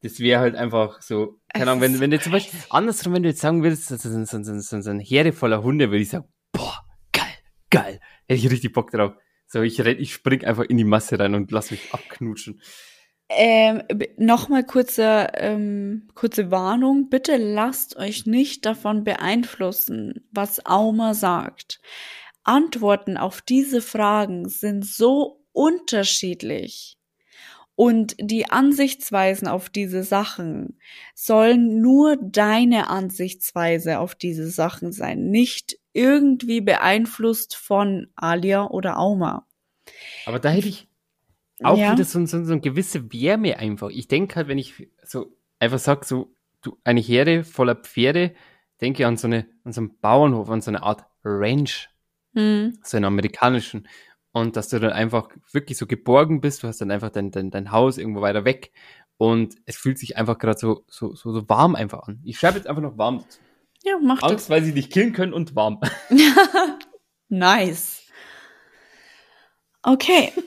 Das 0.00 0.18
wäre 0.18 0.40
halt 0.40 0.56
einfach 0.56 1.00
so, 1.00 1.38
keine 1.54 1.70
Ahnung, 1.70 1.80
wenn, 1.80 2.00
wenn 2.00 2.10
du 2.10 2.18
zum 2.18 2.32
Beispiel, 2.32 2.58
andersrum, 2.70 3.12
wenn 3.12 3.22
du 3.22 3.28
jetzt 3.28 3.40
sagen 3.40 3.62
würdest, 3.62 3.86
so, 3.86 3.96
so, 3.96 4.10
so, 4.10 4.42
so, 4.42 4.58
so, 4.58 4.80
so 4.80 4.90
ein 4.90 4.98
Herde 4.98 5.32
voller 5.32 5.62
Hunde, 5.62 5.90
würde 5.90 6.02
ich 6.02 6.08
sagen, 6.08 6.24
boah, 6.50 6.84
geil, 7.12 7.34
geil, 7.70 8.00
hätte 8.26 8.40
ich 8.40 8.50
richtig 8.50 8.72
Bock 8.72 8.90
drauf. 8.90 9.12
So, 9.46 9.62
ich 9.62 9.78
ich 9.78 10.12
spring 10.12 10.44
einfach 10.44 10.64
in 10.64 10.76
die 10.76 10.84
Masse 10.84 11.18
rein 11.18 11.34
und 11.34 11.52
lass 11.52 11.70
mich 11.70 11.92
abknutschen. 11.94 12.60
Ähm, 13.34 13.82
Nochmal 14.16 14.64
kurze, 14.64 15.28
ähm, 15.34 16.08
kurze 16.14 16.50
Warnung. 16.50 17.08
Bitte 17.08 17.36
lasst 17.36 17.96
euch 17.96 18.26
nicht 18.26 18.64
davon 18.66 19.04
beeinflussen, 19.04 20.26
was 20.30 20.66
Auma 20.66 21.14
sagt. 21.14 21.80
Antworten 22.44 23.16
auf 23.16 23.40
diese 23.40 23.80
Fragen 23.80 24.48
sind 24.48 24.84
so 24.84 25.44
unterschiedlich. 25.52 26.98
Und 27.74 28.14
die 28.20 28.50
Ansichtsweisen 28.50 29.48
auf 29.48 29.70
diese 29.70 30.02
Sachen 30.02 30.78
sollen 31.14 31.80
nur 31.80 32.16
deine 32.20 32.90
Ansichtsweise 32.90 33.98
auf 33.98 34.14
diese 34.14 34.50
Sachen 34.50 34.92
sein, 34.92 35.30
nicht 35.30 35.78
irgendwie 35.94 36.60
beeinflusst 36.60 37.56
von 37.56 38.08
Alia 38.14 38.66
oder 38.68 38.98
Auma. 38.98 39.46
Aber 40.26 40.38
da 40.38 40.50
hätte 40.50 40.68
ich 40.68 40.88
auch 41.64 41.78
Ja. 41.78 41.92
wieder 41.92 42.04
so, 42.04 42.24
so, 42.26 42.44
so 42.44 42.52
eine 42.52 42.60
gewisse 42.60 43.12
Wärme 43.12 43.58
einfach. 43.58 43.88
Ich 43.90 44.08
denke 44.08 44.36
halt, 44.36 44.48
wenn 44.48 44.58
ich 44.58 44.88
so 45.04 45.36
einfach 45.58 45.78
sag, 45.78 46.04
so, 46.04 46.34
du, 46.62 46.76
eine 46.84 47.00
Herde 47.00 47.44
voller 47.44 47.74
Pferde, 47.76 48.34
denke 48.80 49.06
an 49.06 49.16
so 49.16 49.26
eine, 49.28 49.46
an 49.64 49.72
so 49.72 49.80
einen 49.80 49.98
Bauernhof, 50.00 50.48
an 50.50 50.60
so 50.60 50.70
eine 50.70 50.82
Art 50.82 51.04
Ranch, 51.24 51.88
Hm. 52.34 52.78
so 52.82 52.96
einen 52.96 53.04
amerikanischen. 53.04 53.86
Und 54.32 54.56
dass 54.56 54.68
du 54.70 54.78
dann 54.80 54.92
einfach 54.92 55.28
wirklich 55.52 55.76
so 55.76 55.86
geborgen 55.86 56.40
bist, 56.40 56.62
du 56.62 56.68
hast 56.68 56.80
dann 56.80 56.90
einfach 56.90 57.10
dein, 57.10 57.30
dein, 57.30 57.50
dein 57.50 57.70
Haus 57.70 57.98
irgendwo 57.98 58.22
weiter 58.22 58.44
weg 58.46 58.72
und 59.18 59.56
es 59.66 59.76
fühlt 59.76 59.98
sich 59.98 60.16
einfach 60.16 60.38
gerade 60.38 60.58
so, 60.58 60.84
so, 60.88 61.14
so, 61.14 61.32
so 61.32 61.48
warm 61.50 61.74
einfach 61.74 62.04
an. 62.08 62.20
Ich 62.24 62.38
schreibe 62.38 62.56
jetzt 62.56 62.66
einfach 62.66 62.82
noch 62.82 62.96
warm 62.96 63.18
dazu. 63.18 63.38
Ja, 63.84 63.98
mach 64.02 64.22
Angst, 64.22 64.48
weil 64.48 64.62
sie 64.64 64.72
dich 64.72 64.88
killen 64.90 65.12
können 65.12 65.32
und 65.34 65.54
warm. 65.54 65.80
das. 65.80 65.90
nice. 67.28 68.02
Okay. 69.82 70.32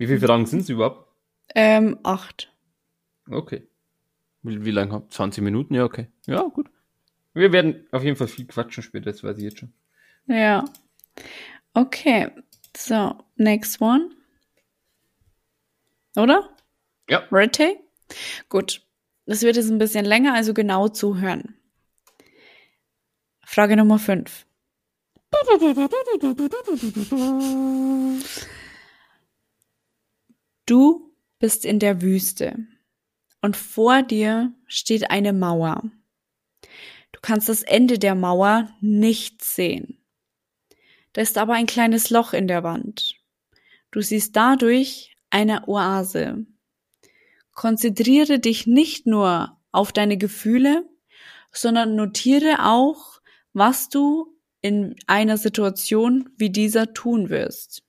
Wie 0.00 0.06
viele 0.06 0.20
Fragen 0.20 0.46
sind 0.46 0.60
es 0.60 0.70
überhaupt? 0.70 1.06
Ähm, 1.54 1.98
acht. 2.04 2.50
Okay. 3.30 3.68
Wie, 4.40 4.64
wie 4.64 4.70
lange? 4.70 5.06
20 5.06 5.44
Minuten? 5.44 5.74
Ja, 5.74 5.84
okay. 5.84 6.06
Ja, 6.26 6.40
gut. 6.44 6.70
Wir 7.34 7.52
werden 7.52 7.86
auf 7.92 8.02
jeden 8.02 8.16
Fall 8.16 8.28
viel 8.28 8.46
quatschen 8.46 8.82
später, 8.82 9.10
das 9.10 9.22
weiß 9.22 9.36
ich 9.36 9.44
jetzt 9.44 9.58
schon. 9.58 9.74
Ja. 10.26 10.64
Okay. 11.74 12.30
So, 12.74 13.14
next 13.36 13.82
one. 13.82 14.08
Oder? 16.16 16.48
Ja. 17.10 17.28
Ready? 17.30 17.78
Gut. 18.48 18.80
Das 19.26 19.42
wird 19.42 19.56
jetzt 19.56 19.68
ein 19.68 19.76
bisschen 19.76 20.06
länger, 20.06 20.32
also 20.32 20.54
genau 20.54 20.88
zuhören. 20.88 21.56
Frage 23.44 23.76
Nummer 23.76 23.98
fünf. 23.98 24.46
Du 30.70 31.12
bist 31.40 31.64
in 31.64 31.80
der 31.80 32.00
Wüste 32.00 32.56
und 33.42 33.56
vor 33.56 34.04
dir 34.04 34.54
steht 34.66 35.10
eine 35.10 35.32
Mauer. 35.32 35.82
Du 37.10 37.18
kannst 37.20 37.48
das 37.48 37.64
Ende 37.64 37.98
der 37.98 38.14
Mauer 38.14 38.70
nicht 38.80 39.44
sehen. 39.44 39.98
Da 41.12 41.22
ist 41.22 41.38
aber 41.38 41.54
ein 41.54 41.66
kleines 41.66 42.10
Loch 42.10 42.34
in 42.34 42.46
der 42.46 42.62
Wand. 42.62 43.16
Du 43.90 44.00
siehst 44.00 44.36
dadurch 44.36 45.16
eine 45.28 45.66
Oase. 45.66 46.46
Konzentriere 47.50 48.38
dich 48.38 48.68
nicht 48.68 49.08
nur 49.08 49.58
auf 49.72 49.90
deine 49.90 50.18
Gefühle, 50.18 50.88
sondern 51.50 51.96
notiere 51.96 52.64
auch, 52.64 53.20
was 53.52 53.88
du 53.88 54.38
in 54.60 54.94
einer 55.08 55.36
Situation 55.36 56.30
wie 56.36 56.50
dieser 56.50 56.94
tun 56.94 57.28
wirst. 57.28 57.82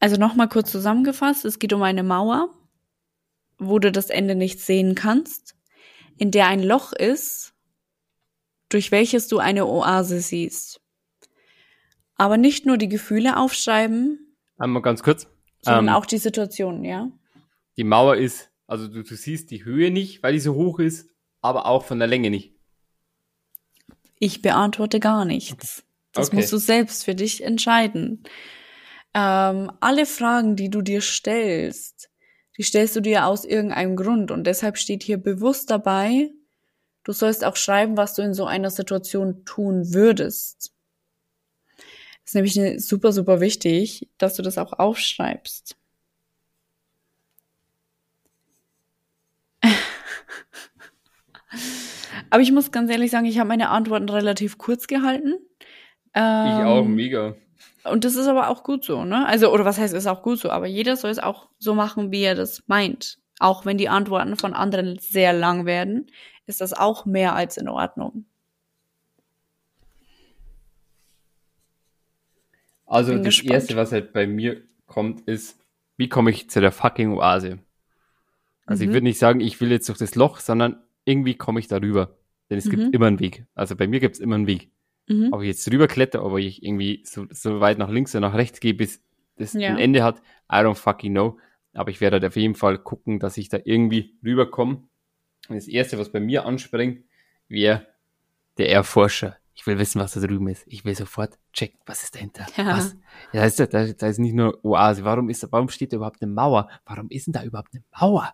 Also 0.00 0.16
nochmal 0.16 0.48
kurz 0.48 0.70
zusammengefasst, 0.72 1.44
es 1.44 1.58
geht 1.58 1.72
um 1.72 1.82
eine 1.82 2.02
Mauer, 2.02 2.48
wo 3.58 3.78
du 3.78 3.92
das 3.92 4.08
Ende 4.10 4.34
nicht 4.34 4.58
sehen 4.60 4.94
kannst, 4.94 5.54
in 6.16 6.30
der 6.30 6.46
ein 6.46 6.62
Loch 6.62 6.92
ist, 6.92 7.52
durch 8.70 8.90
welches 8.90 9.28
du 9.28 9.38
eine 9.38 9.66
Oase 9.66 10.20
siehst. 10.20 10.80
Aber 12.16 12.36
nicht 12.38 12.66
nur 12.66 12.78
die 12.78 12.88
Gefühle 12.88 13.36
aufschreiben, 13.36 14.34
Einmal 14.58 14.82
ganz 14.82 15.02
kurz. 15.02 15.26
sondern 15.62 15.88
Ähm, 15.88 15.94
auch 15.94 16.06
die 16.06 16.18
Situation, 16.18 16.84
ja? 16.84 17.10
Die 17.76 17.84
Mauer 17.84 18.16
ist, 18.16 18.50
also 18.66 18.88
du, 18.88 19.02
du 19.02 19.14
siehst 19.14 19.50
die 19.50 19.64
Höhe 19.64 19.90
nicht, 19.90 20.22
weil 20.22 20.32
die 20.34 20.40
so 20.40 20.54
hoch 20.54 20.78
ist, 20.78 21.08
aber 21.40 21.66
auch 21.66 21.84
von 21.84 21.98
der 21.98 22.08
Länge 22.08 22.30
nicht. 22.30 22.54
Ich 24.18 24.42
beantworte 24.42 25.00
gar 25.00 25.24
nichts. 25.24 25.82
Das 26.12 26.28
Okay. 26.28 26.36
musst 26.36 26.52
du 26.52 26.58
selbst 26.58 27.04
für 27.04 27.14
dich 27.14 27.42
entscheiden. 27.42 28.22
Ähm, 29.14 29.72
alle 29.80 30.06
Fragen, 30.06 30.54
die 30.56 30.70
du 30.70 30.82
dir 30.82 31.00
stellst, 31.00 32.10
die 32.56 32.62
stellst 32.62 32.94
du 32.94 33.00
dir 33.00 33.26
aus 33.26 33.44
irgendeinem 33.44 33.96
Grund 33.96 34.30
und 34.30 34.44
deshalb 34.44 34.78
steht 34.78 35.02
hier 35.02 35.16
bewusst 35.16 35.70
dabei, 35.70 36.30
du 37.04 37.12
sollst 37.12 37.44
auch 37.44 37.56
schreiben, 37.56 37.96
was 37.96 38.14
du 38.14 38.22
in 38.22 38.34
so 38.34 38.44
einer 38.46 38.70
Situation 38.70 39.44
tun 39.44 39.92
würdest. 39.94 40.72
Das 42.22 42.34
ist 42.34 42.34
nämlich 42.34 42.84
super, 42.86 43.12
super 43.12 43.40
wichtig, 43.40 44.08
dass 44.18 44.36
du 44.36 44.42
das 44.42 44.58
auch 44.58 44.74
aufschreibst. 44.74 45.76
Aber 52.30 52.42
ich 52.42 52.52
muss 52.52 52.70
ganz 52.70 52.90
ehrlich 52.90 53.10
sagen, 53.10 53.26
ich 53.26 53.38
habe 53.40 53.48
meine 53.48 53.70
Antworten 53.70 54.08
relativ 54.08 54.58
kurz 54.58 54.86
gehalten. 54.86 55.34
Ich 56.12 56.20
auch, 56.20 56.84
Ähm, 56.84 56.94
mega. 56.94 57.34
Und 57.84 58.04
das 58.04 58.14
ist 58.16 58.26
aber 58.26 58.48
auch 58.48 58.62
gut 58.64 58.84
so, 58.84 59.04
ne? 59.04 59.26
Also, 59.26 59.52
oder 59.52 59.64
was 59.64 59.78
heißt, 59.78 59.94
ist 59.94 60.06
auch 60.06 60.22
gut 60.22 60.38
so, 60.38 60.50
aber 60.50 60.66
jeder 60.66 60.96
soll 60.96 61.10
es 61.10 61.18
auch 61.18 61.48
so 61.58 61.74
machen, 61.74 62.10
wie 62.12 62.22
er 62.22 62.34
das 62.34 62.62
meint. 62.66 63.18
Auch 63.38 63.64
wenn 63.64 63.78
die 63.78 63.88
Antworten 63.88 64.36
von 64.36 64.54
anderen 64.54 64.98
sehr 64.98 65.32
lang 65.32 65.64
werden, 65.66 66.10
ist 66.46 66.60
das 66.60 66.72
auch 66.72 67.06
mehr 67.06 67.34
als 67.34 67.56
in 67.56 67.68
Ordnung. 67.68 68.26
Also 72.86 73.12
bin 73.12 73.18
das 73.22 73.26
gespannt. 73.26 73.52
erste, 73.52 73.76
was 73.76 73.92
halt 73.92 74.12
bei 74.12 74.26
mir 74.26 74.62
kommt, 74.86 75.20
ist, 75.28 75.58
wie 75.96 76.08
komme 76.08 76.30
ich 76.30 76.50
zu 76.50 76.60
der 76.60 76.72
fucking 76.72 77.12
Oase? 77.12 77.60
Also 78.66 78.82
ich 78.84 78.90
Mhm. 78.90 78.94
würde 78.94 79.04
nicht 79.04 79.18
sagen, 79.18 79.40
ich 79.40 79.60
will 79.60 79.70
jetzt 79.70 79.88
durch 79.88 79.98
das 79.98 80.14
Loch, 80.16 80.40
sondern 80.40 80.82
irgendwie 81.04 81.34
komme 81.34 81.60
ich 81.60 81.68
darüber. 81.68 82.18
Denn 82.50 82.58
es 82.58 82.66
Mhm. 82.66 82.70
gibt 82.70 82.94
immer 82.94 83.06
einen 83.06 83.20
Weg. 83.20 83.46
Also 83.54 83.76
bei 83.76 83.86
mir 83.86 84.00
gibt 84.00 84.16
es 84.16 84.20
immer 84.20 84.34
einen 84.34 84.46
Weg. 84.46 84.70
Mhm. 85.10 85.32
Ob 85.32 85.42
ich 85.42 85.48
jetzt 85.48 85.68
drüber 85.68 85.88
kletter, 85.88 86.24
ob 86.24 86.38
ich 86.38 86.62
irgendwie 86.62 87.02
so, 87.04 87.26
so 87.30 87.60
weit 87.60 87.78
nach 87.78 87.90
links 87.90 88.14
oder 88.14 88.28
nach 88.28 88.34
rechts 88.36 88.60
gehe, 88.60 88.74
bis 88.74 89.02
das 89.36 89.54
Ja. 89.54 89.70
ein 89.70 89.78
Ende 89.78 90.04
hat, 90.04 90.18
I 90.50 90.56
don't 90.56 90.76
fucking 90.76 91.12
know. 91.12 91.38
Aber 91.72 91.90
ich 91.90 92.00
werde 92.00 92.14
halt 92.14 92.24
auf 92.24 92.36
jeden 92.36 92.54
Fall 92.54 92.78
gucken, 92.78 93.18
dass 93.18 93.36
ich 93.36 93.48
da 93.48 93.58
irgendwie 93.64 94.16
rüberkomme. 94.24 94.82
Und 95.48 95.56
das 95.56 95.66
erste, 95.68 95.98
was 95.98 96.12
bei 96.12 96.20
mir 96.20 96.44
anspringt, 96.46 97.04
wäre 97.48 97.86
der 98.58 98.70
Erforscher. 98.70 99.36
Ich 99.54 99.66
will 99.66 99.78
wissen, 99.78 100.00
was 100.00 100.12
da 100.12 100.20
drüben 100.20 100.48
ist. 100.48 100.64
Ich 100.66 100.84
will 100.84 100.94
sofort 100.94 101.38
checken, 101.52 101.78
was 101.86 102.02
ist 102.04 102.14
dahinter. 102.14 102.46
Ja. 102.56 102.76
Was? 102.76 102.96
Ja, 103.32 103.40
da 103.40 103.44
ist, 103.46 103.58
da, 103.60 103.66
da 103.66 104.06
ist 104.06 104.18
nicht 104.18 104.34
nur 104.34 104.64
Oase. 104.64 105.04
Warum 105.04 105.28
ist 105.28 105.46
warum 105.50 105.68
steht 105.68 105.92
da 105.92 105.96
überhaupt 105.96 106.22
eine 106.22 106.32
Mauer? 106.32 106.68
Warum 106.86 107.08
ist 107.10 107.26
denn 107.26 107.32
da 107.32 107.42
überhaupt 107.42 107.70
eine 107.74 107.82
Mauer? 108.00 108.32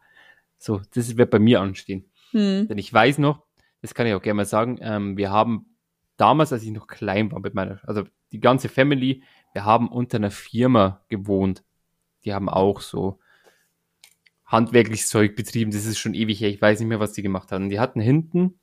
So, 0.59 0.81
das 0.95 1.17
wird 1.17 1.31
bei 1.31 1.39
mir 1.39 1.61
anstehen. 1.61 2.05
Hm. 2.33 2.69
Denn 2.69 2.79
ich 2.79 2.93
weiß 2.93 3.19
noch, 3.19 3.43
das 3.83 3.95
kann 3.95 4.07
ich 4.07 4.15
auch 4.15 4.23
gerne 4.23 4.37
mal 4.39 4.45
sagen, 4.45 4.79
ähm, 4.81 5.17
wir 5.17 5.31
haben 5.31 5.76
damals, 6.17 6.53
als 6.53 6.63
ich 6.63 6.71
noch 6.71 6.87
klein 6.87 7.31
war 7.33 7.41
mit 7.41 7.55
meiner, 7.55 7.81
also 7.87 8.05
die 8.33 8.41
ganze 8.41 8.69
Family, 8.69 9.23
wir 9.53 9.65
haben 9.65 9.89
unter 9.89 10.17
einer 10.17 10.31
Firma 10.31 11.05
gewohnt. 11.09 11.65
Die 12.25 12.35
haben 12.35 12.49
auch 12.49 12.81
so 12.81 13.19
handwerkliches 14.45 15.09
Zeug 15.09 15.37
betrieben. 15.37 15.71
Das 15.71 15.87
ist 15.87 15.99
schon 15.99 16.15
ewig 16.15 16.41
her. 16.41 16.49
Ich 16.51 16.61
weiß 16.61 16.79
nicht 16.79 16.89
mehr, 16.89 17.01
was 17.01 17.13
die 17.13 17.23
gemacht 17.23 17.53
haben. 17.53 17.69
Die 17.71 17.81
hatten 17.81 18.01
hinten, 18.01 18.59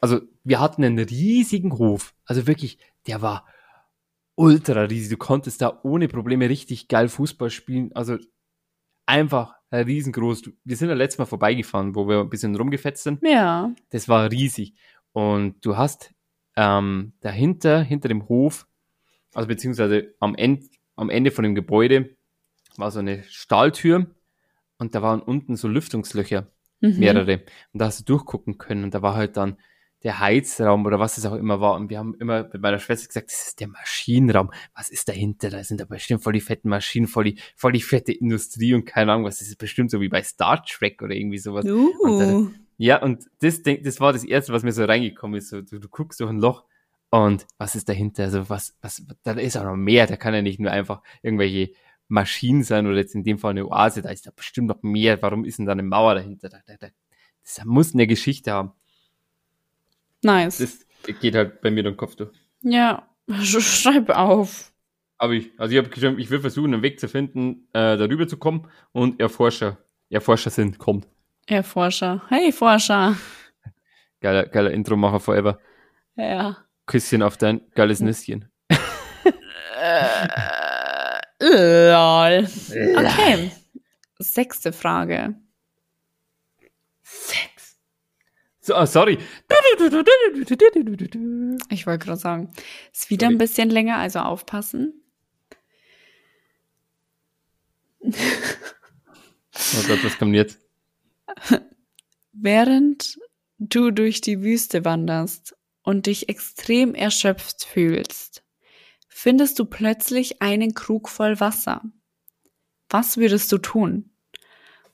also 0.00 0.20
wir 0.42 0.60
hatten 0.60 0.84
einen 0.84 0.98
riesigen 0.98 1.72
Hof. 1.78 2.14
Also 2.24 2.46
wirklich, 2.46 2.78
der 3.06 3.22
war 3.22 3.46
ultra 4.34 4.82
riesig. 4.82 5.10
Du 5.10 5.16
konntest 5.16 5.62
da 5.62 5.80
ohne 5.82 6.08
Probleme 6.08 6.48
richtig 6.48 6.88
geil 6.88 7.08
Fußball 7.08 7.50
spielen. 7.50 7.92
Also 7.94 8.18
einfach 9.06 9.54
riesengroß. 9.72 10.50
Wir 10.64 10.76
sind 10.76 10.88
ja 10.88 10.94
letztes 10.94 11.18
Mal 11.18 11.26
vorbeigefahren, 11.26 11.94
wo 11.94 12.06
wir 12.08 12.20
ein 12.20 12.30
bisschen 12.30 12.54
rumgefetzt 12.54 13.02
sind. 13.02 13.20
Ja. 13.22 13.72
Das 13.90 14.08
war 14.08 14.30
riesig. 14.30 14.74
Und 15.12 15.64
du 15.64 15.76
hast 15.76 16.13
ähm, 16.56 17.12
dahinter, 17.20 17.82
hinter 17.82 18.08
dem 18.08 18.28
Hof, 18.28 18.66
also 19.32 19.48
beziehungsweise 19.48 20.14
am 20.20 20.34
Ende, 20.34 20.66
am 20.96 21.10
Ende 21.10 21.30
von 21.30 21.42
dem 21.42 21.54
Gebäude, 21.54 22.16
war 22.76 22.90
so 22.90 22.98
eine 23.00 23.24
Stahltür 23.24 24.06
und 24.78 24.94
da 24.94 25.02
waren 25.02 25.20
unten 25.22 25.56
so 25.56 25.68
Lüftungslöcher, 25.68 26.46
Mhm. 26.80 26.98
mehrere. 26.98 27.34
Und 27.72 27.80
da 27.80 27.86
hast 27.86 28.00
du 28.00 28.04
durchgucken 28.04 28.58
können 28.58 28.84
und 28.84 28.94
da 28.94 29.00
war 29.00 29.14
halt 29.14 29.36
dann 29.36 29.56
der 30.02 30.18
Heizraum 30.20 30.84
oder 30.84 30.98
was 31.00 31.16
es 31.16 31.24
auch 31.24 31.34
immer 31.34 31.60
war. 31.60 31.74
Und 31.76 31.88
wir 31.88 31.98
haben 31.98 32.14
immer 32.20 32.42
mit 32.52 32.60
meiner 32.60 32.78
Schwester 32.78 33.06
gesagt, 33.06 33.30
das 33.30 33.46
ist 33.48 33.60
der 33.60 33.68
Maschinenraum. 33.68 34.50
Was 34.76 34.90
ist 34.90 35.08
dahinter? 35.08 35.48
Da 35.48 35.64
sind 35.64 35.80
da 35.80 35.86
bestimmt 35.86 36.22
voll 36.22 36.34
die 36.34 36.42
fetten 36.42 36.68
Maschinen, 36.68 37.06
voll 37.06 37.24
die, 37.24 37.38
voll 37.56 37.72
die 37.72 37.80
fette 37.80 38.12
Industrie 38.12 38.74
und 38.74 38.84
keine 38.84 39.12
Ahnung 39.12 39.24
was. 39.24 39.38
Das 39.38 39.48
ist 39.48 39.56
bestimmt 39.56 39.90
so 39.90 40.02
wie 40.02 40.10
bei 40.10 40.22
Star 40.22 40.62
Trek 40.62 41.00
oder 41.00 41.14
irgendwie 41.14 41.38
sowas. 41.38 41.64
Und, 41.64 41.94
Uh. 42.02 42.50
Ja, 42.76 43.02
und 43.02 43.24
das, 43.40 43.62
das 43.62 44.00
war 44.00 44.12
das 44.12 44.24
Erste, 44.24 44.52
was 44.52 44.62
mir 44.62 44.72
so 44.72 44.84
reingekommen 44.84 45.38
ist. 45.38 45.48
So, 45.48 45.62
du, 45.62 45.78
du 45.78 45.88
guckst 45.88 46.20
durch 46.20 46.30
ein 46.30 46.40
Loch 46.40 46.64
und 47.10 47.46
was 47.58 47.76
ist 47.76 47.88
dahinter? 47.88 48.24
Also 48.24 48.48
was, 48.50 48.76
was, 48.80 49.04
da 49.22 49.32
ist 49.32 49.56
auch 49.56 49.64
noch 49.64 49.76
mehr. 49.76 50.06
Da 50.06 50.16
kann 50.16 50.34
ja 50.34 50.42
nicht 50.42 50.58
nur 50.58 50.72
einfach 50.72 51.00
irgendwelche 51.22 51.72
Maschinen 52.08 52.64
sein 52.64 52.86
oder 52.86 52.96
jetzt 52.96 53.14
in 53.14 53.22
dem 53.22 53.38
Fall 53.38 53.52
eine 53.52 53.66
Oase. 53.66 54.02
Da 54.02 54.10
ist 54.10 54.26
da 54.26 54.32
bestimmt 54.34 54.68
noch 54.68 54.82
mehr. 54.82 55.22
Warum 55.22 55.44
ist 55.44 55.58
denn 55.58 55.66
da 55.66 55.72
eine 55.72 55.84
Mauer 55.84 56.16
dahinter? 56.16 56.48
Da, 56.48 56.58
da, 56.66 56.74
da, 56.76 56.88
das 57.42 57.64
muss 57.64 57.94
eine 57.94 58.06
Geschichte 58.06 58.52
haben. 58.52 58.72
Nice. 60.22 60.58
Das 60.58 61.20
geht 61.20 61.34
halt 61.34 61.60
bei 61.60 61.70
mir 61.70 61.82
durch 61.82 61.94
den 61.94 61.98
Kopf 61.98 62.16
durch. 62.16 62.30
ja, 62.62 63.08
sch 63.42 63.60
schreib 63.82 64.10
auf. 64.10 64.72
Aber 65.16 65.34
ich, 65.34 65.52
also 65.58 65.72
ich 65.72 65.78
habe 65.78 65.88
geschrieben, 65.90 66.18
ich 66.18 66.30
will 66.30 66.40
versuchen, 66.40 66.74
einen 66.74 66.82
Weg 66.82 66.98
zu 66.98 67.08
finden, 67.08 67.68
äh, 67.72 67.96
darüber 67.96 68.26
zu 68.26 68.36
kommen 68.36 68.66
und 68.92 69.20
Erforscher, 69.20 69.78
Erforscher 70.10 70.50
sind, 70.50 70.78
kommt. 70.78 71.06
Herr 71.46 71.62
Forscher. 71.62 72.22
Hey, 72.28 72.52
Forscher. 72.52 73.16
Geiler, 74.20 74.46
geiler 74.46 74.70
Intro-Macher 74.70 75.20
forever. 75.20 75.58
Ja. 76.16 76.56
Küsschen 76.86 77.22
auf 77.22 77.36
dein 77.36 77.60
geiles 77.74 78.00
Nüsschen. 78.00 78.50
Lol. 81.40 82.48
Okay. 82.96 83.50
Sechste 84.18 84.72
Frage. 84.72 85.34
Sex. 87.02 87.76
So, 88.60 88.74
ah, 88.74 88.86
sorry. 88.86 89.18
Ich 91.70 91.86
wollte 91.86 92.06
gerade 92.06 92.20
sagen, 92.20 92.50
ist 92.92 93.10
wieder 93.10 93.26
Sorry. 93.26 93.34
ein 93.34 93.38
bisschen 93.38 93.68
länger, 93.68 93.98
also 93.98 94.20
aufpassen. 94.20 95.02
Oh 98.02 98.10
Gott, 99.86 100.02
was 100.04 100.16
kommt 100.18 100.34
jetzt? 100.34 100.63
Während 102.36 103.16
du 103.58 103.92
durch 103.92 104.20
die 104.20 104.42
Wüste 104.42 104.84
wanderst 104.84 105.56
und 105.82 106.06
dich 106.06 106.28
extrem 106.28 106.96
erschöpft 106.96 107.64
fühlst, 107.64 108.42
findest 109.06 109.60
du 109.60 109.66
plötzlich 109.66 110.42
einen 110.42 110.74
Krug 110.74 111.08
voll 111.08 111.38
Wasser. 111.38 111.82
Was 112.88 113.18
würdest 113.18 113.52
du 113.52 113.58
tun? 113.58 114.10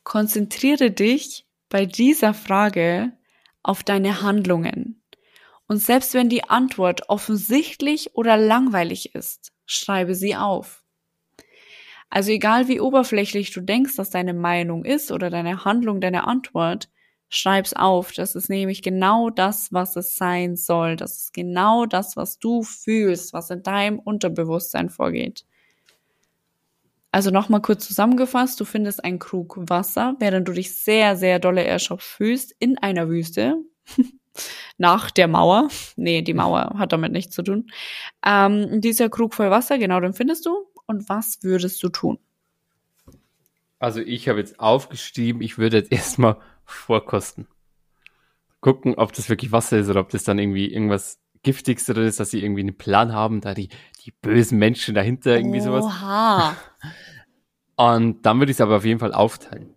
Konzentriere 0.05 0.91
dich 0.91 1.47
bei 1.71 1.87
dieser 1.87 2.35
Frage 2.35 3.13
auf 3.63 3.85
deine 3.85 4.21
Handlungen. 4.21 5.03
Und 5.67 5.79
selbst 5.79 6.13
wenn 6.13 6.29
die 6.29 6.45
Antwort 6.45 7.09
offensichtlich 7.09 8.15
oder 8.17 8.37
langweilig 8.37 9.15
ist, 9.15 9.53
schreibe 9.65 10.15
sie 10.15 10.37
auf. 10.37 10.85
Also 12.11 12.33
egal 12.33 12.69
wie 12.69 12.81
oberflächlich 12.81 13.51
du 13.53 13.63
denkst, 13.63 13.97
dass 13.97 14.11
deine 14.11 14.35
Meinung 14.35 14.85
ist 14.85 15.11
oder 15.11 15.31
deine 15.31 15.65
Handlung, 15.65 16.03
deine 16.03 16.25
Antwort, 16.27 16.91
schreib's 17.31 17.73
auf. 17.73 18.13
Das 18.13 18.35
ist 18.35 18.51
nämlich 18.51 18.83
genau 18.83 19.31
das, 19.31 19.73
was 19.73 19.97
es 19.97 20.17
sein 20.17 20.57
soll. 20.57 20.97
Das 20.97 21.17
ist 21.17 21.33
genau 21.33 21.87
das, 21.87 22.17
was 22.17 22.39
du 22.39 22.63
fühlst, 22.63 23.33
was 23.33 23.51
in 23.51 23.63
deinem 23.63 23.99
Unterbewusstsein 23.99 24.91
vorgeht. 24.91 25.47
Also 27.13 27.31
nochmal 27.31 27.63
kurz 27.63 27.87
zusammengefasst, 27.87 28.61
du 28.61 28.65
findest 28.65 29.03
einen 29.03 29.19
Krug 29.19 29.57
Wasser, 29.59 30.15
während 30.19 30.47
du 30.47 30.53
dich 30.53 30.77
sehr, 30.77 31.17
sehr 31.17 31.39
dolle 31.39 31.65
erschöpft 31.65 32.07
fühlst 32.07 32.55
in 32.59 32.79
einer 32.79 33.09
Wüste. 33.09 33.57
Nach 34.79 35.11
der 35.11 35.27
Mauer. 35.27 35.69
Nee, 35.97 36.23
die 36.23 36.35
Mauer 36.35 36.75
hat 36.79 36.93
damit 36.93 37.11
nichts 37.13 37.35
zu 37.35 37.43
tun. 37.43 37.71
Ähm, 38.25 38.81
dieser 38.81 39.09
Krug 39.09 39.35
voll 39.35 39.51
Wasser, 39.51 39.79
genau 39.79 39.99
den 40.01 40.15
findest 40.15 40.47
du. 40.47 40.57
Und 40.87 41.09
was 41.09 41.39
würdest 41.43 41.83
du 41.83 41.89
tun? 41.89 42.19
Also 43.81 44.01
ich 44.01 44.29
habe 44.29 44.39
jetzt 44.39 44.61
aufgeschrieben, 44.61 45.43
ich 45.43 45.59
würde 45.59 45.79
jetzt 45.79 45.91
erstmal 45.93 46.37
vorkosten. 46.73 47.49
Gucken, 48.61 48.95
ob 48.97 49.13
das 49.15 49.29
wirklich 49.31 49.53
Wasser 49.53 49.79
ist 49.79 49.89
oder 49.89 50.01
ob 50.01 50.11
das 50.11 50.25
dann 50.25 50.39
irgendwie 50.39 50.71
irgendwas 50.73 51.19
Giftiges 51.43 51.87
drin 51.87 52.05
ist, 52.07 52.21
dass 52.21 52.31
sie 52.31 52.43
irgendwie 52.43 52.61
einen 52.61 52.77
Plan 52.77 53.13
haben, 53.15 53.41
da 53.41 53.55
die, 53.55 53.71
die 54.05 54.13
bösen 54.13 54.59
Menschen 54.59 54.95
dahinter 54.95 55.35
irgendwie 55.37 55.61
sowas. 55.61 55.87
Oha. 55.87 56.57
Und 57.77 58.27
dann 58.27 58.39
würde 58.39 58.51
ich 58.51 58.57
es 58.57 58.61
aber 58.61 58.77
auf 58.77 58.85
jeden 58.85 59.01
Fall 59.01 59.15
aufteilen. 59.15 59.75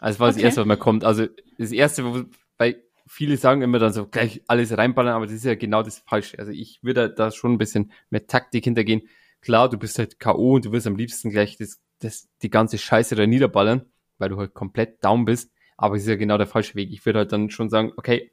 Also 0.00 0.20
war 0.20 0.28
das 0.28 0.36
Okay. 0.36 0.44
erste, 0.44 0.60
was 0.62 0.66
mir 0.68 0.76
kommt. 0.78 1.04
Also 1.04 1.26
das 1.58 1.72
erste, 1.72 2.04
wo, 2.04 2.24
weil 2.58 2.82
viele 3.06 3.36
sagen 3.36 3.62
immer 3.62 3.78
dann 3.78 3.92
so 3.92 4.06
gleich 4.08 4.42
alles 4.48 4.76
reinballern, 4.76 5.14
aber 5.14 5.26
das 5.26 5.34
ist 5.36 5.44
ja 5.44 5.54
genau 5.54 5.82
das 5.82 5.98
Falsche. 6.00 6.38
Also 6.38 6.52
ich 6.52 6.82
würde 6.82 7.10
da 7.12 7.30
schon 7.30 7.52
ein 7.54 7.58
bisschen 7.58 7.92
mit 8.10 8.28
Taktik 8.28 8.64
hintergehen. 8.64 9.02
Klar, 9.42 9.70
du 9.70 9.78
bist 9.78 9.98
halt 9.98 10.18
K.O. 10.18 10.54
und 10.56 10.64
du 10.66 10.72
wirst 10.72 10.86
am 10.86 10.96
liebsten 10.96 11.30
gleich 11.30 11.56
das, 11.58 11.80
das, 12.00 12.28
die 12.42 12.50
ganze 12.50 12.78
Scheiße 12.78 13.14
da 13.16 13.26
niederballern, 13.26 13.86
weil 14.18 14.30
du 14.30 14.38
halt 14.38 14.54
komplett 14.54 15.04
down 15.04 15.24
bist. 15.24 15.52
Aber 15.76 15.96
es 15.96 16.02
ist 16.02 16.08
ja 16.08 16.16
genau 16.16 16.38
der 16.38 16.46
falsche 16.46 16.74
Weg. 16.74 16.90
Ich 16.90 17.04
würde 17.04 17.20
halt 17.20 17.32
dann 17.32 17.50
schon 17.50 17.68
sagen, 17.68 17.92
okay, 17.96 18.30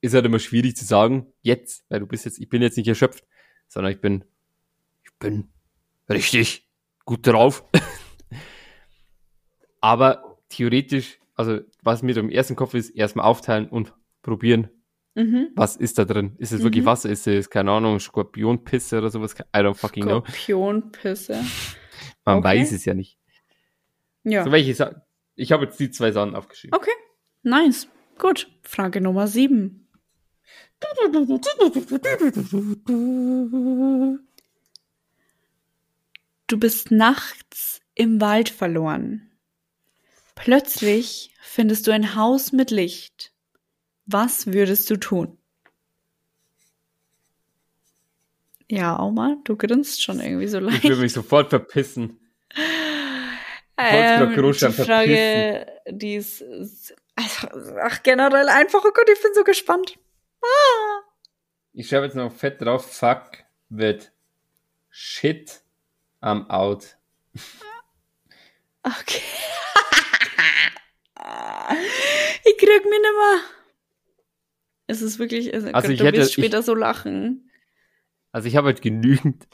ist 0.00 0.14
halt 0.14 0.24
immer 0.26 0.38
schwierig 0.38 0.76
zu 0.76 0.84
sagen, 0.84 1.32
jetzt, 1.42 1.84
weil 1.88 2.00
du 2.00 2.06
bist 2.06 2.24
jetzt, 2.24 2.38
ich 2.38 2.48
bin 2.48 2.62
jetzt 2.62 2.76
nicht 2.76 2.88
erschöpft, 2.88 3.24
sondern 3.68 3.92
ich 3.92 4.00
bin, 4.00 4.24
ich 5.04 5.12
bin 5.18 5.48
richtig 6.08 6.68
gut 7.04 7.26
drauf. 7.26 7.64
Aber 9.80 10.38
theoretisch, 10.48 11.18
also 11.34 11.60
was 11.82 12.02
mir 12.02 12.16
im 12.16 12.30
ersten 12.30 12.56
Kopf 12.56 12.74
ist, 12.74 12.90
erstmal 12.90 13.26
aufteilen 13.26 13.68
und 13.68 13.94
probieren, 14.22 14.68
Mhm. 15.14 15.48
was 15.54 15.76
ist 15.76 15.98
da 15.98 16.06
drin? 16.06 16.36
Ist 16.38 16.52
es 16.52 16.62
wirklich 16.62 16.84
Mhm. 16.84 16.86
Wasser? 16.86 17.10
Ist 17.10 17.26
es, 17.26 17.50
keine 17.50 17.70
Ahnung, 17.70 18.00
Skorpionpisse 18.00 18.96
oder 18.96 19.10
sowas? 19.10 19.34
I 19.54 19.58
don't 19.58 19.74
fucking 19.74 20.04
know. 20.04 20.20
Skorpionpisse. 20.20 21.34
Man 22.24 22.38
okay. 22.38 22.44
weiß 22.44 22.72
es 22.72 22.86
ja 22.86 22.94
nicht. 22.94 23.18
Ja. 24.24 24.44
So 24.44 24.52
welche 24.52 24.74
Sa 24.74 25.02
ich 25.34 25.52
habe 25.52 25.64
jetzt 25.64 25.78
die 25.80 25.90
zwei 25.90 26.12
Sachen 26.12 26.34
aufgeschrieben. 26.34 26.76
Okay. 26.76 26.92
Nice. 27.42 27.88
Gut. 28.18 28.50
Frage 28.62 29.00
Nummer 29.00 29.26
sieben. 29.26 29.88
Du 36.46 36.58
bist 36.58 36.90
nachts 36.90 37.80
im 37.94 38.20
Wald 38.20 38.48
verloren. 38.48 39.30
Plötzlich 40.34 41.34
findest 41.40 41.86
du 41.86 41.92
ein 41.92 42.14
Haus 42.14 42.52
mit 42.52 42.70
Licht. 42.70 43.32
Was 44.06 44.46
würdest 44.48 44.90
du 44.90 44.96
tun? 44.96 45.38
Ja, 48.68 48.98
Oma, 49.02 49.36
du 49.44 49.56
grinst 49.56 50.02
schon 50.02 50.20
irgendwie 50.20 50.48
so 50.48 50.58
Ich 50.58 50.64
leicht. 50.64 50.84
würde 50.84 51.02
mich 51.02 51.12
sofort 51.12 51.50
verpissen. 51.50 52.18
Großstadt 54.34 54.78
die 54.78 54.82
Frage, 54.82 55.66
die 55.90 56.14
ist, 56.16 56.40
ist- 56.40 56.94
ach, 57.16 58.02
generell 58.02 58.48
einfach, 58.48 58.82
oh 58.84 58.90
Gott, 58.94 59.08
ich 59.12 59.20
bin 59.22 59.32
so 59.34 59.44
gespannt. 59.44 59.98
Ich 61.72 61.88
schreibe 61.88 62.06
jetzt 62.06 62.16
noch 62.16 62.32
fett 62.32 62.60
drauf, 62.60 62.90
fuck 62.92 63.30
with 63.68 64.10
shit 64.90 65.60
am 66.20 66.48
out. 66.50 66.96
Okay. 68.84 69.20
ich 72.44 72.58
krieg 72.58 72.84
mich 72.84 73.00
nimmer. 73.00 73.40
Es 74.86 75.02
ist 75.02 75.18
wirklich, 75.18 75.52
also, 75.54 75.68
Also 75.68 75.88
Gott, 75.88 75.92
ich 75.92 75.98
du 76.00 76.06
hätte- 76.06 76.18
wirst 76.18 76.30
ich- 76.30 76.34
später 76.44 76.62
so 76.62 76.74
lachen. 76.74 77.50
Also 78.32 78.48
ich 78.48 78.56
habe 78.56 78.66
halt 78.68 78.82
genügend 78.82 79.46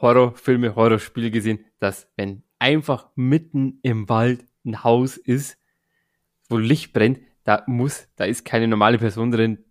Horrorfilme, 0.00 0.74
Horrorspiele 0.74 1.30
gesehen, 1.30 1.64
dass 1.78 2.08
wenn 2.16 2.42
einfach 2.58 3.08
mitten 3.14 3.78
im 3.82 4.08
Wald 4.08 4.44
ein 4.64 4.82
Haus 4.84 5.16
ist, 5.16 5.58
wo 6.48 6.56
Licht 6.58 6.92
brennt, 6.92 7.20
da 7.44 7.62
muss, 7.66 8.08
da 8.16 8.24
ist 8.24 8.44
keine 8.44 8.68
normale 8.68 8.98
Person 8.98 9.30
drin. 9.30 9.64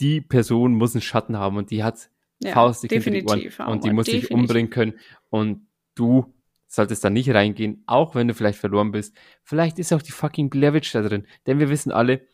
Die 0.00 0.20
Person 0.20 0.74
muss 0.74 0.94
einen 0.94 1.02
Schatten 1.02 1.36
haben 1.38 1.56
und 1.56 1.70
die 1.70 1.82
hat 1.82 2.10
Ja, 2.42 2.52
hinter 2.70 2.82
die 2.82 2.88
definitiv, 2.88 3.60
Ohren 3.60 3.68
und 3.68 3.84
die 3.84 3.92
muss 3.92 4.06
dich 4.06 4.22
definitiv. 4.22 4.36
umbringen 4.38 4.70
können 4.70 4.94
und 5.30 5.66
du 5.94 6.34
solltest 6.66 7.02
da 7.04 7.10
nicht 7.10 7.30
reingehen, 7.30 7.82
auch 7.86 8.14
wenn 8.14 8.28
du 8.28 8.34
vielleicht 8.34 8.58
verloren 8.58 8.90
bist. 8.92 9.16
Vielleicht 9.42 9.78
ist 9.78 9.92
auch 9.92 10.02
die 10.02 10.12
fucking 10.12 10.50
Blair 10.50 10.74
Witch 10.74 10.92
da 10.92 11.00
drin, 11.02 11.26
denn 11.46 11.58
wir 11.58 11.70
wissen 11.70 11.92
alle, 11.92 12.26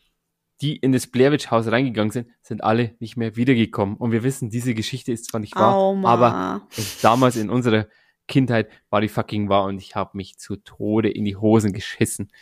die 0.61 0.77
in 0.77 0.93
das 0.93 1.07
Blair 1.07 1.31
Witch 1.33 1.51
Haus 1.51 1.67
reingegangen 1.71 2.11
sind, 2.11 2.29
sind 2.41 2.65
alle 2.65 2.97
nicht 2.99 3.17
mehr 3.17 3.37
wiedergekommen 3.37 3.97
und 3.97 4.11
wir 4.13 4.23
wissen, 4.25 4.51
diese 4.51 4.75
Geschichte 4.75 5.13
ist 5.13 5.27
zwar 5.27 5.41
nicht 5.41 5.55
wahr, 5.55 5.75
Auma. 5.75 6.09
aber 6.09 6.69
damals 7.03 7.37
in 7.37 7.51
unserer 7.51 7.87
Kindheit 8.33 8.71
war 8.89 9.03
die 9.03 9.09
fucking 9.09 9.51
wahr 9.51 9.65
und 9.65 9.77
ich 9.77 9.95
habe 9.95 10.17
mich 10.17 10.39
zu 10.39 10.57
Tode 10.57 11.11
in 11.11 11.27
die 11.27 11.37
Hosen 11.37 11.75
geschissen. 11.75 12.33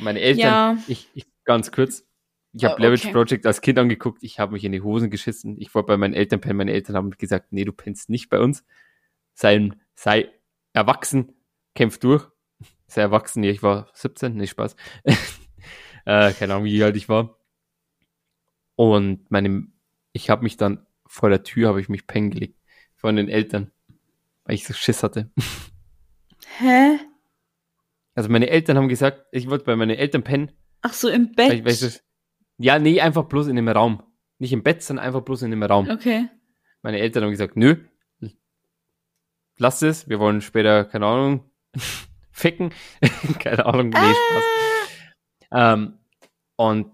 Meine 0.00 0.18
Eltern, 0.18 0.40
Ja. 0.44 0.78
ich, 0.88 1.08
ich 1.14 1.26
ganz 1.44 1.70
kurz, 1.70 2.04
ich 2.52 2.64
habe 2.64 2.84
Oh, 2.84 2.90
Witch 2.90 3.04
okay. 3.04 3.12
Project 3.12 3.46
als 3.46 3.60
Kind 3.60 3.78
angeguckt, 3.78 4.24
ich 4.24 4.40
habe 4.40 4.52
mich 4.52 4.64
in 4.64 4.72
die 4.72 4.80
Hosen 4.80 5.10
geschissen. 5.10 5.56
Ich 5.60 5.72
wollte 5.72 5.86
bei 5.86 5.96
meinen 5.96 6.14
Eltern 6.14 6.40
pennen, 6.40 6.56
meine 6.56 6.72
Eltern 6.72 6.96
haben 6.96 7.10
gesagt, 7.12 7.52
nee, 7.52 7.64
du 7.64 7.72
pennst 7.72 8.10
nicht 8.10 8.28
bei 8.28 8.40
uns. 8.40 8.64
Sei, 9.34 9.70
sei 9.94 10.30
erwachsen, 10.72 11.32
kämpf 11.76 11.98
durch. 11.98 12.26
Sei 12.88 13.02
erwachsen, 13.02 13.40
nee, 13.40 13.50
ich 13.50 13.62
war 13.62 13.88
17, 13.94 14.34
nee, 14.34 14.48
Spaß. 14.48 14.74
äh, 16.06 16.32
keine 16.32 16.54
Ahnung, 16.54 16.64
wie 16.64 16.82
alt 16.82 16.96
ich 16.96 17.08
war. 17.08 17.38
Und 18.74 19.30
meine, 19.30 19.68
ich 20.12 20.28
habe 20.28 20.42
mich 20.42 20.56
dann 20.56 20.84
vor 21.06 21.28
der 21.28 21.44
Tür, 21.44 21.68
habe 21.68 21.80
ich 21.80 21.88
mich 21.88 22.08
pennen 22.08 22.30
gelegt. 22.30 22.58
Von 22.96 23.14
den 23.14 23.28
Eltern. 23.28 23.70
Weil 24.44 24.54
ich 24.56 24.66
so 24.66 24.74
Schiss 24.74 25.02
hatte. 25.02 25.30
Hä? 26.58 26.98
Also 28.14 28.28
meine 28.30 28.48
Eltern 28.48 28.76
haben 28.76 28.88
gesagt, 28.88 29.24
ich 29.32 29.48
wollte 29.50 29.64
bei 29.64 29.76
meinen 29.76 29.96
Eltern 29.96 30.22
pennen. 30.22 30.52
Ach 30.82 30.92
so, 30.92 31.08
im 31.08 31.28
Weil, 31.36 31.48
Bett. 31.48 31.52
ich- 31.54 31.64
weil 31.64 31.72
ich 31.72 31.80
so, 31.80 31.88
ja, 32.58 32.78
nee, 32.78 33.00
einfach 33.00 33.24
bloß 33.24 33.48
in 33.48 33.56
dem 33.56 33.68
Raum. 33.68 34.02
Nicht 34.38 34.52
im 34.52 34.62
Bett, 34.62 34.82
sondern 34.82 35.04
einfach 35.06 35.22
bloß 35.22 35.42
in 35.42 35.50
dem 35.50 35.62
Raum. 35.62 35.88
okay. 35.90 36.28
Meine 36.82 36.98
Eltern 36.98 37.24
haben 37.24 37.30
gesagt, 37.30 37.56
nö, 37.56 37.76
lass 39.56 39.82
es, 39.82 40.08
wir 40.08 40.18
wollen 40.20 40.40
später, 40.42 40.84
keine 40.84 41.06
Ahnung, 41.06 41.50
ficken. 42.30 42.72
keine 43.40 43.64
Ahnung, 43.66 43.88
nee, 43.88 43.96
Spaß. 43.96 44.44
Ähm, 45.52 45.98
und 46.56 46.90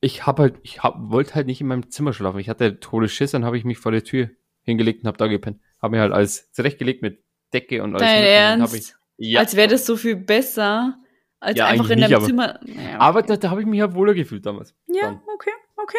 ich 0.00 0.26
hab 0.26 0.38
halt, 0.38 0.58
ich 0.62 0.82
hab, 0.82 0.96
wollte 1.10 1.34
halt 1.34 1.46
nicht 1.46 1.60
in 1.60 1.66
meinem 1.66 1.90
Zimmer 1.90 2.12
schlafen. 2.12 2.38
Ich 2.40 2.48
hatte 2.48 2.80
todes 2.80 3.12
Schiss, 3.12 3.32
dann 3.32 3.44
habe 3.44 3.56
ich 3.58 3.64
mich 3.64 3.78
vor 3.78 3.92
der 3.92 4.04
Tür 4.04 4.30
hingelegt 4.62 5.02
und 5.02 5.08
habe 5.08 5.18
da 5.18 5.26
gepennt. 5.26 5.60
Habe 5.80 5.96
mir 5.96 6.02
halt 6.02 6.12
alles 6.12 6.50
zurechtgelegt 6.52 7.02
mit 7.02 7.22
Decke 7.52 7.82
und 7.82 7.94
alles. 7.94 8.06
Dein 8.06 8.24
Ernst? 8.24 8.74
Ich, 8.74 8.94
ja, 9.32 9.40
Als 9.40 9.56
wäre 9.56 9.68
das 9.68 9.86
so 9.86 9.96
viel 9.96 10.16
besser, 10.16 10.98
als 11.40 11.58
Ja, 11.58 11.66
einfach 11.66 11.90
in 11.90 12.00
deinem 12.00 12.18
nicht, 12.18 12.26
Zimmer. 12.26 12.60
Aber 12.98 13.20
okay. 13.20 13.28
da, 13.28 13.36
da 13.36 13.50
habe 13.50 13.60
ich 13.60 13.66
mich 13.66 13.80
halt 13.80 13.94
wohler 13.94 14.14
gefühlt 14.14 14.44
damals. 14.46 14.74
Ja, 14.86 15.02
Dann. 15.02 15.20
okay, 15.34 15.50
okay. 15.76 15.98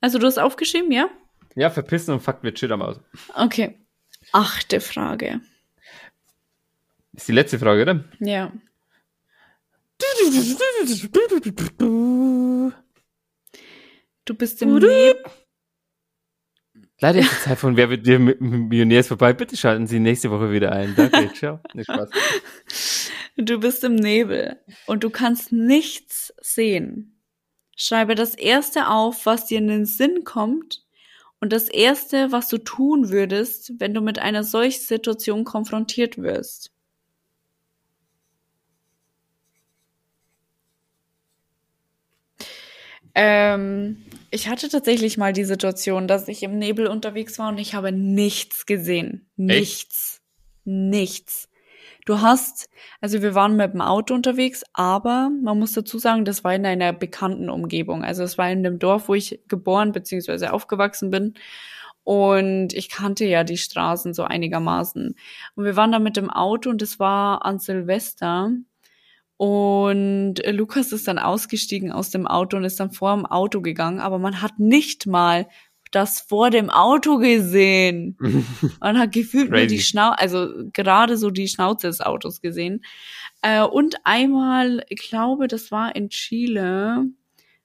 Also 0.00 0.18
du 0.18 0.26
hast 0.26 0.38
aufgeschrieben, 0.38 0.92
ja? 0.92 1.08
Ja, 1.54 1.70
verpissen 1.70 2.12
und 2.12 2.20
fuck 2.20 2.42
wird 2.42 2.58
shit 2.58 2.70
am 2.70 2.82
Aus. 2.82 3.00
Okay. 3.34 3.78
Achte 4.32 4.80
Frage. 4.80 5.40
Ist 7.12 7.28
die 7.28 7.32
letzte 7.32 7.58
Frage, 7.58 7.82
oder? 7.82 8.04
Ja. 8.20 8.52
Du 14.26 14.34
bist 14.34 14.62
im 14.62 14.74
Nebel. 14.74 15.22
Leider 17.00 17.20
ist 17.20 17.32
die 17.32 17.48
Zeit 17.48 17.58
von 17.58 17.76
Wer 17.76 17.90
wird 17.90 18.06
dir 18.06 18.18
Millionär 18.18 19.00
ist 19.00 19.08
vorbei. 19.08 19.32
Bitte 19.32 19.56
schalten 19.56 19.86
Sie 19.86 19.98
nächste 19.98 20.30
Woche 20.30 20.52
wieder 20.52 20.72
ein. 20.72 20.94
Danke, 20.94 21.32
ciao. 21.34 21.60
Nee, 21.74 21.84
Spaß. 21.84 22.08
Du 23.36 23.58
bist 23.58 23.82
im 23.82 23.96
Nebel 23.96 24.60
und 24.86 25.02
du 25.02 25.10
kannst 25.10 25.52
nichts 25.52 26.32
sehen. 26.40 27.20
Schreibe 27.76 28.14
das 28.14 28.36
erste 28.36 28.88
auf, 28.88 29.26
was 29.26 29.46
dir 29.46 29.58
in 29.58 29.66
den 29.66 29.86
Sinn 29.86 30.22
kommt 30.22 30.84
und 31.40 31.52
das 31.52 31.68
erste, 31.68 32.30
was 32.30 32.48
du 32.48 32.58
tun 32.58 33.10
würdest, 33.10 33.72
wenn 33.78 33.92
du 33.92 34.00
mit 34.00 34.20
einer 34.20 34.44
solchen 34.44 34.80
Situation 34.80 35.44
konfrontiert 35.44 36.16
wirst. 36.18 36.70
Ähm, 43.16 44.04
ich 44.34 44.48
hatte 44.48 44.68
tatsächlich 44.68 45.16
mal 45.16 45.32
die 45.32 45.44
Situation, 45.44 46.08
dass 46.08 46.26
ich 46.26 46.42
im 46.42 46.58
Nebel 46.58 46.88
unterwegs 46.88 47.38
war 47.38 47.50
und 47.50 47.58
ich 47.58 47.76
habe 47.76 47.92
nichts 47.92 48.66
gesehen. 48.66 49.30
Nichts. 49.36 50.20
Nichts. 50.64 51.48
Du 52.04 52.20
hast, 52.20 52.68
also 53.00 53.22
wir 53.22 53.36
waren 53.36 53.54
mit 53.54 53.72
dem 53.72 53.80
Auto 53.80 54.12
unterwegs, 54.12 54.64
aber 54.72 55.30
man 55.40 55.60
muss 55.60 55.72
dazu 55.72 55.98
sagen, 55.98 56.24
das 56.24 56.42
war 56.42 56.52
in 56.52 56.66
einer 56.66 56.92
bekannten 56.92 57.48
Umgebung. 57.48 58.02
Also 58.02 58.24
es 58.24 58.36
war 58.36 58.50
in 58.50 58.64
dem 58.64 58.80
Dorf, 58.80 59.08
wo 59.08 59.14
ich 59.14 59.40
geboren 59.46 59.92
bzw. 59.92 60.48
aufgewachsen 60.48 61.10
bin. 61.10 61.34
Und 62.02 62.72
ich 62.72 62.90
kannte 62.90 63.24
ja 63.26 63.44
die 63.44 63.56
Straßen 63.56 64.14
so 64.14 64.24
einigermaßen. 64.24 65.14
Und 65.54 65.64
wir 65.64 65.76
waren 65.76 65.92
da 65.92 66.00
mit 66.00 66.16
dem 66.16 66.28
Auto 66.28 66.70
und 66.70 66.82
es 66.82 66.98
war 66.98 67.44
an 67.44 67.60
Silvester. 67.60 68.50
Und 69.36 70.44
äh, 70.44 70.52
Lukas 70.52 70.92
ist 70.92 71.08
dann 71.08 71.18
ausgestiegen 71.18 71.90
aus 71.90 72.10
dem 72.10 72.26
Auto 72.26 72.56
und 72.56 72.64
ist 72.64 72.78
dann 72.78 72.92
vor 72.92 73.14
dem 73.14 73.26
Auto 73.26 73.60
gegangen, 73.60 74.00
aber 74.00 74.18
man 74.18 74.40
hat 74.40 74.58
nicht 74.58 75.06
mal 75.06 75.48
das 75.90 76.20
vor 76.20 76.50
dem 76.50 76.70
Auto 76.70 77.18
gesehen. 77.18 78.16
Man 78.80 78.98
hat 78.98 79.12
gefühlt 79.12 79.50
nur 79.50 79.66
die 79.66 79.80
Schnauze, 79.80 80.18
also 80.18 80.48
gerade 80.72 81.16
so 81.16 81.30
die 81.30 81.46
Schnauze 81.46 81.86
des 81.86 82.00
Autos 82.00 82.40
gesehen. 82.40 82.84
Äh, 83.42 83.62
und 83.62 83.96
einmal, 84.02 84.84
ich 84.88 85.08
glaube, 85.08 85.46
das 85.46 85.70
war 85.70 85.94
in 85.94 86.10
Chile, 86.10 87.06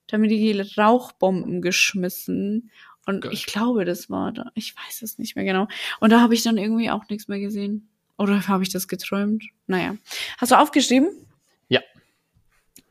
da 0.07 0.17
haben 0.17 0.27
die 0.27 0.59
Rauchbomben 0.77 1.61
geschmissen. 1.61 2.69
Und 3.05 3.21
Geil. 3.21 3.33
ich 3.33 3.47
glaube, 3.47 3.85
das 3.85 4.09
war 4.09 4.31
da. 4.31 4.51
Ich 4.53 4.75
weiß 4.75 5.01
es 5.01 5.17
nicht 5.17 5.35
mehr 5.35 5.45
genau. 5.45 5.67
Und 5.99 6.11
da 6.11 6.21
habe 6.21 6.35
ich 6.35 6.43
dann 6.43 6.57
irgendwie 6.57 6.91
auch 6.91 7.09
nichts 7.09 7.27
mehr 7.27 7.39
gesehen. 7.39 7.89
Oder 8.17 8.47
habe 8.47 8.63
ich 8.63 8.69
das 8.69 8.87
geträumt? 8.87 9.43
Naja. 9.65 9.95
Hast 10.37 10.51
du 10.51 10.59
aufgeschrieben? 10.59 11.09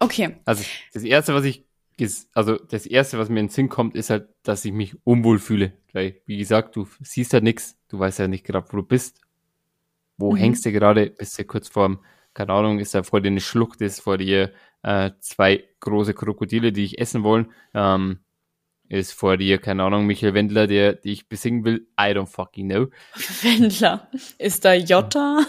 Ja. 0.01 0.07
Okay. 0.07 0.37
Also 0.45 0.65
das 0.93 1.03
erste, 1.05 1.35
was 1.35 1.45
ich, 1.45 1.65
also 2.33 2.57
das 2.57 2.87
erste, 2.87 3.19
was 3.19 3.29
mir 3.29 3.41
in 3.41 3.47
den 3.47 3.53
Sinn 3.53 3.69
kommt, 3.69 3.95
ist 3.97 4.11
halt, 4.11 4.29
dass 4.43 4.65
ich 4.65 4.73
mich 4.73 4.97
unwohl 5.05 5.39
fühle. 5.39 5.73
Weil, 5.93 6.21
wie 6.27 6.39
gesagt, 6.39 6.77
du 6.77 6.87
siehst 7.01 7.33
halt 7.33 7.45
nichts, 7.45 7.77
du 7.89 7.99
weißt 7.99 8.19
ja 8.21 8.29
nicht 8.29 8.45
gerade, 8.45 8.67
wo 8.71 8.77
du 8.77 8.83
bist. 8.83 9.21
Wo 10.17 10.33
Mhm. 10.33 10.37
hängst 10.37 10.65
du 10.67 10.73
gerade? 10.73 11.11
Bist 11.11 11.39
du 11.39 11.45
kurz 11.45 11.69
vorm, 11.69 12.05
keine 12.35 12.53
Ahnung, 12.53 12.79
ist 12.79 12.95
da 12.95 13.03
vor 13.03 13.21
dir 13.21 13.29
eine 13.29 13.41
Schlucht, 13.41 13.81
ist 13.81 14.01
vor 14.01 14.19
dir 14.19 14.53
äh, 14.83 15.11
zwei 15.21 15.65
große 15.81 16.15
Krokodile, 16.15 16.71
die 16.73 16.83
dich 16.83 16.99
essen 17.01 17.25
wollen. 17.25 17.53
Ähm, 17.75 18.21
ist 18.89 19.13
vor 19.13 19.37
dir, 19.37 19.59
keine 19.59 19.83
Ahnung, 19.83 20.07
Michael 20.07 20.35
Wendler, 20.35 20.67
der 20.69 20.95
dich 20.95 21.29
besingen 21.29 21.65
will. 21.65 21.89
I 22.01 22.13
don't 22.15 22.27
fucking 22.27 22.69
know. 22.71 22.87
Wendler. 23.43 24.09
Ist 24.39 24.65
da 24.65 24.73
Jota? 24.75 25.45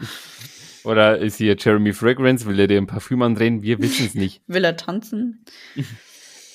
Oder 0.84 1.18
ist 1.18 1.36
hier 1.36 1.56
Jeremy 1.58 1.92
Fragrance, 1.92 2.46
will 2.46 2.58
er 2.58 2.66
dir 2.66 2.78
ein 2.78 2.86
Parfüm 2.86 3.22
andrehen? 3.22 3.62
Wir 3.62 3.78
wissen 3.80 4.06
es 4.06 4.14
nicht. 4.14 4.42
Will 4.46 4.64
er 4.64 4.76
tanzen? 4.76 5.44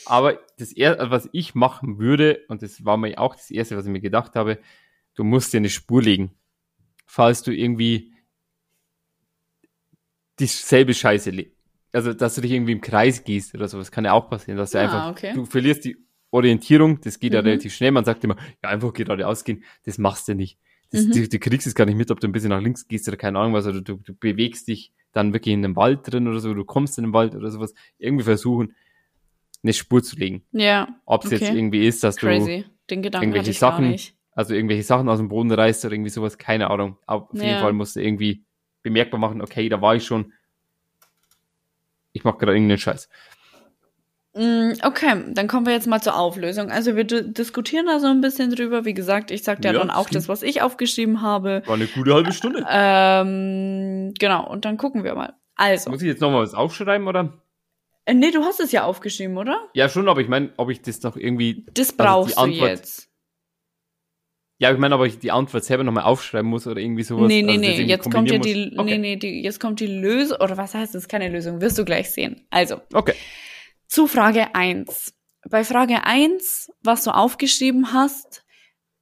Aber 0.06 0.40
das 0.58 0.72
erste, 0.72 1.10
was 1.12 1.30
ich 1.32 1.56
machen 1.56 2.00
würde, 2.00 2.44
und 2.48 2.62
das 2.62 2.86
war 2.86 2.98
mir 2.98 3.20
auch 3.20 3.36
das 3.36 3.52
erste, 3.52 3.78
was 3.78 3.86
ich 3.86 3.92
mir 3.92 4.02
gedacht 4.02 4.36
habe, 4.36 4.60
du 5.16 5.24
musst 5.24 5.54
dir 5.54 5.58
eine 5.58 5.70
Spur 5.70 6.02
legen. 6.02 6.32
Falls 7.06 7.44
du 7.44 7.52
irgendwie 7.52 8.14
dieselbe 10.40 10.94
Scheiße 10.94 11.32
Also, 11.92 12.14
dass 12.14 12.36
du 12.36 12.42
dich 12.42 12.52
irgendwie 12.52 12.74
im 12.74 12.82
Kreis 12.82 13.24
gehst 13.24 13.54
oder 13.56 13.68
sowas, 13.68 13.92
kann 13.92 14.06
ja 14.06 14.14
auch 14.14 14.30
passieren, 14.30 14.58
dass 14.58 14.72
du 14.72 14.80
Ah, 14.80 14.82
einfach, 14.82 15.12
okay. 15.12 15.34
du 15.34 15.46
verlierst 15.46 15.86
die 15.86 15.98
Orientierung, 16.32 17.00
das 17.02 17.20
geht 17.20 17.34
ja 17.34 17.42
Mhm. 17.42 17.48
relativ 17.48 17.74
schnell, 17.74 17.92
man 17.92 18.04
sagt 18.06 18.24
immer, 18.24 18.36
ja, 18.62 18.70
einfach 18.70 18.92
geradeaus 18.94 19.44
gehen, 19.44 19.64
das 19.86 19.98
machst 19.98 20.28
du 20.28 20.36
nicht. 20.36 20.60
Das, 20.92 21.06
Mhm. 21.06 21.12
du, 21.12 21.28
du 21.30 21.40
kriegst 21.40 21.68
es 21.68 21.76
gar 21.76 21.86
nicht 21.86 21.96
mit, 21.98 22.12
ob 22.12 22.20
du 22.20 22.28
ein 22.28 22.32
bisschen 22.32 22.50
nach 22.50 22.62
links 22.62 22.88
gehst 22.88 23.08
oder 23.08 23.18
keine 23.18 23.40
Ahnung 23.40 23.54
was, 23.54 23.66
oder 23.68 23.82
du, 23.82 23.96
du 23.98 24.14
bewegst 24.14 24.68
dich 24.68 24.92
dann 25.12 25.34
wirklich 25.34 25.54
in 25.54 25.62
den 25.62 25.76
Wald 25.76 26.00
drin 26.04 26.28
oder 26.28 26.40
so, 26.40 26.54
du 26.54 26.64
kommst 26.66 26.98
in 26.98 27.06
den 27.06 27.14
Wald 27.14 27.36
oder 27.36 27.50
sowas, 27.52 27.74
irgendwie 27.98 28.24
versuchen, 28.24 28.76
eine 29.64 29.74
Spur 29.74 30.04
zu 30.04 30.16
legen. 30.16 30.44
Ja. 30.52 30.88
Ob 31.06 31.26
es 31.26 31.32
jetzt 31.32 31.44
Okay. 31.44 31.58
irgendwie 31.58 31.88
ist, 31.88 32.04
dass 32.04 32.16
du 32.18 32.28
Crazy. 32.28 32.66
Den 32.90 33.02
Gedanken 33.02 33.30
hatte 33.30 33.38
irgendwelche 33.38 33.60
Sachen, 33.60 33.96
also 34.32 34.54
irgendwelche 34.54 34.84
Sachen 34.84 35.10
aus 35.10 35.18
dem 35.18 35.28
Boden 35.30 35.52
reißt 35.52 35.86
oder 35.86 35.94
irgendwie 35.96 36.12
sowas, 36.12 36.38
keine 36.38 36.70
Ahnung. 36.70 36.98
Aber 37.08 37.24
auf 37.32 37.34
jeden 37.34 37.48
Ja. 37.56 37.58
Fall 37.58 37.74
musst 37.74 37.96
du 37.96 38.02
irgendwie 38.02 38.44
bemerkbar 38.84 39.20
machen, 39.20 39.42
okay, 39.42 39.68
da 39.70 39.82
war 39.82 39.96
ich 39.96 40.06
schon. 40.06 40.34
Ich 42.14 42.24
mache 42.24 42.38
gerade 42.38 42.54
irgendeinen 42.54 42.78
Scheiß. 42.78 43.10
Mm, 44.38 44.74
Okay, 44.84 45.24
dann 45.34 45.48
kommen 45.48 45.66
wir 45.66 45.74
jetzt 45.74 45.88
mal 45.88 46.02
zur 46.02 46.18
Auflösung. 46.18 46.70
Also 46.70 46.96
wir 46.96 47.06
di- 47.06 47.32
diskutieren 47.34 47.86
da 47.86 48.00
so 48.00 48.08
ein 48.08 48.20
bisschen 48.22 48.52
drüber. 48.54 48.84
Wie 48.86 48.94
gesagt, 48.94 49.32
ich 49.32 49.44
sag 49.44 49.62
dir 49.62 49.72
Ja, 49.72 49.80
dann 49.80 49.90
auch 49.90 50.10
das, 50.10 50.28
was 50.28 50.44
ich 50.44 50.62
aufgeschrieben 50.62 51.22
habe. 51.22 51.64
War 51.66 51.76
eine 51.76 51.88
gute 51.88 52.14
halbe 52.14 52.34
Stunde. 52.34 52.66
Ähm, 52.70 54.14
genau, 54.20 54.48
und 54.50 54.66
dann 54.66 54.78
gucken 54.78 55.04
wir 55.04 55.16
mal. 55.16 55.34
Also, 55.56 55.90
Muss 55.90 56.02
ich 56.02 56.08
jetzt 56.08 56.20
nochmal 56.22 56.44
was 56.44 56.54
aufschreiben, 56.54 57.08
oder? 57.08 57.42
äh, 58.06 58.14
nee, 58.14 58.32
du 58.32 58.44
hast 58.44 58.60
es 58.60 58.72
ja 58.74 58.84
aufgeschrieben, 58.84 59.38
oder? 59.38 59.70
Ja, 59.74 59.88
schon, 59.90 60.08
aber 60.10 60.20
ich 60.22 60.28
meine, 60.28 60.52
ob 60.58 60.70
ich 60.70 60.82
das 60.82 61.02
noch 61.02 61.16
irgendwie. 61.16 61.66
Das 61.74 61.88
die 61.90 61.96
brauchst 61.96 62.36
du 62.38 62.42
Antwort- 62.42 62.70
jetzt. 62.70 63.10
Ja, 64.58 64.72
ich 64.72 64.78
meine, 64.78 64.96
ob 64.98 65.06
ich 65.06 65.20
die 65.20 65.32
Antwort 65.32 65.64
selber 65.66 65.84
nochmal 65.84 66.04
aufschreiben 66.06 66.50
muss 66.50 66.66
oder 66.68 66.80
irgendwie 66.80 67.04
sowas. 67.04 67.28
Nee, 67.28 67.42
nee, 67.42 67.52
also 67.54 67.60
nee, 67.62 67.82
jetzt 67.84 68.10
kommt 68.12 68.30
ja 68.32 68.38
die, 68.38 68.54
muss. 68.56 68.72
nee, 68.74 68.80
Okay. 68.80 68.98
nee, 68.98 69.16
die, 69.18 69.42
jetzt 69.44 69.60
kommt 69.60 69.80
die 69.82 69.88
Lösung, 69.88 70.38
oder 70.40 70.56
was 70.58 70.74
heißt 70.74 70.94
das? 70.96 71.08
Keine 71.10 71.28
Lösung, 71.30 71.60
wirst 71.62 71.78
du 71.78 71.84
gleich 71.86 72.10
sehen. 72.12 72.46
Also, 72.52 72.80
Okay. 72.94 73.16
Zu 73.88 74.08
Frage 74.08 74.56
eins. 74.56 75.14
Bei 75.50 75.64
Frage 75.64 76.06
eins, 76.06 76.72
was 76.82 77.04
du 77.04 77.12
aufgeschrieben 77.12 77.94
hast, 77.94 78.44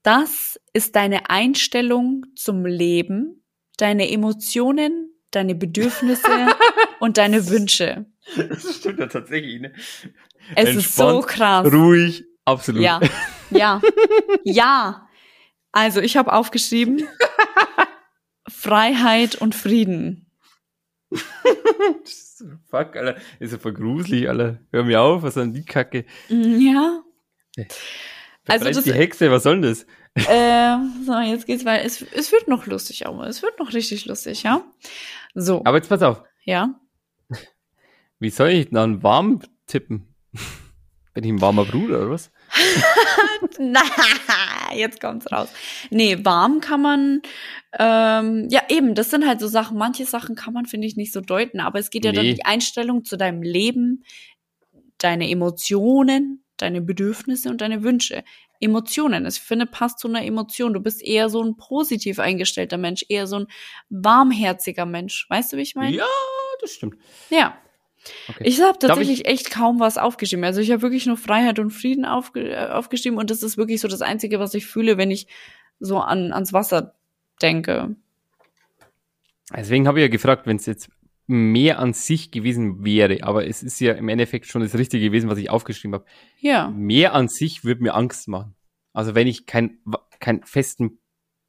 das 0.03 0.59
ist 0.73 0.95
deine 0.95 1.29
Einstellung 1.29 2.25
zum 2.35 2.65
Leben, 2.65 3.45
deine 3.77 4.11
Emotionen, 4.11 5.09
deine 5.31 5.55
Bedürfnisse 5.55 6.47
und 6.99 7.17
deine 7.17 7.47
Wünsche. 7.47 8.05
Das 8.35 8.77
stimmt 8.77 8.99
ja 8.99 9.07
tatsächlich, 9.07 9.61
ne? 9.61 9.73
Es 10.55 10.75
ist 10.75 10.95
so 10.95 11.07
Entspannt, 11.07 11.27
krass. 11.27 11.73
Ruhig, 11.73 12.25
absolut. 12.45 12.81
Ja, 12.81 12.99
ja, 13.49 13.81
ja. 14.43 15.07
Also 15.71 16.01
ich 16.01 16.17
habe 16.17 16.33
aufgeschrieben 16.33 17.07
Freiheit 18.49 19.35
und 19.35 19.55
Frieden. 19.55 20.29
Fuck, 22.69 22.95
Alter. 22.95 23.15
Ist 23.39 23.51
ja 23.53 23.59
voll 23.59 23.73
gruselig, 23.73 24.27
Alter. 24.29 24.59
Hör 24.71 24.83
mir 24.83 25.01
auf, 25.01 25.23
was 25.23 25.37
an 25.37 25.53
die 25.53 25.63
Kacke. 25.65 26.05
Mm, 26.29 26.59
Ja. 26.59 27.03
Also 28.47 28.65
das- 28.65 28.83
die 28.83 28.93
Hexe, 28.93 29.31
was 29.31 29.43
soll 29.43 29.61
denn 29.61 29.69
das? 29.71 29.85
Äh, 30.27 30.75
so, 31.05 31.17
jetzt 31.19 31.45
geht's 31.47 31.65
weiter. 31.65 31.85
Es, 31.85 32.01
es 32.01 32.31
wird 32.31 32.47
noch 32.47 32.65
lustig, 32.67 33.07
aber 33.07 33.27
es 33.27 33.41
wird 33.41 33.57
noch 33.59 33.73
richtig 33.73 34.05
lustig, 34.05 34.43
ja? 34.43 34.63
So, 35.33 35.61
Aber 35.65 35.77
jetzt 35.77 35.89
pass 35.89 36.01
auf. 36.03 36.23
ja. 36.43 36.79
Wie 38.19 38.29
soll 38.29 38.49
ich 38.49 38.69
dann 38.69 39.01
warm 39.03 39.41
tippen? 39.67 40.07
Bin 41.13 41.23
ich 41.23 41.29
ein 41.31 41.41
warmer 41.41 41.65
Bruder 41.65 41.97
oder 41.99 42.09
was? 42.11 42.31
Na, 43.59 43.81
jetzt 44.75 44.99
kommt's 45.01 45.31
raus. 45.31 45.49
Nee, 45.89 46.17
warm 46.23 46.59
kann 46.59 46.81
man, 46.81 47.21
ähm, 47.77 48.47
ja 48.49 48.61
eben, 48.69 48.95
das 48.95 49.09
sind 49.09 49.27
halt 49.27 49.39
so 49.39 49.47
Sachen, 49.47 49.77
manche 49.77 50.05
Sachen 50.05 50.35
kann 50.35 50.53
man, 50.53 50.65
finde 50.65 50.87
ich, 50.87 50.95
nicht 50.95 51.13
so 51.13 51.21
deuten, 51.21 51.59
aber 51.59 51.79
es 51.79 51.89
geht 51.89 52.05
ja 52.05 52.11
dann 52.11 52.25
Nee. 52.25 52.35
die 52.35 52.45
Einstellung 52.45 53.03
zu 53.05 53.17
deinem 53.17 53.41
Leben, 53.41 54.03
deine 54.97 55.29
Emotionen, 55.29 56.43
deine 56.57 56.81
Bedürfnisse 56.81 57.49
und 57.49 57.61
deine 57.61 57.83
Wünsche. 57.83 58.23
Emotionen, 58.59 59.25
ich 59.25 59.41
finde, 59.41 59.65
passt 59.65 59.99
zu 59.99 60.07
einer 60.07 60.23
Emotion. 60.23 60.73
Du 60.73 60.79
bist 60.79 61.01
eher 61.03 61.27
so 61.29 61.43
ein 61.43 61.57
positiv 61.57 62.19
eingestellter 62.19 62.77
Mensch, 62.77 63.03
eher 63.09 63.27
so 63.27 63.39
ein 63.39 63.47
warmherziger 63.89 64.85
Mensch. 64.85 65.25
Weißt 65.29 65.51
du, 65.51 65.57
wie 65.57 65.63
ich 65.63 65.75
meine? 65.75 65.97
Ja, 65.97 66.05
das 66.61 66.71
stimmt. 66.71 66.95
Ja. 67.29 67.57
Okay. 68.27 68.43
Ich 68.45 68.61
habe 68.61 68.77
tatsächlich 68.79 69.25
echt 69.25 69.51
kaum 69.51 69.79
was 69.79 69.97
aufgeschrieben. 69.97 70.43
Also 70.45 70.61
ich 70.61 70.71
habe 70.71 70.81
wirklich 70.81 71.05
nur 71.05 71.17
Freiheit 71.17 71.59
und 71.59 71.71
Frieden 71.71 72.05
aufge 72.05 72.51
äh, 72.51 72.67
aufgeschrieben 72.67 73.17
und 73.17 73.29
das 73.29 73.43
ist 73.43 73.57
wirklich 73.57 73.81
so 73.81 73.87
das 73.87 74.01
Einzige, 74.01 74.39
was 74.39 74.53
ich 74.53 74.65
fühle, 74.65 74.97
wenn 74.97 75.11
ich 75.11 75.27
so 75.79 75.99
an, 75.99 76.33
ans 76.33 76.53
Wasser 76.53 76.95
denke. 77.41 77.95
Deswegen 79.55 79.87
habe 79.87 79.99
ich 79.99 80.03
ja 80.03 80.09
gefragt, 80.09 80.47
wenn 80.47 80.57
es 80.57 80.65
jetzt 80.65 80.89
mehr 81.27 81.79
an 81.79 81.93
sich 81.93 82.31
gewesen 82.31 82.83
wäre, 82.83 83.23
aber 83.23 83.47
es 83.47 83.63
ist 83.63 83.79
ja 83.79 83.93
im 83.93 84.09
Endeffekt 84.09 84.45
schon 84.47 84.61
das 84.61 84.75
Richtige 84.75 85.05
gewesen, 85.05 85.29
was 85.29 85.37
ich 85.37 85.49
aufgeschrieben 85.49 85.95
habe. 85.95 86.05
Ja. 86.39 86.69
Mehr 86.69 87.13
an 87.13 87.27
sich 87.27 87.63
würde 87.63 87.81
mir 87.81 87.95
Angst 87.95 88.27
machen. 88.27 88.55
Also 88.93 89.15
wenn 89.15 89.27
ich 89.27 89.45
kein, 89.45 89.79
keinen 90.19 90.43
festen 90.43 90.99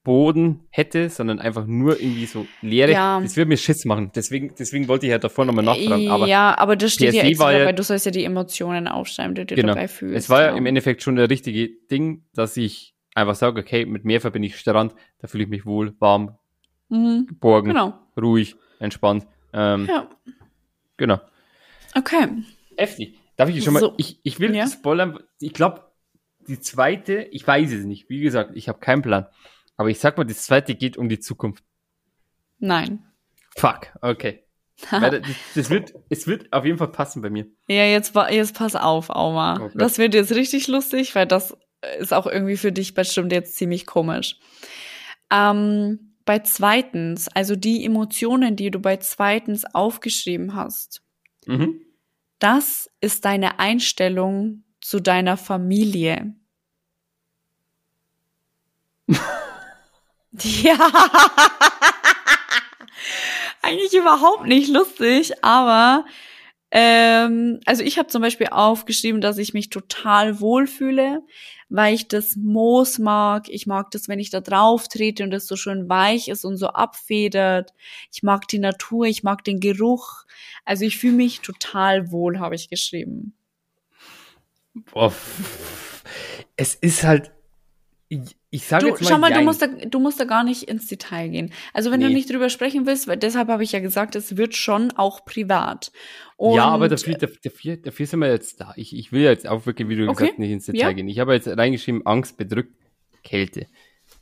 Boden 0.04 0.60
hätte, 0.70 1.08
sondern 1.08 1.38
einfach 1.40 1.66
nur 1.66 1.98
irgendwie 2.00 2.26
so 2.26 2.46
leere, 2.60 2.92
Ja. 2.92 3.18
das 3.20 3.36
würde 3.36 3.48
mir 3.48 3.56
Schiss 3.56 3.84
machen. 3.86 4.12
Deswegen, 4.14 4.54
deswegen 4.58 4.86
wollte 4.86 5.06
ich 5.06 5.10
ja 5.10 5.18
davor 5.18 5.46
nochmal 5.46 5.64
nachfragen. 5.64 6.10
Aber 6.10 6.26
ja, 6.28 6.56
aber 6.58 6.76
das 6.76 6.92
steht 6.92 7.14
ja 7.14 7.22
extra 7.22 7.44
war 7.46 7.52
ja- 7.52 7.58
dabei, 7.60 7.72
du 7.72 7.82
sollst 7.82 8.04
ja 8.04 8.12
die 8.12 8.24
Emotionen 8.24 8.86
aufschreiben, 8.86 9.34
die 9.34 9.46
du 9.46 9.54
genau, 9.54 9.68
dabei 9.74 9.88
fühlst. 9.88 10.16
es 10.16 10.30
war 10.30 10.42
ja 10.42 10.46
ja 10.50 10.56
im 10.56 10.66
Endeffekt 10.66 11.02
schon 11.02 11.16
der 11.16 11.30
richtige 11.30 11.70
Ding, 11.90 12.22
dass 12.34 12.56
ich 12.58 12.94
einfach 13.14 13.34
sage, 13.34 13.60
okay, 13.60 13.86
mit 13.86 14.04
Meer 14.04 14.20
verbinde 14.20 14.46
ich 14.48 14.56
Strand, 14.58 14.94
da 15.20 15.26
fühle 15.26 15.44
ich 15.44 15.50
mich 15.50 15.64
wohl, 15.64 15.94
warm, 16.00 16.36
Mhm. 16.90 17.26
geborgen, 17.26 17.68
Genau. 17.68 17.94
ruhig, 18.20 18.56
entspannt. 18.80 19.26
Ähm, 19.54 19.86
Ja. 19.88 20.08
Genau. 20.98 21.18
Okay. 21.96 22.26
Heftig. 22.76 23.14
Darf 23.36 23.48
ich 23.48 23.64
schon 23.64 23.72
mal, 23.72 23.80
So. 23.80 23.94
ich, 23.96 24.18
ich 24.22 24.38
will 24.38 24.54
Ja. 24.54 24.66
spoilern, 24.66 25.18
ich 25.40 25.54
glaube, 25.54 25.80
die 26.46 26.60
zweite, 26.60 27.22
ich 27.30 27.46
weiß 27.46 27.72
es 27.72 27.84
nicht, 27.84 28.10
wie 28.10 28.20
gesagt, 28.20 28.50
ich 28.54 28.68
habe 28.68 28.78
keinen 28.80 29.00
Plan. 29.02 29.26
Aber 29.76 29.90
ich 29.90 29.98
sag 29.98 30.16
mal, 30.16 30.24
die 30.24 30.34
zweite 30.34 30.74
geht 30.74 30.96
um 30.96 31.08
die 31.08 31.18
Zukunft. 31.18 31.64
Nein. 32.58 33.04
Fuck, 33.56 33.88
okay. 34.00 34.40
Das, 34.90 35.22
das 35.54 35.70
wird, 35.70 35.94
es 36.08 36.26
wird 36.26 36.52
auf 36.52 36.64
jeden 36.64 36.78
Fall 36.78 36.90
passen 36.90 37.22
bei 37.22 37.30
mir. 37.30 37.46
Ja, 37.68 37.84
jetzt, 37.84 38.12
jetzt 38.30 38.56
pass 38.56 38.74
auf, 38.74 39.08
Auma. 39.08 39.60
Oh 39.62 39.70
das 39.74 39.98
wird 39.98 40.14
jetzt 40.14 40.32
richtig 40.32 40.66
lustig, 40.66 41.14
weil 41.14 41.26
das 41.28 41.56
ist 42.00 42.12
auch 42.12 42.26
irgendwie 42.26 42.56
für 42.56 42.72
dich 42.72 42.92
bestimmt 42.94 43.30
jetzt 43.32 43.56
ziemlich 43.56 43.86
komisch. 43.86 44.36
Ähm, 45.30 46.16
bei 46.24 46.40
zweitens, 46.40 47.28
also 47.28 47.54
die 47.54 47.84
Emotionen, 47.84 48.56
die 48.56 48.70
du 48.72 48.80
bei 48.80 48.96
zweitens 48.96 49.64
aufgeschrieben 49.64 50.54
hast, 50.56 51.02
Mhm. 51.46 51.80
das 52.40 52.90
ist 53.00 53.24
deine 53.26 53.58
Einstellung 53.60 54.64
zu 54.80 54.98
deiner 55.00 55.36
Familie. 55.36 56.34
ja. 60.42 60.76
Eigentlich 63.62 63.94
überhaupt 63.94 64.46
nicht 64.46 64.68
lustig, 64.68 65.32
aber 65.42 66.04
ähm, 66.76 67.60
also 67.66 67.84
ich 67.84 67.98
habe 67.98 68.08
zum 68.08 68.20
Beispiel 68.20 68.48
aufgeschrieben, 68.48 69.20
dass 69.20 69.38
ich 69.38 69.54
mich 69.54 69.70
total 69.70 70.40
wohlfühle, 70.40 71.22
weil 71.68 71.94
ich 71.94 72.08
das 72.08 72.34
Moos 72.34 72.98
mag. 72.98 73.48
Ich 73.48 73.66
mag 73.66 73.92
das, 73.92 74.08
wenn 74.08 74.18
ich 74.18 74.30
da 74.30 74.40
drauf 74.40 74.88
trete 74.88 75.22
und 75.22 75.30
das 75.30 75.46
so 75.46 75.54
schön 75.54 75.88
weich 75.88 76.26
ist 76.28 76.44
und 76.44 76.56
so 76.56 76.66
abfedert. 76.66 77.72
Ich 78.12 78.24
mag 78.24 78.48
die 78.48 78.58
Natur, 78.58 79.06
ich 79.06 79.22
mag 79.22 79.44
den 79.44 79.60
Geruch. 79.60 80.24
Also 80.64 80.84
ich 80.84 80.98
fühle 80.98 81.14
mich 81.14 81.40
total 81.40 82.10
wohl, 82.10 82.40
habe 82.40 82.56
ich 82.56 82.68
geschrieben. 82.68 83.34
Boah, 84.92 85.14
es 86.56 86.74
ist 86.74 87.04
halt, 87.04 87.30
ich, 88.08 88.36
ich 88.50 88.64
sage 88.66 88.84
Du, 88.84 88.90
jetzt 88.90 89.02
mal, 89.02 89.08
schau 89.08 89.18
mal, 89.18 89.32
du 89.32 89.40
musst, 89.42 89.62
da, 89.62 89.66
du 89.66 89.98
musst 89.98 90.20
da 90.20 90.24
gar 90.24 90.44
nicht 90.44 90.64
ins 90.64 90.86
Detail 90.86 91.28
gehen. 91.30 91.52
Also 91.72 91.90
wenn 91.90 92.00
du 92.00 92.08
Nee. 92.08 92.14
nicht 92.14 92.30
drüber 92.30 92.48
sprechen 92.50 92.86
willst, 92.86 93.08
weil 93.08 93.16
deshalb 93.16 93.48
habe 93.48 93.64
ich 93.64 93.72
ja 93.72 93.80
gesagt, 93.80 94.14
es 94.14 94.36
wird 94.36 94.54
schon 94.56 94.92
auch 94.92 95.24
privat. 95.24 95.90
Und 96.36 96.54
ja, 96.56 96.66
aber 96.68 96.88
dafür, 96.88 97.14
dafür, 97.14 97.38
dafür, 97.42 97.76
dafür 97.78 98.06
sind 98.06 98.20
wir 98.20 98.28
jetzt 98.30 98.60
da. 98.60 98.72
Ich, 98.76 98.94
ich 98.94 99.10
will 99.12 99.22
jetzt 99.22 99.48
auch 99.48 99.66
wirklich, 99.66 99.88
wie 99.88 99.96
du 99.96 100.08
Okay. 100.08 100.24
gesagt 100.26 100.38
nicht 100.38 100.50
ins 100.50 100.66
Detail 100.66 100.80
Ja. 100.88 100.92
gehen. 100.92 101.08
Ich 101.08 101.18
habe 101.18 101.32
jetzt 101.34 101.48
reingeschrieben, 101.48 102.04
Angst, 102.06 102.36
bedrückt, 102.36 102.74
Kälte. 103.22 103.66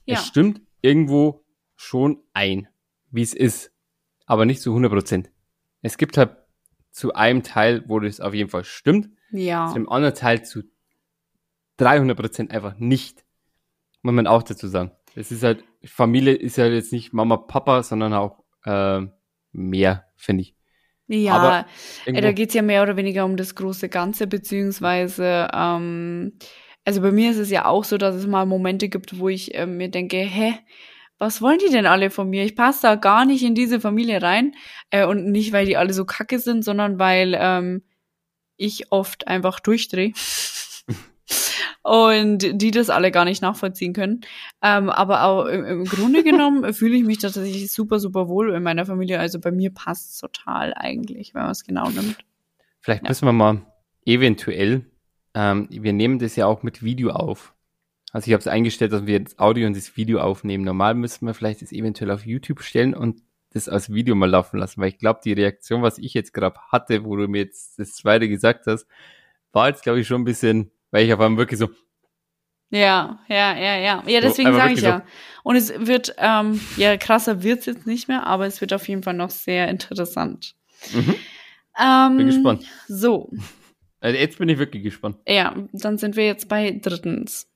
Ja. 0.07 0.15
Es 0.15 0.27
stimmt 0.27 0.61
irgendwo 0.81 1.45
schon 1.77 2.23
ein, 2.33 2.69
wie 3.11 3.23
es 3.23 3.35
ist, 3.35 3.73
aber 4.27 4.45
nicht 4.47 4.61
zu 4.63 4.71
100 4.71 4.91
Prozent. 4.93 5.31
Es 5.83 5.99
gibt 5.99 6.17
halt 6.17 6.37
zu 6.93 7.15
einem 7.15 7.43
Teil, 7.43 7.83
wo 7.89 7.99
das 7.99 8.21
auf 8.21 8.35
jeden 8.35 8.49
Fall 8.51 8.65
stimmt, 8.65 9.11
ja. 9.33 9.67
zu 9.69 9.75
dem 9.75 9.89
anderen 9.89 10.15
Teil 10.15 10.45
zu 10.45 10.63
300 11.79 12.17
Prozent 12.17 12.51
einfach 12.53 12.77
nicht. 12.79 13.25
Muss 14.03 14.15
man 14.15 14.27
auch 14.27 14.43
dazu 14.43 14.69
sagen. 14.69 14.91
Es 15.15 15.31
ist 15.31 15.43
halt, 15.43 15.65
Familie 15.85 16.35
ist 16.35 16.57
ja 16.57 16.67
jetzt 16.67 16.93
nicht 16.93 17.13
Mama, 17.13 17.37
Papa, 17.37 17.83
sondern 17.83 18.13
auch 18.15 18.43
ähm, 18.67 19.13
mehr, 19.53 20.07
finde 20.17 20.43
ich. 20.43 20.57
Ja, 21.09 21.35
aber 21.35 21.67
äh, 22.07 22.21
da 22.21 22.33
geht's 22.33 22.55
ja 22.55 22.63
mehr 22.63 22.83
oder 22.83 22.97
weniger 22.97 23.25
um 23.25 23.37
das 23.37 23.55
große 23.55 23.89
Ganze, 23.89 24.27
beziehungsweise, 24.27 25.49
ähm, 25.53 26.39
also 26.85 27.03
bei 27.03 27.13
mir 27.13 27.31
ist 27.31 27.39
es 27.39 27.51
ja 27.51 27.67
auch 27.67 27.85
so, 27.85 27.99
dass 27.99 28.15
es 28.15 28.27
mal 28.27 28.47
Momente 28.47 28.89
gibt, 28.89 29.19
wo 29.19 29.29
ich 29.29 29.55
äh, 29.55 29.67
mir 29.67 29.91
denke, 29.91 30.17
hä, 30.17 30.55
was 31.19 31.41
wollen 31.41 31.61
die 31.65 31.71
denn 31.71 31.87
alle 31.87 32.11
von 32.11 32.29
mir? 32.29 32.45
Ich 32.45 32.57
passe 32.57 32.83
da 32.83 32.95
gar 32.97 33.25
nicht 33.25 33.45
in 33.45 33.55
diese 33.55 33.79
Familie 33.79 34.23
rein. 34.23 34.57
Äh, 34.91 35.07
und 35.07 35.31
nicht, 35.31 35.53
weil 35.53 35.67
die 35.67 35.77
alle 35.77 35.93
so 35.93 36.05
kacke 36.05 36.41
sind, 36.41 36.65
sondern 36.65 36.99
weil 36.99 37.37
ähm, 37.39 37.85
ich 38.57 38.91
oft 38.91 39.29
einfach 39.29 39.61
durchdrehe. 39.61 40.13
Und 41.83 42.61
die 42.61 42.71
das 42.71 42.91
alle 42.91 43.11
gar 43.11 43.25
nicht 43.25 43.43
nachvollziehen 43.43 43.93
können. 43.93 44.21
Ähm, 44.63 44.91
aber 44.91 45.25
auch 45.25 45.47
im, 45.47 45.65
im 45.65 45.85
Grunde 45.85 46.23
genommen 46.23 46.73
fühle 46.75 46.97
ich 46.97 47.05
mich 47.05 47.19
tatsächlich 47.19 47.73
super, 47.73 47.99
super 47.99 48.29
wohl 48.29 48.55
in 48.55 48.63
meiner 48.63 48.87
Familie. 48.87 49.19
Also 49.19 49.41
bei 49.41 49.51
mir 49.51 49.73
passt 49.73 50.21
total 50.21 50.75
eigentlich, 50.75 51.35
wenn 51.35 51.43
man 51.43 51.51
es 51.51 51.65
genau 51.65 51.89
nimmt. 51.89 52.19
vielleicht 52.81 53.03
ja. 53.03 53.09
müssen 53.09 53.27
wir 53.27 53.33
mal 53.33 53.63
eventuell, 54.05 54.87
ähm, 55.35 55.69
wir 55.71 55.93
nehmen 55.93 56.19
das 56.19 56.37
ja 56.37 56.47
auch 56.47 56.63
mit 56.63 56.83
Video 56.83 57.11
auf. 57.11 57.55
Also 58.13 58.29
ich 58.29 58.35
habe 58.35 58.41
es 58.41 58.47
eingestellt, 58.47 58.93
dass 58.93 59.07
wir 59.07 59.21
das 59.21 59.39
Audio 59.39 59.67
und 59.67 59.77
das 59.77 59.97
Video 59.97 60.21
aufnehmen. 60.21 60.65
Normal 60.65 60.95
müssen 60.95 61.27
wir 61.27 61.35
vielleicht 61.35 61.63
das 61.63 61.73
eventuell 61.73 62.11
auf 62.11 62.27
YouTube 62.27 62.63
stellen 62.63 62.95
und 62.95 63.23
das 63.55 63.69
als 63.69 63.93
Video 63.93 64.15
mal 64.15 64.29
laufen 64.29 64.59
lassen, 64.59 64.81
weil 64.81 64.89
ich 64.89 64.99
glaube, 64.99 65.21
die 65.25 65.33
Reaktion, 65.33 65.83
was 65.83 65.99
ich 65.99 66.15
jetzt 66.15 66.33
gerade 66.33 66.59
hatte, 66.71 67.05
wo 67.05 67.17
du 67.17 67.29
mir 67.29 67.43
jetzt 67.43 67.79
das 67.79 67.95
zweite 67.95 68.29
gesagt 68.29 68.67
hast, 68.67 68.87
war 69.53 69.69
jetzt, 69.69 69.83
glaube 69.83 70.01
ich, 70.01 70.07
schon 70.07 70.23
ein 70.23 70.25
bisschen, 70.25 70.71
weil 70.93 71.05
ich 71.05 71.13
auf 71.13 71.19
einmal 71.21 71.39
wirklich 71.39 71.59
so, 71.59 71.69
Ja, 72.71 73.19
ja, 73.29 73.57
ja, 73.57 73.77
ja. 73.79 74.03
Ja, 74.07 74.21
deswegen 74.21 74.49
aber 74.51 74.59
sage 74.59 74.75
ich 74.75 74.81
ja. 74.81 75.05
Und 75.43 75.57
es 75.57 75.73
wird, 75.77 76.15
ähm, 76.19 76.61
ja, 76.77 76.97
krasser 76.97 77.43
wird's 77.43 77.67
jetzt 77.67 77.85
nicht 77.87 78.07
mehr, 78.07 78.25
aber 78.27 78.47
es 78.47 78.61
wird 78.61 78.73
auf 78.73 78.87
jeden 78.87 79.03
Fall 79.03 79.15
noch 79.15 79.31
sehr 79.31 79.67
interessant. 79.69 80.55
mhm, 80.93 81.17
Ähm, 81.79 82.17
bin 82.17 82.27
gespannt. 82.29 82.65
So, 82.87 83.31
Also 84.01 84.17
jetzt 84.19 84.39
bin 84.39 84.49
ich 84.49 84.59
wirklich 84.59 84.85
gespannt. 84.85 85.17
ja, 85.27 85.57
dann 85.73 85.99
sind 85.99 86.15
wir 86.17 86.27
jetzt 86.27 86.49
bei 86.49 86.71
drittens. 86.81 87.49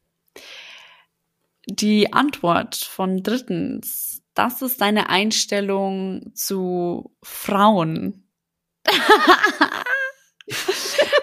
Die 1.68 2.12
Antwort 2.12 2.76
von 2.76 3.22
drittens, 3.22 4.22
das 4.34 4.62
ist 4.62 4.80
deine 4.80 5.08
Einstellung 5.08 6.30
zu 6.34 7.14
Frauen. 7.22 8.28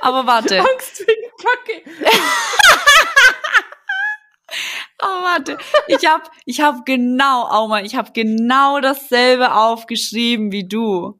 Aber 0.01 0.27
warte. 0.27 0.59
Angst 0.59 0.99
wegen 1.07 1.22
Kacke. 1.81 2.13
Oh, 5.01 5.23
warte. 5.23 5.57
Ich 5.87 6.05
hab, 6.07 6.31
ich 6.45 6.61
hab 6.61 6.85
genau, 6.85 7.45
Auma, 7.47 7.81
ich 7.81 7.95
hab 7.95 8.13
genau 8.13 8.79
dasselbe 8.79 9.53
aufgeschrieben 9.53 10.51
wie 10.51 10.67
du. 10.67 11.19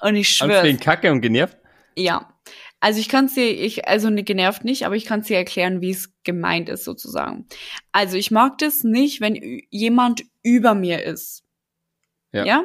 Und 0.00 0.16
ich 0.16 0.40
Angst 0.40 0.62
wegen 0.62 0.78
schwör's. 0.78 0.80
Kacke 0.80 1.12
und 1.12 1.20
genervt? 1.20 1.56
Ja. 1.94 2.34
Also 2.80 2.98
ich 2.98 3.08
kann's 3.08 3.34
dir, 3.34 3.46
ich, 3.46 3.86
also 3.86 4.08
ne, 4.08 4.24
genervt 4.24 4.64
nicht, 4.64 4.86
aber 4.86 4.96
ich 4.96 5.04
kann's 5.04 5.26
dir 5.26 5.36
erklären, 5.36 5.82
wie 5.82 5.90
es 5.90 6.10
gemeint 6.24 6.68
ist, 6.70 6.84
sozusagen. 6.84 7.46
Also 7.92 8.16
ich 8.16 8.30
mag 8.30 8.56
das 8.58 8.82
nicht, 8.84 9.20
wenn 9.20 9.62
jemand 9.70 10.24
über 10.42 10.74
mir 10.74 11.04
ist. 11.04 11.44
Ja. 12.32 12.44
Ja. 12.44 12.64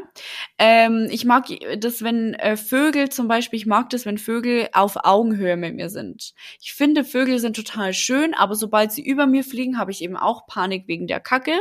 Ähm, 0.59 1.07
ich 1.09 1.25
mag 1.25 1.47
das, 1.79 2.03
wenn 2.03 2.35
äh, 2.35 2.55
Vögel 2.55 3.09
zum 3.09 3.27
Beispiel, 3.27 3.57
ich 3.57 3.65
mag 3.65 3.89
das, 3.89 4.05
wenn 4.05 4.19
Vögel 4.19 4.69
auf 4.73 4.95
Augenhöhe 5.03 5.57
mit 5.57 5.75
mir 5.75 5.89
sind. 5.89 6.33
Ich 6.61 6.73
finde, 6.73 7.03
Vögel 7.03 7.39
sind 7.39 7.55
total 7.55 7.93
schön, 7.93 8.35
aber 8.35 8.55
sobald 8.55 8.91
sie 8.91 9.03
über 9.03 9.25
mir 9.25 9.43
fliegen, 9.43 9.79
habe 9.79 9.91
ich 9.91 10.03
eben 10.03 10.17
auch 10.17 10.45
Panik 10.45 10.87
wegen 10.87 11.07
der 11.07 11.19
Kacke. 11.19 11.59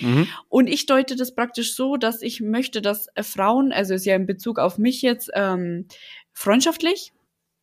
Mhm. 0.00 0.26
Und 0.48 0.66
ich 0.66 0.86
deute 0.86 1.16
das 1.16 1.34
praktisch 1.34 1.74
so, 1.74 1.96
dass 1.96 2.20
ich 2.20 2.40
möchte, 2.40 2.82
dass 2.82 3.06
äh, 3.14 3.22
Frauen, 3.22 3.72
also 3.72 3.94
ist 3.94 4.04
ja 4.04 4.16
in 4.16 4.26
Bezug 4.26 4.58
auf 4.58 4.76
mich 4.76 5.00
jetzt 5.02 5.30
ähm, 5.34 5.86
freundschaftlich, 6.32 7.12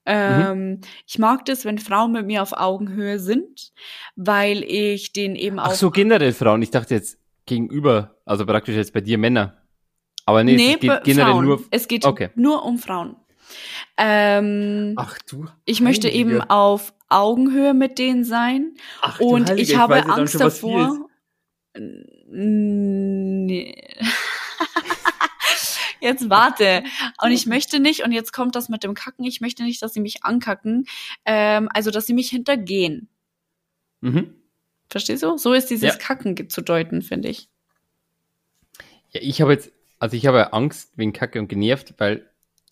Ähm, 0.07 0.81
Ich 1.07 1.19
mag 1.19 1.45
das, 1.45 1.65
wenn 1.65 1.77
Frauen 1.79 2.11
mit 2.11 2.25
mir 2.25 2.41
auf 2.41 2.53
Augenhöhe 2.53 3.19
sind, 3.19 3.71
weil 4.15 4.63
ich 4.63 5.13
den 5.13 5.35
eben 5.35 5.59
auch. 5.59 5.69
Ach 5.69 5.73
so, 5.73 5.91
generell 5.91 6.31
Frauen. 6.33 6.61
Ich 6.61 6.71
dachte 6.71 6.93
jetzt 6.93 7.17
gegenüber, 7.45 8.15
also 8.25 8.45
praktisch 8.45 8.75
jetzt 8.75 8.93
bei 8.93 9.01
dir 9.01 9.17
Männer. 9.17 9.64
Aber 10.25 10.43
nee, 10.43 10.55
nee, 10.55 10.73
es 10.73 10.79
geht 10.79 11.03
generell 11.03 11.31
Frauen. 11.33 11.45
nur. 11.45 11.63
Es 11.71 11.87
geht 11.87 12.05
Okay. 12.05 12.29
nur 12.35 12.63
um 12.65 12.77
Frauen. 12.79 13.15
Ähm, 13.97 14.93
Ach 14.97 15.17
du. 15.29 15.45
ich 15.65 15.79
möchte 15.81 16.07
Heilige. 16.07 16.19
eben 16.35 16.41
auf 16.41 16.93
Augenhöhe 17.09 17.73
mit 17.73 17.99
denen 17.99 18.23
sein. 18.23 18.73
Ach, 19.01 19.19
du 19.19 19.25
Und 19.25 19.49
Heilige, 19.49 19.71
ich 19.71 19.77
habe 19.77 19.95
dann 19.95 20.09
Angst 20.09 20.31
schon, 20.33 20.41
davor. 20.41 21.07
Nee. 22.27 23.75
Jetzt 26.01 26.29
warte. 26.29 26.83
Und 27.21 27.31
ich 27.31 27.45
möchte 27.45 27.79
nicht, 27.79 28.03
und 28.03 28.11
jetzt 28.11 28.31
kommt 28.33 28.55
das 28.55 28.69
mit 28.69 28.83
dem 28.83 28.93
Kacken, 28.93 29.23
ich 29.25 29.41
möchte 29.41 29.63
nicht, 29.63 29.81
dass 29.81 29.93
sie 29.93 29.99
mich 30.01 30.23
ankacken, 30.23 30.85
ähm, 31.25 31.67
also 31.73 31.89
dass 31.89 32.05
sie 32.05 32.13
mich 32.13 32.29
hintergehen. 32.29 33.07
Mhm. 34.01 34.35
Verstehst 34.89 35.23
du? 35.23 35.37
So 35.37 35.53
ist 35.53 35.69
dieses 35.71 35.93
Ja. 35.93 35.95
Kacken 35.95 36.49
zu 36.49 36.61
deuten, 36.61 37.01
finde 37.01 37.29
ich. 37.29 37.49
Ja, 39.11 39.21
ich 39.23 39.41
habe 39.41 39.53
jetzt, 39.53 39.71
also 40.05 40.15
ich 40.17 40.27
habe 40.27 40.53
Angst 40.53 40.95
wegen 40.99 41.13
Kacke 41.13 41.39
und 41.39 41.47
genervt, 41.47 41.95
weil 41.97 42.29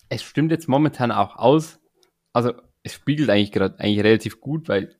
es 0.08 0.22
stimmt 0.22 0.52
jetzt 0.52 0.68
momentan 0.68 1.10
auch 1.10 1.34
aus. 1.34 1.80
Also 2.32 2.52
es 2.84 2.92
spiegelt 2.94 3.28
eigentlich 3.28 3.50
gerade 3.50 3.76
eigentlich 3.80 4.04
relativ 4.04 4.40
gut, 4.40 4.68
weil 4.68 4.94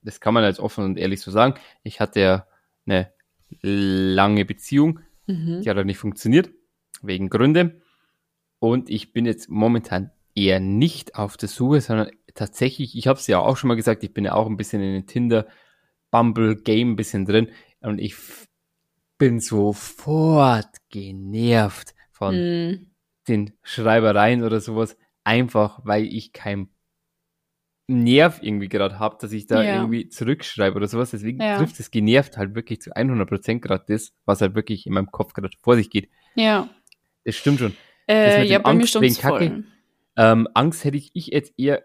das 0.00 0.18
kann 0.18 0.32
man 0.32 0.44
jetzt 0.44 0.60
offen 0.60 0.82
und 0.82 0.96
ehrlich 0.96 1.20
so 1.20 1.30
sagen. 1.30 1.60
Ich 1.82 2.00
hatte 2.00 2.20
ja 2.20 2.46
eine 2.86 3.12
lange 3.60 4.46
Beziehung, 4.46 5.00
Mhm. 5.26 5.60
die 5.60 5.68
hat 5.68 5.76
halt 5.76 5.84
nicht 5.84 5.98
funktioniert, 5.98 6.48
wegen 7.02 7.28
Gründe. 7.28 7.82
Und 8.60 8.88
ich 8.88 9.12
bin 9.12 9.26
jetzt 9.26 9.50
momentan 9.50 10.10
eher 10.34 10.60
nicht 10.60 11.16
auf 11.16 11.36
der 11.36 11.50
Suche, 11.50 11.82
sondern 11.82 12.10
tatsächlich, 12.34 12.96
ich 12.96 13.08
habe 13.08 13.18
es 13.18 13.26
ja 13.26 13.40
auch 13.40 13.58
schon 13.58 13.68
mal 13.68 13.74
gesagt, 13.74 14.02
ich 14.04 14.14
bin 14.14 14.24
ja 14.24 14.32
auch 14.32 14.46
ein 14.46 14.56
bisschen 14.56 14.80
in 14.80 14.94
den 14.94 15.06
Tinder, 15.06 15.46
Bumble 16.10 16.56
Game 16.56 16.92
ein 16.92 16.96
bisschen 16.96 17.26
drin 17.26 17.50
und 17.80 17.98
ich 17.98 18.14
bin 19.24 19.40
sofort 19.40 20.68
genervt 20.90 21.94
von 22.12 22.34
Mhm. 22.36 22.86
den 23.26 23.54
Schreibereien 23.62 24.42
oder 24.42 24.60
sowas, 24.60 24.98
einfach 25.24 25.80
weil 25.84 26.04
ich 26.04 26.34
keinen 26.34 26.68
Nerv 27.88 28.40
irgendwie 28.42 28.68
gerade 28.68 28.98
habe, 28.98 29.16
dass 29.20 29.32
ich 29.32 29.46
da 29.46 29.62
Ja. 29.62 29.76
irgendwie 29.76 30.08
zurückschreibe 30.10 30.76
oder 30.76 30.88
sowas. 30.88 31.10
Deswegen 31.12 31.40
Ja. 31.40 31.56
trifft 31.58 31.80
es 31.80 31.90
genervt 31.90 32.36
halt 32.36 32.54
wirklich 32.54 32.82
zu 32.82 32.94
100% 32.94 33.62
gerade 33.62 33.84
das, 33.88 34.12
was 34.26 34.42
halt 34.42 34.54
wirklich 34.54 34.86
in 34.86 34.92
meinem 34.92 35.10
Kopf 35.10 35.32
gerade 35.32 35.50
vor 35.62 35.76
sich 35.76 35.88
geht. 35.88 36.10
Ja. 36.34 36.68
Das 37.24 37.34
stimmt 37.34 37.60
schon. 37.60 37.74
Das 38.06 38.34
Äh, 38.34 38.40
mit 38.40 38.50
ja, 38.50 38.58
bei 38.58 38.74
mir 38.74 38.80
Angst 38.80 39.00
wegen 39.00 39.14
Kacke. 39.14 39.64
Ähm, 40.16 40.48
Angst 40.52 40.84
hätte 40.84 40.98
ich, 40.98 41.10
ich 41.14 41.28
jetzt 41.28 41.54
eher 41.58 41.82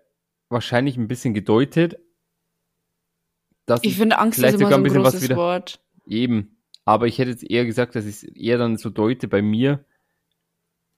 wahrscheinlich 0.49 0.97
ein 0.97 1.07
bisschen 1.07 1.33
gedeutet, 1.33 1.95
dass 3.65 3.81
Ich 3.83 3.95
finde, 3.97 4.17
Angst 4.19 4.37
ist 4.37 4.41
vielleicht 4.43 4.55
immer 4.59 4.65
sogar 4.69 4.71
so 4.71 4.75
ein 4.75 4.81
ein 4.81 4.83
bisschen 4.83 5.03
was 5.03 5.23
wieder- 5.23 5.35
Wort. 5.37 5.79
Eben. 6.05 6.57
Aber 6.89 7.05
ich 7.05 7.19
hätte 7.19 7.29
jetzt 7.29 7.43
eher 7.47 7.67
gesagt, 7.67 7.93
dass 7.95 8.05
ich 8.07 8.15
es 8.15 8.23
eher 8.23 8.57
dann 8.57 8.75
so 8.77 8.89
deute 8.89 9.27
bei 9.27 9.43
mir, 9.43 9.85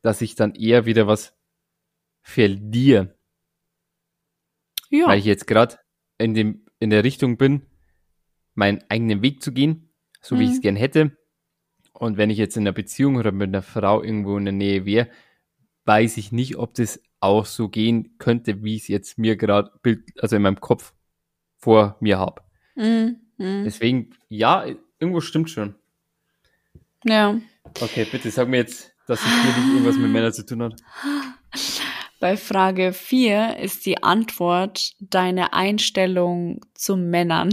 dass 0.02 0.22
ich 0.22 0.36
dann 0.36 0.56
eher 0.56 0.86
wieder 0.86 1.06
was 1.06 1.36
verliere, 2.22 3.18
Ja. 4.90 5.08
weil 5.08 5.20
ich 5.20 5.26
jetzt 5.26 5.48
gerade 5.48 5.80
in 6.18 6.34
dem 6.34 6.66
in 6.80 6.92
der 6.92 7.04
Richtung 7.04 7.36
bin, 7.38 7.64
meinen 8.56 8.82
eigenen 8.88 9.22
Weg 9.22 9.44
zu 9.44 9.52
gehen, 9.52 9.90
so 10.22 10.40
wie 10.40 10.46
ich 10.46 10.52
es 10.52 10.58
Mhm. 10.60 10.62
gern 10.62 10.76
hätte. 10.78 11.18
Und 11.92 12.16
wenn 12.16 12.30
ich 12.30 12.38
jetzt 12.38 12.56
in 12.56 12.64
einer 12.64 12.72
Beziehung 12.72 13.18
oder 13.18 13.34
mit 13.34 13.50
einer 13.50 13.62
Frau 13.62 14.02
irgendwo 14.02 14.38
in 14.38 14.46
der 14.46 14.54
Nähe 14.54 14.86
wäre, 14.86 15.10
weiß 15.84 16.16
ich 16.16 16.32
nicht, 16.32 16.56
ob 16.56 16.74
das 16.76 17.04
auch 17.20 17.46
so 17.46 17.68
gehen 17.68 18.18
könnte, 18.18 18.64
wie 18.64 18.76
ich 18.78 18.84
es 18.84 18.88
jetzt 18.88 19.18
mir 19.18 19.36
gerade 19.36 19.72
bild, 19.84 20.06
also 20.24 20.38
in 20.38 20.42
meinem 20.42 20.62
Kopf 20.62 20.94
vor 21.58 21.98
mir 22.00 22.18
habe. 22.18 22.44
Mhm. 22.76 23.18
Mhm. 23.38 23.64
Deswegen, 23.66 24.16
ja, 24.30 24.66
irgendwo 24.98 25.20
stimmt 25.20 25.50
schon. 25.50 25.76
Ja. 27.04 27.40
Okay, 27.80 28.06
bitte 28.12 28.30
sag 28.32 28.48
mir 28.48 28.58
jetzt, 28.58 28.92
dass 29.08 29.20
es 29.22 29.26
hier 29.28 29.64
nicht 29.64 29.74
irgendwas 29.74 29.98
mit 29.98 30.12
Männern 30.12 30.34
zu 30.34 30.46
tun 30.46 30.64
hat. 30.64 30.74
Bei 32.20 32.38
Frage 32.38 32.94
4 32.94 33.58
ist 33.58 33.86
die 33.86 34.04
Antwort 34.04 34.94
deine 35.00 35.54
Einstellung 35.54 36.62
zu 36.76 36.96
Männern. 36.98 37.50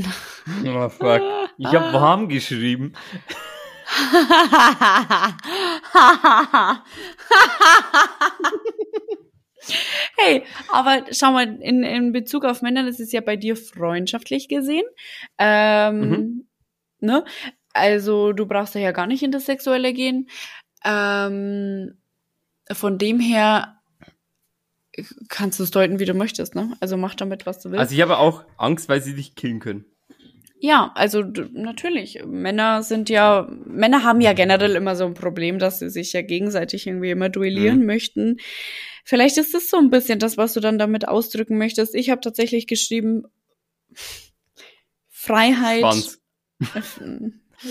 Oh 0.66 0.88
fuck. 0.90 1.22
Ich 1.56 1.66
habe 1.74 1.92
warm 1.92 2.28
geschrieben. 2.28 2.92
hey, 10.16 10.42
aber 10.72 11.04
schau 11.12 11.32
mal, 11.32 11.58
in, 11.60 11.82
in 11.82 12.12
Bezug 12.12 12.44
auf 12.44 12.62
Männer, 12.62 12.84
das 12.84 13.00
ist 13.00 13.12
ja 13.12 13.20
bei 13.20 13.36
dir 13.36 13.56
freundschaftlich 13.56 14.48
gesehen. 14.48 14.84
Ähm, 15.38 16.00
Mhm. 16.00 16.44
ne? 17.00 17.24
Also 17.78 18.32
du 18.32 18.46
brauchst 18.46 18.74
ja 18.74 18.92
gar 18.92 19.06
nicht 19.06 19.22
in 19.22 19.32
das 19.32 19.46
Sexuelle 19.46 19.92
gehen. 19.92 20.28
Ähm, 20.84 21.98
von 22.70 22.98
dem 22.98 23.20
her 23.20 23.78
kannst 25.28 25.58
du 25.58 25.62
es 25.62 25.70
deuten, 25.70 25.98
wie 25.98 26.04
du 26.04 26.14
möchtest, 26.14 26.54
ne? 26.54 26.76
Also 26.80 26.96
mach 26.96 27.14
damit, 27.14 27.46
was 27.46 27.60
du 27.60 27.70
willst. 27.70 27.80
Also 27.80 27.94
ich 27.94 28.02
habe 28.02 28.18
auch 28.18 28.44
Angst, 28.56 28.88
weil 28.88 29.00
sie 29.00 29.14
dich 29.14 29.34
killen 29.34 29.60
können. 29.60 29.84
Ja, 30.60 30.90
also 30.96 31.22
natürlich. 31.22 32.20
Männer 32.26 32.82
sind 32.82 33.08
ja, 33.08 33.48
Männer 33.64 34.02
haben 34.02 34.20
ja 34.20 34.32
generell 34.32 34.74
immer 34.74 34.96
so 34.96 35.04
ein 35.04 35.14
Problem, 35.14 35.60
dass 35.60 35.78
sie 35.78 35.88
sich 35.88 36.12
ja 36.12 36.22
gegenseitig 36.22 36.86
irgendwie 36.86 37.10
immer 37.10 37.28
duellieren 37.28 37.86
möchten. 37.86 38.38
Vielleicht 39.04 39.38
ist 39.38 39.54
das 39.54 39.70
so 39.70 39.76
ein 39.76 39.90
bisschen 39.90 40.18
das, 40.18 40.36
was 40.36 40.54
du 40.54 40.60
dann 40.60 40.78
damit 40.78 41.06
ausdrücken 41.06 41.58
möchtest. 41.58 41.94
Ich 41.94 42.10
habe 42.10 42.20
tatsächlich 42.20 42.66
geschrieben, 42.66 43.24
Freiheit. 45.08 45.80
Schwanz. 45.80 46.20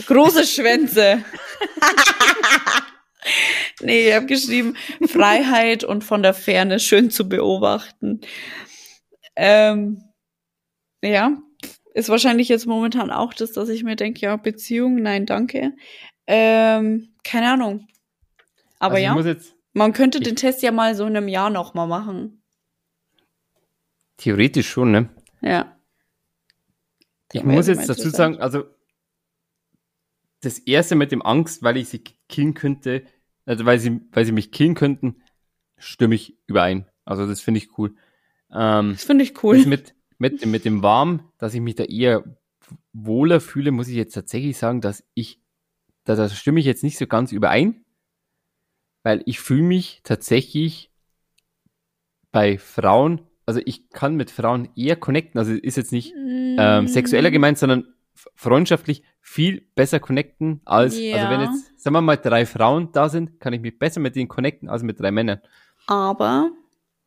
Große 0.05 0.45
Schwänze. 0.45 1.23
nee, 3.81 4.09
ich 4.09 4.15
habe 4.15 4.25
geschrieben, 4.25 4.75
Freiheit 5.07 5.83
und 5.83 6.03
von 6.03 6.23
der 6.23 6.33
Ferne 6.33 6.79
schön 6.79 7.09
zu 7.09 7.27
beobachten. 7.29 8.21
Ähm, 9.35 10.03
ja, 11.03 11.37
ist 11.93 12.09
wahrscheinlich 12.09 12.49
jetzt 12.49 12.65
momentan 12.65 13.11
auch 13.11 13.33
das, 13.33 13.51
dass 13.53 13.69
ich 13.69 13.83
mir 13.83 13.95
denke, 13.95 14.21
ja, 14.21 14.35
Beziehung, 14.35 15.01
nein, 15.01 15.25
danke. 15.25 15.73
Ähm, 16.25 17.15
keine 17.23 17.51
Ahnung. 17.51 17.87
Aber 18.79 18.95
also 18.95 19.05
ja, 19.05 19.19
jetzt 19.19 19.57
man 19.77 19.93
könnte 19.93 20.19
den 20.19 20.35
Test 20.35 20.63
ja 20.63 20.71
mal 20.71 20.95
so 20.95 21.05
in 21.05 21.15
einem 21.15 21.27
Jahr 21.27 21.51
noch 21.51 21.75
mal 21.75 21.85
machen. 21.85 22.41
theoretisch 24.17 24.67
schon, 24.67 24.91
ne? 24.91 25.09
Ja. 25.41 25.77
Ich 27.31 27.43
muss 27.43 27.67
jetzt 27.67 27.87
dazu 27.87 28.09
sagen, 28.09 28.39
also 28.41 28.65
das 30.41 30.59
erste 30.59 30.95
mit 30.95 31.11
dem 31.11 31.21
Angst, 31.21 31.63
weil 31.63 31.77
ich 31.77 31.89
sie 31.89 32.03
killen 32.29 32.53
könnte, 32.53 33.03
also 33.45 33.65
weil 33.65 33.79
sie, 33.79 34.01
weil 34.11 34.25
sie 34.25 34.31
mich 34.31 34.51
killen 34.51 34.75
könnten, 34.75 35.21
stimme 35.77 36.15
ich 36.15 36.37
überein. 36.47 36.85
Also 37.05 37.25
das 37.27 37.41
finde 37.41 37.59
ich 37.59 37.77
cool. 37.77 37.95
Ähm, 38.51 38.91
Das 38.93 39.03
finde 39.03 39.23
ich 39.23 39.43
cool. 39.43 39.65
Mit, 39.65 39.95
mit, 40.19 40.41
dem- 40.41 40.51
mit 40.51 40.65
dem 40.65 40.83
Warm, 40.83 41.31
dass 41.37 41.53
ich 41.53 41.61
mich 41.61 41.75
da 41.75 41.83
eher 41.83 42.23
wohler 42.93 43.39
fühle, 43.39 43.71
muss 43.71 43.87
ich 43.87 43.95
jetzt 43.95 44.13
tatsächlich 44.13 44.57
sagen, 44.57 44.81
dass 44.81 45.03
ich, 45.13 45.39
da, 46.03 46.15
da 46.15 46.27
stimme 46.29 46.59
ich 46.59 46.65
jetzt 46.65 46.83
nicht 46.83 46.97
so 46.97 47.07
ganz 47.07 47.31
überein, 47.31 47.85
weil 49.03 49.23
ich 49.25 49.39
fühle 49.39 49.63
mich 49.63 50.01
tatsächlich 50.03 50.91
bei 52.31 52.57
Frauen, 52.57 53.21
also 53.45 53.61
ich 53.65 53.89
kann 53.89 54.15
mit 54.15 54.31
Frauen 54.31 54.69
eher 54.75 54.97
connecten, 54.97 55.39
also 55.39 55.53
ist 55.53 55.77
jetzt 55.77 55.91
nicht 55.93 56.13
ähm, 56.15 56.83
Mm. 56.85 56.87
sexueller 56.87 57.31
gemeint, 57.31 57.57
sondern 57.57 57.93
freundschaftlich 58.35 59.03
viel 59.29 59.67
besser 59.75 59.99
connecten 59.99 60.61
als, 60.63 60.95
also 61.11 61.29
wenn 61.29 61.41
Ja. 61.41 61.47
jetzt, 61.47 61.83
sagen 61.83 61.93
wir 61.95 62.01
mal, 62.01 62.15
drei 62.15 62.45
Frauen 62.45 62.93
da 62.93 63.09
sind, 63.09 63.41
kann 63.41 63.51
ich 63.51 63.59
mich 63.59 63.77
besser 63.77 63.99
mit 63.99 64.15
denen 64.15 64.29
connecten 64.29 64.69
als 64.69 64.83
mit 64.83 64.99
drei 65.01 65.11
Männern. 65.11 65.41
Aber 65.85 66.49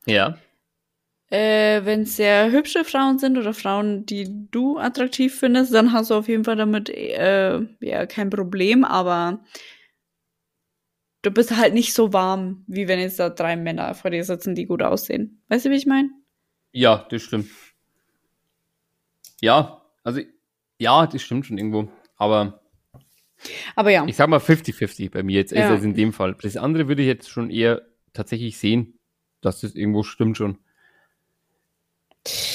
Ja. 0.05 0.37
Äh, 1.31 1.83
wenn 1.85 2.01
es 2.01 2.17
sehr 2.17 2.51
hübsche 2.51 2.83
Frauen 2.83 3.17
sind 3.17 3.37
oder 3.37 3.53
Frauen, 3.53 4.05
die 4.05 4.27
du 4.51 4.77
attraktiv 4.77 5.33
findest, 5.39 5.73
dann 5.73 5.93
hast 5.93 6.11
du 6.11 6.15
auf 6.15 6.27
jeden 6.27 6.43
Fall 6.43 6.57
damit 6.57 6.89
äh, 6.89 7.59
ja 7.79 8.05
kein 8.05 8.29
Problem, 8.29 8.83
aber 8.83 9.39
du 11.23 11.31
bist 11.31 11.55
halt 11.57 11.73
nicht 11.73 11.93
so 11.93 12.13
warm, 12.13 12.63
wie 12.67 12.87
wenn 12.87 12.99
jetzt 12.99 13.19
da 13.19 13.29
drei 13.29 13.55
Männer 13.55 13.95
vor 13.95 14.11
dir 14.11 14.23
sitzen, 14.23 14.55
die 14.55 14.65
gut 14.67 14.83
aussehen. 14.83 15.41
Weißt 15.47 15.65
du, 15.65 15.69
wie 15.71 15.75
ich 15.75 15.85
meine? 15.87 16.09
Ja, 16.73 17.07
das 17.09 17.21
stimmt. 17.23 17.47
Ja, 19.41 19.81
also, 20.03 20.21
ja, 20.79 21.07
das 21.07 21.21
stimmt 21.21 21.45
schon 21.45 21.57
irgendwo. 21.57 21.89
Aber 22.21 22.61
Aber 23.75 23.89
ja. 23.89 24.05
ich 24.05 24.15
sag 24.15 24.29
mal 24.29 24.39
50-50 24.39 25.09
bei 25.11 25.23
mir 25.23 25.37
jetzt, 25.37 25.51
Ja. 25.51 25.69
also 25.69 25.83
in 25.83 25.95
dem 25.95 26.13
Fall. 26.13 26.35
Das 26.41 26.55
andere 26.57 26.87
würde 26.87 27.01
ich 27.01 27.07
jetzt 27.07 27.29
schon 27.29 27.49
eher 27.49 27.81
tatsächlich 28.13 28.59
sehen, 28.59 28.99
dass 29.41 29.61
das 29.61 29.73
irgendwo 29.73 30.03
stimmt 30.03 30.37
schon. 30.37 30.59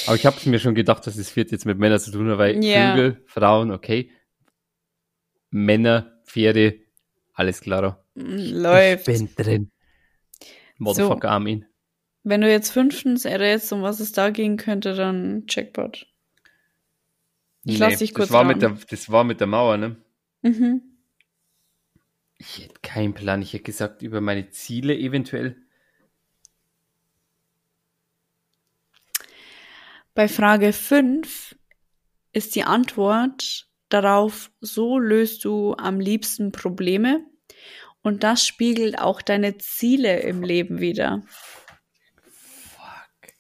Aber 0.06 0.14
ich 0.14 0.24
habe 0.24 0.36
mir 0.48 0.60
schon 0.60 0.76
gedacht, 0.76 1.04
dass 1.08 1.16
es 1.16 1.34
wird 1.34 1.50
jetzt 1.50 1.66
mit 1.66 1.78
Männern 1.78 1.98
zu 1.98 2.12
tun 2.12 2.30
hat, 2.30 2.38
weil 2.38 2.62
Ja. 2.64 2.94
Vögel, 2.94 3.24
Frauen, 3.26 3.72
okay. 3.72 4.12
Männer, 5.50 6.20
Pferde, 6.24 6.78
alles 7.32 7.60
klar. 7.60 8.04
Läuft. 8.14 9.08
Ich 9.08 9.18
bin 9.18 9.28
drin. 9.34 9.70
Motherfucker, 10.78 11.30
Armin. 11.30 11.64
Wenn 12.22 12.40
du 12.42 12.50
jetzt 12.50 12.70
fünftens 12.70 13.24
errätst, 13.24 13.72
um 13.72 13.82
was 13.82 13.98
es 13.98 14.12
da 14.12 14.30
gehen 14.30 14.56
könnte, 14.56 14.94
dann 14.94 15.44
Jackpot. 15.48 16.06
Ich 17.68 17.78
lass 17.78 17.98
dich 17.98 18.14
kurz 18.14 18.28
das 18.28 18.32
war, 18.32 18.44
mit 18.44 18.62
der, 18.62 18.78
das 18.88 19.10
war 19.10 19.24
mit 19.24 19.40
der 19.40 19.48
Mauer, 19.48 19.76
ne? 19.76 19.96
Mhm. 20.42 20.82
Ich 22.38 22.58
hätte 22.58 22.80
keinen 22.80 23.12
Plan. 23.12 23.42
Ich 23.42 23.52
hätte 23.52 23.64
gesagt, 23.64 24.02
über 24.02 24.20
meine 24.20 24.50
Ziele 24.50 24.96
eventuell. 24.96 25.56
Bei 30.14 30.28
Frage 30.28 30.72
5 30.72 31.56
ist 32.32 32.54
die 32.54 32.62
Antwort 32.62 33.68
darauf, 33.88 34.50
so 34.60 34.98
löst 34.98 35.44
du 35.44 35.74
am 35.74 35.98
liebsten 35.98 36.52
Probleme. 36.52 37.24
Und 38.00 38.22
das 38.22 38.46
spiegelt 38.46 39.00
auch 39.00 39.22
deine 39.22 39.58
Ziele 39.58 40.20
im 40.20 40.44
Leben 40.44 40.78
wieder. 40.78 41.22
Fuck. 42.30 43.34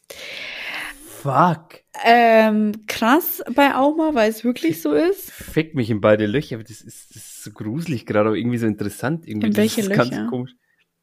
Ähm, 2.04 2.72
krass 2.86 3.42
bei 3.54 3.74
Auma, 3.74 4.14
weil 4.14 4.30
es 4.30 4.44
wirklich 4.44 4.80
so 4.82 4.92
ist. 4.92 5.30
Fick 5.30 5.74
mich 5.74 5.90
in 5.90 6.00
beide 6.00 6.26
Löcher, 6.26 6.56
aber 6.56 6.64
das 6.64 6.80
ist, 6.80 7.10
das 7.14 7.24
ist 7.24 7.44
so 7.44 7.50
gruselig 7.52 8.06
gerade, 8.06 8.28
aber 8.28 8.36
irgendwie 8.36 8.58
so 8.58 8.66
interessant. 8.66 9.26
Irgendwie. 9.26 9.46
In 9.48 9.52
Das 9.52 9.58
welche 9.58 9.80
ist 9.82 9.90
ganz 9.90 10.10
Löcher? 10.10 10.26
komisch. 10.28 10.52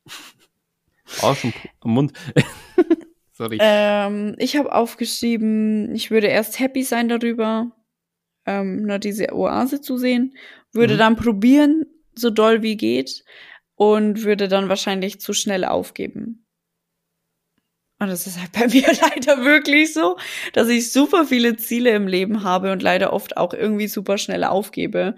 Arsch 1.21 1.43
und 1.43 1.53
Mund. 1.83 2.13
Sorry. 3.33 3.57
Ähm, 3.61 4.35
ich 4.37 4.55
habe 4.57 4.73
aufgeschrieben, 4.73 5.93
ich 5.95 6.11
würde 6.11 6.27
erst 6.27 6.59
happy 6.59 6.83
sein 6.83 7.09
darüber, 7.09 7.71
ähm, 8.45 8.83
nur 8.83 8.99
diese 8.99 9.33
Oase 9.33 9.81
zu 9.81 9.97
sehen, 9.97 10.35
würde 10.71 10.95
Mhm. 10.95 10.99
dann 10.99 11.15
probieren, 11.15 11.85
so 12.15 12.29
doll 12.29 12.61
wie 12.61 12.77
geht, 12.77 13.23
und 13.75 14.23
würde 14.23 14.47
dann 14.47 14.69
wahrscheinlich 14.69 15.19
zu 15.19 15.33
schnell 15.33 15.65
aufgeben. 15.65 16.42
Und 18.03 18.09
das 18.09 18.27
ist 18.27 18.39
halt 18.39 18.51
bei 18.51 18.67
mir 18.73 18.87
leider 19.01 19.45
wirklich 19.45 19.93
so, 19.93 20.17
dass 20.51 20.67
ich 20.67 20.91
super 20.91 21.25
viele 21.25 21.55
Ziele 21.55 21.91
im 21.91 22.07
Leben 22.07 22.43
habe 22.43 22.71
und 22.71 22.83
leider 22.83 23.13
oft 23.13 23.37
auch 23.37 23.53
irgendwie 23.53 23.87
super 23.87 24.17
schnell 24.17 24.43
aufgebe, 24.43 25.15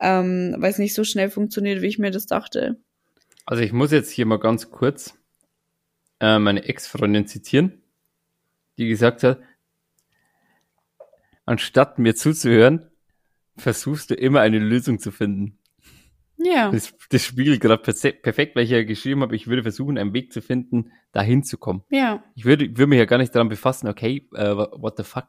ähm, 0.00 0.56
weil 0.58 0.70
es 0.70 0.78
nicht 0.78 0.94
so 0.94 1.04
schnell 1.04 1.30
funktioniert, 1.30 1.82
wie 1.82 1.88
ich 1.88 1.98
mir 1.98 2.10
das 2.10 2.26
dachte. 2.26 2.80
Also 3.44 3.62
ich 3.62 3.72
muss 3.72 3.92
jetzt 3.92 4.10
hier 4.10 4.24
mal 4.24 4.38
ganz 4.38 4.70
kurz 4.70 5.14
äh, 6.18 6.38
meine 6.38 6.64
Ex-Freundin 6.64 7.26
zitieren, 7.26 7.82
die 8.78 8.88
gesagt 8.88 9.22
hat, 9.22 9.40
anstatt 11.44 11.98
mir 11.98 12.14
zuzuhören, 12.14 12.90
versuchst 13.56 14.10
du 14.10 14.14
immer 14.14 14.40
eine 14.40 14.58
Lösung 14.58 14.98
zu 14.98 15.10
finden. 15.10 15.58
Ja, 16.44 16.70
Das, 16.70 16.92
das 17.10 17.22
spiegelt 17.22 17.60
gerade 17.60 17.82
perfekt, 17.82 18.54
weil 18.54 18.64
ich 18.64 18.70
ja 18.70 18.84
geschrieben 18.84 19.22
habe, 19.22 19.34
ich 19.34 19.46
würde 19.46 19.62
versuchen, 19.62 19.96
einen 19.96 20.12
Weg 20.12 20.32
zu 20.32 20.42
finden, 20.42 20.92
dahin 21.12 21.42
zu 21.42 21.56
kommen. 21.58 21.82
ja, 21.90 22.22
Ich 22.34 22.44
würde, 22.44 22.68
würde 22.70 22.86
mich 22.88 22.98
ja 22.98 23.06
gar 23.06 23.18
nicht 23.18 23.34
daran 23.34 23.48
befassen, 23.48 23.88
okay, 23.88 24.28
äh, 24.34 24.54
what 24.54 24.96
the 24.98 25.04
fuck, 25.04 25.26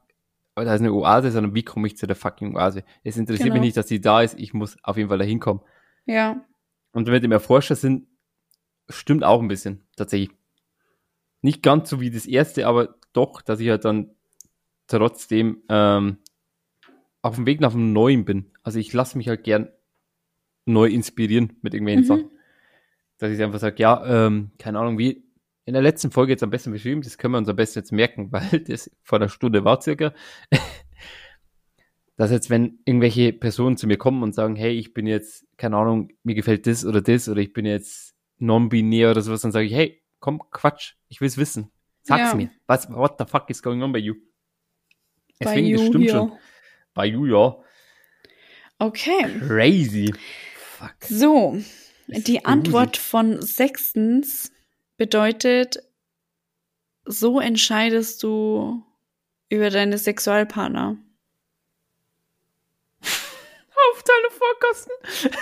da 0.55 0.73
ist 0.73 0.81
eine 0.81 0.91
Oase, 0.93 1.31
sondern 1.31 1.53
wie 1.55 1.63
komme 1.63 1.87
ich 1.87 1.95
zu 1.97 2.05
der 2.07 2.15
fucking 2.15 2.55
Oase? 2.57 2.83
Es 3.03 3.17
interessiert 3.17 3.45
Genau. 3.47 3.55
mich 3.55 3.67
nicht, 3.67 3.77
dass 3.77 3.87
sie 3.87 4.01
da 4.01 4.21
ist, 4.21 4.37
ich 4.39 4.53
muss 4.53 4.77
auf 4.83 4.97
jeden 4.97 5.09
Fall 5.09 5.17
dahin 5.17 5.39
kommen. 5.39 5.61
ja, 6.05 6.45
Und 6.91 7.07
mit 7.07 7.23
dem 7.23 7.31
Erforscher 7.31 7.75
sind, 7.75 8.07
stimmt 8.89 9.23
auch 9.23 9.41
ein 9.41 9.47
bisschen, 9.47 9.85
tatsächlich. 9.95 10.31
Nicht 11.41 11.61
ganz 11.61 11.89
so 11.89 12.01
wie 12.01 12.09
das 12.09 12.25
erste, 12.25 12.67
aber 12.67 12.95
doch, 13.13 13.41
dass 13.41 13.59
ich 13.59 13.69
halt 13.69 13.85
dann 13.85 14.11
trotzdem 14.87 15.63
ähm, 15.69 16.17
auf 17.21 17.35
dem 17.35 17.45
Weg 17.45 17.59
nach 17.61 17.73
einem 17.73 17.93
Neuen 17.93 18.25
bin. 18.25 18.51
Also 18.63 18.79
ich 18.79 18.93
lasse 18.93 19.17
mich 19.17 19.27
halt 19.27 19.43
gern 19.43 19.69
neu 20.65 20.87
inspirieren 20.87 21.57
mit 21.61 21.73
irgendwelchen 21.73 22.03
Mhm. 22.03 22.07
Sachen. 22.07 22.31
Dass 23.17 23.31
ich 23.31 23.41
einfach 23.41 23.59
sage, 23.59 23.75
ja, 23.81 24.27
ähm, 24.27 24.51
keine 24.59 24.79
Ahnung, 24.79 24.97
wie 24.97 25.23
in 25.65 25.73
der 25.73 25.81
letzten 25.81 26.11
Folge 26.11 26.33
jetzt 26.33 26.43
am 26.43 26.49
besten 26.49 26.71
beschrieben, 26.71 27.01
das 27.01 27.17
können 27.17 27.33
wir 27.33 27.37
uns 27.39 27.49
am 27.49 27.55
besten 27.55 27.79
jetzt 27.79 27.91
merken, 27.91 28.31
weil 28.31 28.59
das 28.61 28.91
vor 29.03 29.17
einer 29.19 29.29
Stunde 29.29 29.63
war 29.63 29.81
circa. 29.81 30.13
dass 32.17 32.31
jetzt, 32.31 32.49
wenn 32.49 32.79
irgendwelche 32.85 33.33
Personen 33.33 33.75
zu 33.77 33.87
mir 33.87 33.97
kommen 33.97 34.23
und 34.23 34.33
sagen, 34.33 34.55
hey, 34.55 34.71
ich 34.73 34.93
bin 34.93 35.05
jetzt, 35.05 35.45
keine 35.57 35.75
Ahnung, 35.77 36.09
mir 36.23 36.35
gefällt 36.35 36.65
das 36.65 36.85
oder 36.85 37.01
das 37.01 37.27
oder 37.27 37.41
ich 37.41 37.51
bin 37.51 37.65
jetzt 37.65 38.15
non-binär 38.37 39.11
oder 39.11 39.21
sowas, 39.21 39.41
dann 39.41 39.51
sage 39.51 39.65
ich, 39.65 39.73
hey, 39.73 40.01
komm, 40.19 40.41
Quatsch, 40.51 40.93
ich 41.09 41.19
will's 41.21 41.37
wissen. 41.37 41.71
Sag's 42.03 42.31
Ja. 42.31 42.35
mir. 42.35 42.49
Was, 42.67 42.89
what 42.89 43.15
the 43.19 43.25
fuck 43.25 43.49
is 43.49 43.61
going 43.61 43.81
on 43.81 43.91
by 43.91 43.99
you? 43.99 44.15
Deswegen, 45.41 45.71
das 45.71 45.81
you 45.81 45.87
stimmt 45.87 46.03
hier. 46.05 46.11
schon. 46.13 46.31
Bei 46.93 47.05
you, 47.05 47.25
ja. 47.25 47.57
Okay. 48.79 49.25
Crazy. 49.47 50.13
Fuck. 50.77 50.95
So, 51.07 51.57
ist 52.07 52.27
die. 52.27 52.43
Antwort 52.45 52.97
von 52.97 53.41
sechstens 53.41 54.51
bedeutet, 54.97 55.77
so 57.05 57.39
entscheidest 57.39 58.21
du 58.23 58.83
über 59.49 59.69
deine 59.69 59.97
Sexualpartner. 59.97 60.97
Aufteilung 63.93 64.31
Vorkosten. 64.31 64.93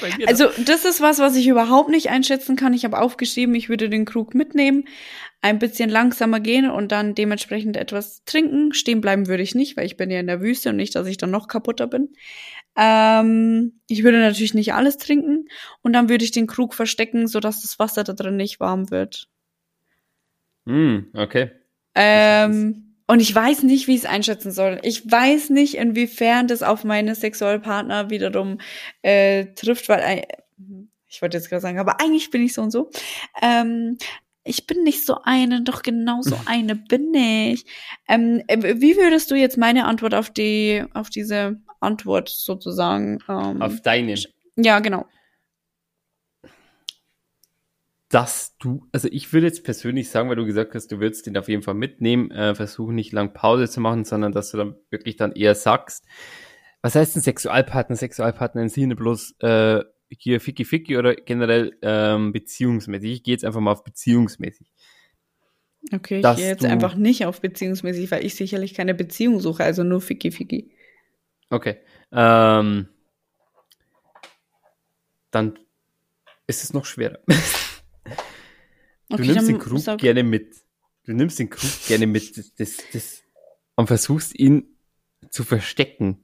Bei 0.00 0.16
mir 0.16 0.28
Also, 0.28 0.48
das 0.64 0.84
ist 0.84 1.00
was, 1.00 1.18
was 1.18 1.34
ich 1.36 1.46
überhaupt 1.48 1.90
nicht 1.90 2.10
einschätzen 2.10 2.56
kann. 2.56 2.74
Ich 2.74 2.84
habe 2.84 2.98
aufgeschrieben, 2.98 3.54
ich 3.54 3.68
würde 3.68 3.88
den 3.88 4.04
Krug 4.04 4.34
mitnehmen, 4.34 4.84
ein 5.40 5.58
bisschen 5.58 5.90
langsamer 5.90 6.38
gehen 6.38 6.70
und 6.70 6.92
dann 6.92 7.14
dementsprechend 7.14 7.76
etwas 7.76 8.24
trinken. 8.24 8.72
Stehen 8.74 9.00
bleiben 9.00 9.26
würde 9.26 9.42
ich 9.42 9.54
nicht, 9.54 9.76
weil 9.76 9.86
ich 9.86 9.96
bin 9.96 10.10
ja 10.10 10.20
in 10.20 10.28
der 10.28 10.40
Wüste 10.40 10.70
und 10.70 10.76
nicht, 10.76 10.94
dass 10.94 11.06
ich 11.08 11.16
dann 11.16 11.32
noch 11.32 11.48
kaputter 11.48 11.88
bin. 11.88 12.14
Ähm, 12.76 13.80
ich 13.86 14.02
würde 14.02 14.20
natürlich 14.20 14.54
nicht 14.54 14.74
alles 14.74 14.96
trinken 14.96 15.48
und 15.82 15.92
dann 15.92 16.08
würde 16.08 16.24
ich 16.24 16.30
den 16.30 16.46
Krug 16.46 16.74
verstecken, 16.74 17.26
sodass 17.26 17.62
das 17.62 17.78
Wasser 17.78 18.04
da 18.04 18.12
drin 18.12 18.36
nicht 18.36 18.60
warm 18.60 18.90
wird. 18.90 19.28
Hm, 20.66 21.10
okay. 21.14 21.50
Ähm, 21.94 22.94
und 23.06 23.20
ich 23.20 23.34
weiß 23.34 23.64
nicht, 23.64 23.88
wie 23.88 23.94
ich 23.94 24.04
es 24.04 24.06
einschätzen 24.06 24.52
soll. 24.52 24.78
Ich 24.82 25.10
weiß 25.10 25.50
nicht, 25.50 25.74
inwiefern 25.76 26.48
das 26.48 26.62
auf 26.62 26.84
meine 26.84 27.14
Sexualpartner 27.14 28.10
wiederum 28.10 28.58
äh, 29.02 29.46
trifft, 29.54 29.88
weil 29.88 30.00
äh, 30.00 30.22
ich 31.08 31.20
wollte 31.20 31.36
jetzt 31.36 31.50
gerade 31.50 31.60
sagen, 31.60 31.78
aber 31.78 32.00
eigentlich 32.00 32.30
bin 32.30 32.42
ich 32.42 32.54
so 32.54 32.62
und 32.62 32.70
so. 32.70 32.90
Ähm, 33.42 33.98
ich 34.44 34.66
bin 34.66 34.82
nicht 34.82 35.04
so 35.04 35.18
eine, 35.22 35.62
doch 35.62 35.82
genau 35.82 36.22
so 36.22 36.38
eine 36.46 36.74
bin 36.74 37.12
ich. 37.12 37.66
Ähm, 38.08 38.42
äh, 38.46 38.80
wie 38.80 38.96
würdest 38.96 39.30
du 39.30 39.34
jetzt 39.34 39.58
meine 39.58 39.84
Antwort 39.84 40.14
auf 40.14 40.30
die, 40.30 40.84
auf 40.94 41.10
diese 41.10 41.60
Antwort 41.82 42.28
sozusagen? 42.28 43.18
Ähm, 43.28 43.62
Auf 43.62 43.80
deinen. 43.82 44.18
ja, 44.56 44.80
genau. 44.80 45.06
dass 48.12 48.58
du, 48.58 48.86
also 48.92 49.08
ich 49.10 49.32
würde 49.32 49.46
jetzt 49.46 49.64
persönlich 49.64 50.10
sagen, 50.10 50.28
weil 50.28 50.36
du 50.36 50.44
gesagt 50.44 50.74
hast, 50.74 50.92
du 50.92 51.00
würdest 51.00 51.26
den 51.26 51.36
auf 51.38 51.48
jeden 51.48 51.62
Fall 51.62 51.72
mitnehmen, 51.72 52.30
äh, 52.30 52.54
versuchen 52.54 52.94
nicht 52.94 53.10
lang 53.12 53.32
Pause 53.32 53.70
zu 53.70 53.80
machen, 53.80 54.04
sondern 54.04 54.32
dass 54.32 54.50
du 54.50 54.58
dann 54.58 54.74
wirklich 54.90 55.16
dann 55.16 55.32
eher 55.32 55.54
sagst, 55.54 56.04
was 56.82 56.94
heißt 56.94 57.16
ein 57.16 57.22
Sexualpartner? 57.22 57.96
Sexualpartner 57.96 58.62
im 58.62 58.68
Sinne 58.68 58.96
bloß 58.96 59.36
äh, 59.40 59.82
hier 60.10 60.40
Ficky 60.40 60.66
Ficky 60.66 60.98
oder 60.98 61.14
generell 61.14 61.78
ähm, 61.80 62.32
beziehungsmäßig. 62.32 63.12
Ich 63.12 63.22
gehe 63.22 63.32
jetzt 63.32 63.46
einfach 63.46 63.60
mal 63.60 63.72
auf 63.72 63.82
beziehungsmäßig. 63.82 64.70
Okay, 65.90 66.20
ich 66.20 66.36
gehe 66.36 66.48
jetzt 66.48 66.66
einfach 66.66 66.94
nicht 66.96 67.24
auf 67.24 67.40
beziehungsmäßig, 67.40 68.10
weil 68.10 68.26
ich 68.26 68.34
sicherlich 68.34 68.74
keine 68.74 68.94
Beziehung 68.94 69.40
suche, 69.40 69.64
also 69.64 69.84
nur 69.84 70.02
Ficky 70.02 70.32
Ficky. 70.32 70.70
Okay. 71.52 71.80
Ähm, 72.10 72.88
dann 75.30 75.58
ist 76.46 76.64
es 76.64 76.72
noch 76.72 76.84
schwerer. 76.84 77.18
Du 79.08 79.16
Okay, 79.18 79.26
nimmst 79.32 79.48
den 79.48 79.58
Krug 79.58 79.78
sag- 79.78 80.00
gerne 80.00 80.22
mit. 80.22 80.56
Du 81.04 81.12
nimmst 81.12 81.38
den 81.38 81.50
Krug 81.50 81.70
gerne 81.86 82.06
mit. 82.06 82.34
Das, 82.38 82.54
das, 82.54 82.76
das, 82.94 83.22
und 83.74 83.86
versuchst 83.86 84.34
ihn 84.38 84.74
zu 85.28 85.44
verstecken. 85.44 86.22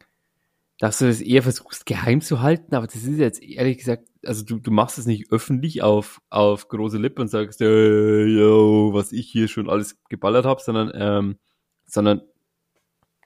Dass 0.78 0.96
du 0.98 1.06
das 1.06 1.20
eher 1.20 1.42
versuchst 1.42 1.84
geheim 1.84 2.22
zu 2.22 2.40
halten, 2.40 2.74
aber 2.74 2.86
das 2.86 2.94
ist 2.96 3.18
jetzt 3.18 3.42
ehrlich 3.42 3.76
gesagt, 3.76 4.08
also 4.24 4.42
du, 4.42 4.58
du 4.58 4.70
machst 4.70 4.96
es 4.96 5.04
nicht 5.04 5.30
öffentlich 5.30 5.82
auf, 5.82 6.22
auf 6.30 6.68
große 6.68 6.96
Lippe 6.96 7.20
und 7.20 7.28
sagst, 7.28 7.60
hey, 7.60 8.24
yo, 8.24 8.94
was 8.94 9.12
ich 9.12 9.28
hier 9.28 9.48
schon 9.48 9.68
alles 9.68 9.98
geballert 10.08 10.46
habe, 10.46 10.62
sondern, 10.62 10.90
ähm, 10.94 11.38
sondern 11.84 12.22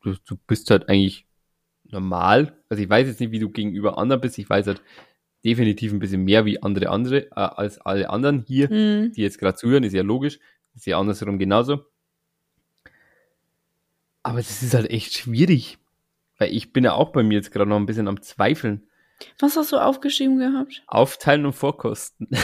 du, 0.02 0.16
du 0.24 0.36
bist 0.48 0.70
halt 0.72 0.88
eigentlich 0.88 1.28
normal. 1.92 2.56
Also 2.68 2.82
ich 2.82 2.88
weiß 2.88 3.06
jetzt 3.06 3.20
nicht, 3.20 3.30
wie 3.30 3.38
du 3.38 3.50
gegenüber 3.50 3.98
anderen 3.98 4.20
bist. 4.20 4.38
Ich 4.38 4.48
weiß 4.48 4.66
halt 4.66 4.82
definitiv 5.44 5.92
ein 5.92 5.98
bisschen 5.98 6.24
mehr 6.24 6.44
wie 6.44 6.62
andere 6.62 6.88
andere, 6.88 7.26
äh, 7.26 7.30
als 7.34 7.80
alle 7.80 8.10
anderen 8.10 8.44
hier 8.46 8.68
Hm. 8.68 9.12
die 9.12 9.22
jetzt 9.22 9.38
gerade 9.38 9.56
zuhören, 9.56 9.84
ist 9.84 9.92
ja 9.92 10.02
logisch. 10.02 10.38
Ist 10.74 10.86
ja 10.86 10.98
andersrum 10.98 11.38
genauso. 11.38 11.84
Aber 14.22 14.38
das 14.38 14.62
ist 14.62 14.74
halt 14.74 14.90
echt 14.90 15.14
schwierig. 15.14 15.78
Weil 16.38 16.52
ich 16.52 16.72
bin 16.72 16.84
ja 16.84 16.94
auch 16.94 17.10
bei 17.10 17.22
mir 17.22 17.34
jetzt 17.34 17.52
gerade 17.52 17.68
noch 17.68 17.76
ein 17.76 17.86
bisschen 17.86 18.08
am 18.08 18.22
Zweifeln. 18.22 18.88
Was 19.38 19.56
hast 19.56 19.72
du 19.72 19.76
aufgeschrieben 19.76 20.38
gehabt? 20.38 20.82
Aufteilen 20.86 21.46
und 21.46 21.52
Vorkosten. 21.52 22.28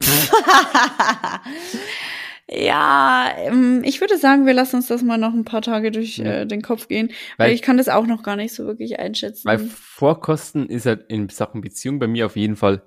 ja, 2.52 3.30
ähm, 3.38 3.82
ich 3.84 4.00
würde 4.00 4.18
sagen, 4.18 4.46
wir 4.46 4.52
lassen 4.54 4.76
uns 4.76 4.88
das 4.88 5.02
mal 5.02 5.18
noch 5.18 5.32
ein 5.34 5.44
paar 5.44 5.62
Tage 5.62 5.90
durch 5.90 6.18
Ja. 6.18 6.24
äh, 6.40 6.46
den 6.46 6.62
Kopf 6.62 6.88
gehen, 6.88 7.08
weil, 7.36 7.48
Weil- 7.48 7.54
ich 7.54 7.62
kann 7.62 7.76
das 7.76 7.88
auch 7.88 8.06
noch 8.06 8.22
gar 8.22 8.36
nicht 8.36 8.52
so 8.54 8.66
wirklich 8.66 8.98
einschätzen. 8.98 9.46
Weil 9.46 9.58
Vorkosten 9.58 10.68
ist 10.68 10.86
halt 10.86 11.04
in 11.08 11.28
Sachen 11.28 11.60
Beziehung 11.60 11.98
bei 11.98 12.06
mir 12.08 12.26
auf 12.26 12.36
jeden 12.36 12.56
Fall 12.56 12.82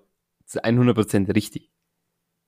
zu 0.46 0.64
100% 0.64 1.34
richtig. 1.36 1.70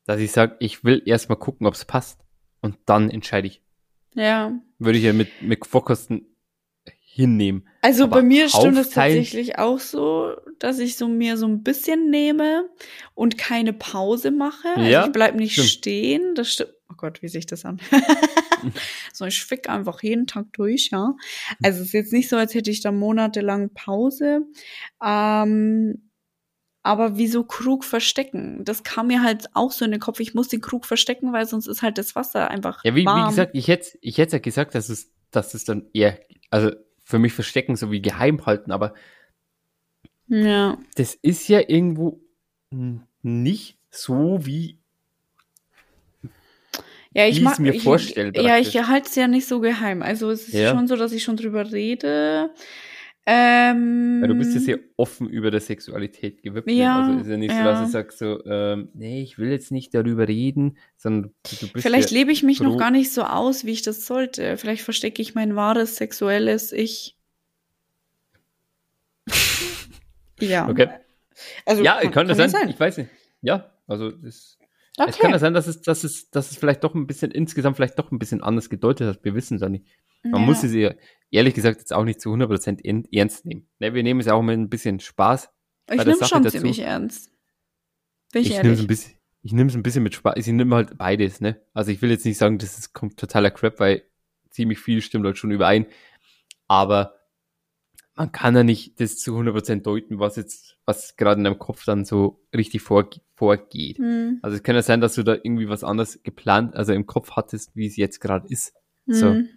dass 0.08 0.20
ich 0.20 0.32
sage, 0.32 0.56
ich 0.60 0.84
will 0.84 1.02
erstmal 1.08 1.40
gucken, 1.40 1.66
ob 1.66 1.74
es 1.74 1.84
passt. 1.86 2.20
Und 2.62 2.78
dann 2.86 3.10
entscheide 3.10 3.48
ich. 3.48 3.64
Ja. 4.14 4.52
Würde 4.78 5.00
ich 5.00 5.04
ja 5.04 5.14
mit, 5.14 5.30
mit 5.42 5.66
Vorkosten 5.66 6.28
hinnehmen. 7.02 7.68
Also 7.82 8.04
Aber 8.04 8.18
bei 8.18 8.22
mir 8.22 8.48
stimmt 8.50 8.78
es 8.78 8.92
tatsächlich 8.92 9.58
auch 9.58 9.80
so, 9.80 10.36
dass 10.60 10.78
ich 10.78 10.96
so 10.98 11.08
mir 11.08 11.38
so 11.38 11.48
ein 11.48 11.64
bisschen 11.64 12.12
nehme 12.12 12.70
und 13.16 13.40
keine 13.40 13.74
Pause 13.74 14.30
mache. 14.30 14.68
Also 14.76 14.88
Ja, 14.90 15.06
ich 15.08 15.12
bleib 15.12 15.34
nicht 15.34 15.54
stimmt. 15.54 15.70
stehen. 15.70 16.36
Das 16.36 16.52
stimmt. 16.54 16.75
Oh 16.96 16.98
Gott, 16.98 17.22
wie 17.22 17.28
sich 17.28 17.46
das 17.46 17.66
an? 17.66 17.80
so, 19.14 19.26
ich 19.26 19.44
fick 19.44 19.70
einfach 19.70 20.02
jeden 20.02 20.28
Tag 20.28 20.46
durch, 20.54 20.90
ja. 20.92 21.14
Also 21.62 21.82
es 21.82 21.88
ist 21.88 21.94
jetzt 21.94 22.14
nicht 22.14 22.30
so, 22.30 22.38
als 22.38 22.54
hätte 22.54 22.72
ich 22.72 22.80
da 22.82 22.92
monatelang 22.94 23.70
Pause. 23.74 24.42
Ähm, 25.04 26.10
aber 26.84 27.18
wie 27.18 27.28
so 27.28 27.44
Krug 27.44 27.84
verstecken. 27.84 28.64
Das 28.64 28.84
kam 28.84 29.08
mir 29.08 29.24
halt 29.24 29.48
auch 29.56 29.72
so 29.72 29.84
in 29.84 29.92
den 29.92 30.00
Kopf. 30.00 30.20
Ich 30.22 30.34
muss 30.36 30.48
den 30.48 30.62
Krug 30.62 30.86
verstecken, 30.86 31.34
weil 31.34 31.46
sonst 31.48 31.68
ist 31.68 31.82
halt 31.82 31.98
das 31.98 32.16
Wasser 32.16 32.50
einfach 32.50 32.84
Ja, 32.86 32.96
wie, 32.96 33.02
wie 33.02 33.06
warm. 33.06 33.30
gesagt, 33.30 33.52
ich 33.56 33.68
hätte 33.68 33.98
ich 34.02 34.18
hätte 34.18 34.34
ja 34.38 34.40
gesagt, 34.40 34.74
dass 34.76 34.90
es, 34.90 35.12
dass 35.32 35.54
es 35.54 35.66
dann 35.66 35.88
eher, 35.94 36.20
also 36.50 36.72
für 37.04 37.20
mich 37.20 37.34
verstecken 37.34 37.76
sowie 37.76 38.02
geheim 38.02 38.46
halten, 38.46 38.72
aber 38.72 38.94
Ja. 40.28 40.78
das 40.96 41.14
ist 41.16 41.48
ja 41.50 41.60
irgendwo 41.68 42.22
nicht 43.22 43.80
so 43.90 44.46
wie 44.46 44.80
Ja, 47.16 47.26
ich 47.28 47.40
wie 47.40 47.46
es 47.46 47.60
mir 47.60 47.74
ich, 47.74 47.84
vorstelle 47.84 48.34
Ja, 48.36 48.58
ich 48.58 48.76
halte 48.76 49.08
es 49.08 49.16
ja 49.16 49.28
nicht 49.28 49.48
so 49.48 49.62
geheim. 49.62 50.02
Also 50.02 50.30
es 50.30 50.50
ist 50.50 50.54
Ja. 50.54 50.72
schon 50.72 50.86
so, 50.88 50.98
dass 50.98 51.14
ich 51.14 51.24
schon 51.24 51.38
drüber 51.38 51.72
rede. 51.72 52.50
Ähm, 53.26 54.20
Weil 54.22 54.28
du 54.28 54.36
bist 54.36 54.54
ja 54.54 54.60
sehr 54.60 54.80
offen 54.98 55.30
über 55.30 55.50
der 55.50 55.62
Sexualität 55.62 56.44
gewidmet. 56.44 56.76
Ja, 56.76 57.02
also 57.02 57.22
ist 57.22 57.28
ja 57.28 57.38
nicht 57.38 57.52
so, 57.52 57.58
ja. 57.58 57.64
dass 57.64 57.88
ich 57.88 57.92
sag 57.92 58.12
so, 58.12 58.46
ähm, 58.46 58.90
nee, 58.94 59.24
ich 59.24 59.40
will 59.40 59.50
jetzt 59.50 59.72
nicht 59.72 59.96
darüber 59.96 60.28
reden, 60.28 60.78
sondern 60.98 61.32
du 61.44 61.56
du 61.66 61.72
bist 61.72 61.86
Vielleicht 61.86 62.12
ja, 62.12 62.18
lebe 62.18 62.34
ich 62.34 62.44
mich 62.44 62.60
noch 62.60 62.78
gar 62.78 62.92
nicht 62.92 63.12
so 63.12 63.24
aus, 63.24 63.66
wie 63.66 63.72
ich 63.72 63.82
das 63.82 64.06
sollte. 64.06 64.58
Vielleicht 64.58 64.84
verstecke 64.84 65.22
ich 65.22 65.34
mein 65.34 65.56
wahres 65.56 65.96
sexuelles 65.96 66.74
Ich. 66.74 67.18
ja. 70.42 70.68
Okay. 70.68 70.90
Also, 71.66 71.82
Ja, 71.82 72.00
kann, 72.12 72.28
das 72.28 72.38
ja 72.38 72.50
sein. 72.50 72.70
Ich 72.70 72.80
weiß 72.80 72.98
nicht. 72.98 73.10
Ja, 73.42 73.72
also 73.88 74.12
das, 74.12 74.58
Okay. 74.98 75.10
es 75.12 75.18
kann 75.20 75.32
ja 75.32 75.40
sein, 75.40 75.54
dass 75.54 75.68
es, 75.68 75.82
dass 75.82 76.04
es, 76.04 76.30
dass 76.30 76.52
es 76.52 76.58
vielleicht 76.58 76.84
doch 76.84 76.96
ein 76.96 77.08
bisschen 77.08 77.32
insgesamt 77.32 77.76
vielleicht 77.76 78.00
doch 78.00 78.12
ein 78.12 78.20
bisschen 78.20 78.42
anders 78.42 78.70
gedeutet 78.70 79.08
hat. 79.08 79.24
Wir 79.26 79.36
wissen 79.36 79.56
es 79.56 79.62
ja 79.62 79.70
nicht. 79.70 79.86
Man 80.24 80.42
ja. 80.42 80.46
muss 80.48 80.64
es 80.64 80.74
ja 80.74 80.94
ehrlich 81.32 81.54
gesagt 81.54 81.80
jetzt 81.80 81.94
auch 81.94 82.04
nicht 82.06 82.22
zu 82.22 82.30
100% 82.34 82.80
in- 82.82 83.08
ernst 83.12 83.46
nehmen. 83.46 83.68
Ne, 83.80 83.94
wir 83.94 84.04
nehmen 84.04 84.22
es 84.22 84.26
ja 84.26 84.34
auch 84.34 84.42
mit 84.42 84.58
ein 84.58 84.70
bisschen 84.70 85.00
Spaß. 85.00 85.50
Ich 85.92 85.98
nehme 85.98 86.16
Sache 86.16 86.30
schon 86.30 86.44
dazu. 86.44 86.58
ziemlich 86.58 86.80
ernst. 86.80 87.32
Bin 88.32 88.42
ich, 88.42 88.52
Ich 88.52 88.58
nehme 88.64 88.74
es 88.74 88.80
ein 88.80 88.88
bisschen, 88.88 89.14
ich 89.44 89.54
nehme 89.54 89.70
es 89.70 89.76
ein 89.76 89.84
bisschen 89.84 90.04
mit 90.04 90.16
Spaß. 90.16 90.34
Ich 90.38 90.48
nehme 90.48 90.76
halt 90.76 90.98
beides, 90.98 91.42
ne? 91.42 91.62
Also 91.74 91.92
ich 91.92 92.02
will 92.02 92.10
jetzt 92.10 92.26
nicht 92.26 92.38
sagen, 92.38 92.58
das 92.58 92.78
ist 92.80 92.94
kommt 92.94 93.18
totaler 93.18 93.52
Crap, 93.52 93.80
weil 93.80 94.04
ziemlich 94.50 94.80
viel 94.80 95.02
stimmt 95.02 95.26
halt 95.26 95.38
schon 95.38 95.52
überein. 95.52 95.86
Aber 96.68 97.20
man 98.16 98.32
kann 98.32 98.56
ja 98.56 98.64
nicht 98.64 99.00
das 99.00 99.18
zu 99.18 99.38
100% 99.38 99.82
deuten, 99.82 100.20
was 100.20 100.38
jetzt, 100.38 100.78
was 100.86 101.18
gerade 101.18 101.40
in 101.40 101.44
deinem 101.44 101.60
Kopf 101.60 101.84
dann 101.86 102.06
so 102.06 102.42
richtig 102.56 102.82
vor, 102.82 103.10
vorgeht. 103.36 103.98
Hm, 103.98 104.40
Also 104.42 104.56
es 104.56 104.64
kann 104.64 104.76
ja 104.76 104.82
sein, 104.82 105.02
dass 105.02 105.16
du 105.16 105.24
da 105.24 105.34
irgendwie 105.34 105.68
was 105.68 105.84
anderes 105.84 106.24
geplant, 106.24 106.76
also 106.76 106.94
im 106.94 107.06
Kopf 107.06 107.32
hattest, 107.32 107.76
wie 107.76 107.88
es 107.88 107.98
jetzt 107.98 108.22
gerade 108.22 108.48
ist. 108.48 108.74
So. 109.06 109.32
hm. 109.32 109.50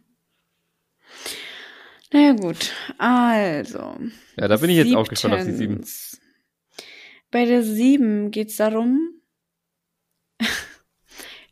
Na 2.12 2.20
ja, 2.20 2.32
gut. 2.32 2.72
Also. 2.98 3.96
Ja, 4.36 4.48
da 4.48 4.56
bin 4.56 4.70
ich 4.70 4.76
jetzt 4.76 4.94
auch 4.94 5.08
gespannt 5.08 5.34
auf 5.34 5.44
die 5.44 5.52
sieben. 5.52 5.84
Bei 7.30 7.44
der 7.44 7.62
sieben 7.62 8.30
geht's 8.30 8.56
darum, 8.56 9.20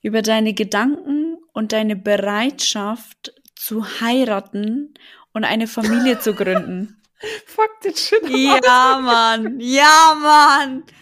über 0.03 0.23
deine 0.23 0.55
Gedanken 0.55 1.37
und 1.53 1.73
deine 1.73 1.95
Bereitschaft 1.95 3.35
zu 3.55 4.01
heiraten 4.01 4.95
und 5.37 5.45
eine 5.45 5.67
Familie 5.67 6.19
zu 6.19 6.33
gründen. 6.33 6.97
Fuck 7.47 7.81
that 7.83 7.99
shit. 7.99 8.27
Ja, 8.27 8.99
Mann. 9.03 9.61
Ja, 9.61 10.17
Mann. 10.19 10.85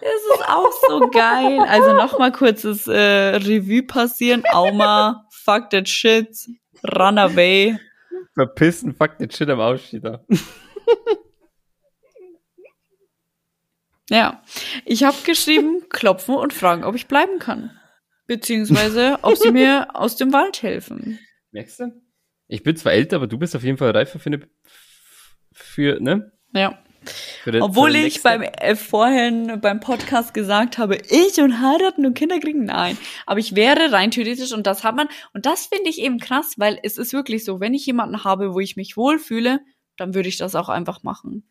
Das 0.00 0.40
ist 0.40 0.48
auch 0.48 0.72
so 0.88 1.10
geil. 1.10 1.60
Also 1.60 1.92
nochmal 1.92 2.32
kurzes 2.32 2.88
äh, 2.88 3.36
Revue 3.36 3.84
passieren. 3.84 4.42
Auma, 4.50 5.28
fuck 5.30 5.70
that 5.70 5.88
shit, 5.88 6.36
run 6.82 7.18
away. 7.18 7.78
Verpissen, 8.34 8.96
fuck 8.96 9.18
that 9.18 9.32
shit 9.32 9.48
am 9.48 9.60
Ausstieg 9.60 10.02
da. 10.02 10.24
Ja, 14.10 14.42
ich 14.84 15.04
habe 15.04 15.16
geschrieben, 15.24 15.84
klopfen 15.88 16.34
und 16.34 16.52
fragen, 16.52 16.82
ob 16.82 16.96
ich 16.96 17.06
bleiben 17.06 17.38
kann. 17.38 17.70
Beziehungsweise, 18.26 19.20
ob 19.22 19.36
sie 19.36 19.52
mir 19.52 19.94
aus 19.94 20.16
dem 20.16 20.32
Wald 20.32 20.64
helfen. 20.64 21.20
Merkst 21.52 21.80
du? 21.80 22.02
Ich 22.48 22.62
bin 22.62 22.76
zwar 22.76 22.92
älter, 22.92 23.16
aber 23.16 23.26
du 23.26 23.38
bist 23.38 23.54
auf 23.54 23.62
jeden 23.62 23.78
Fall 23.78 23.90
reifer 23.90 24.18
für 24.18 24.30
eine, 24.30 24.48
für, 25.52 26.00
ne? 26.00 26.32
Ja. 26.52 26.78
Den, 27.46 27.62
Obwohl 27.62 27.96
ich 27.96 28.22
beim 28.22 28.42
äh, 28.42 28.76
vorhin 28.76 29.60
beim 29.60 29.80
Podcast 29.80 30.34
gesagt 30.34 30.78
habe, 30.78 30.96
ich 30.96 31.40
und 31.40 31.60
heiraten 31.60 32.06
und 32.06 32.14
Kinder 32.14 32.38
kriegen, 32.38 32.64
nein. 32.64 32.96
Aber 33.26 33.40
ich 33.40 33.56
wäre 33.56 33.90
rein 33.90 34.12
theoretisch 34.12 34.52
und 34.52 34.66
das 34.66 34.84
hat 34.84 34.94
man, 34.94 35.08
und 35.32 35.44
das 35.44 35.66
finde 35.66 35.90
ich 35.90 35.98
eben 35.98 36.18
krass, 36.18 36.54
weil 36.58 36.78
es 36.82 36.98
ist 36.98 37.12
wirklich 37.12 37.44
so, 37.44 37.58
wenn 37.58 37.74
ich 37.74 37.84
jemanden 37.86 38.22
habe, 38.22 38.54
wo 38.54 38.60
ich 38.60 38.76
mich 38.76 38.96
wohlfühle, 38.96 39.60
dann 39.96 40.14
würde 40.14 40.28
ich 40.28 40.36
das 40.36 40.54
auch 40.54 40.68
einfach 40.68 41.02
machen. 41.02 41.42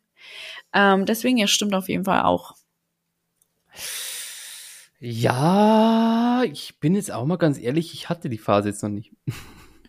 Ähm, 0.74 1.06
deswegen, 1.06 1.38
ja, 1.38 1.48
stimmt 1.48 1.76
auf 1.76 1.90
jeden 1.90 2.06
Fall 2.06 2.22
auch. 2.22 2.56
Ja, 5.00 6.44
ich 6.44 6.80
bin 6.80 6.96
jetzt 6.96 7.12
auch 7.12 7.26
mal 7.26 7.38
ganz 7.38 7.60
ehrlich, 7.60 7.94
ich 7.94 8.08
hatte 8.08 8.30
die 8.30 8.38
Phase 8.38 8.70
jetzt 8.70 8.84
noch 8.84 8.90
nicht. 8.90 9.12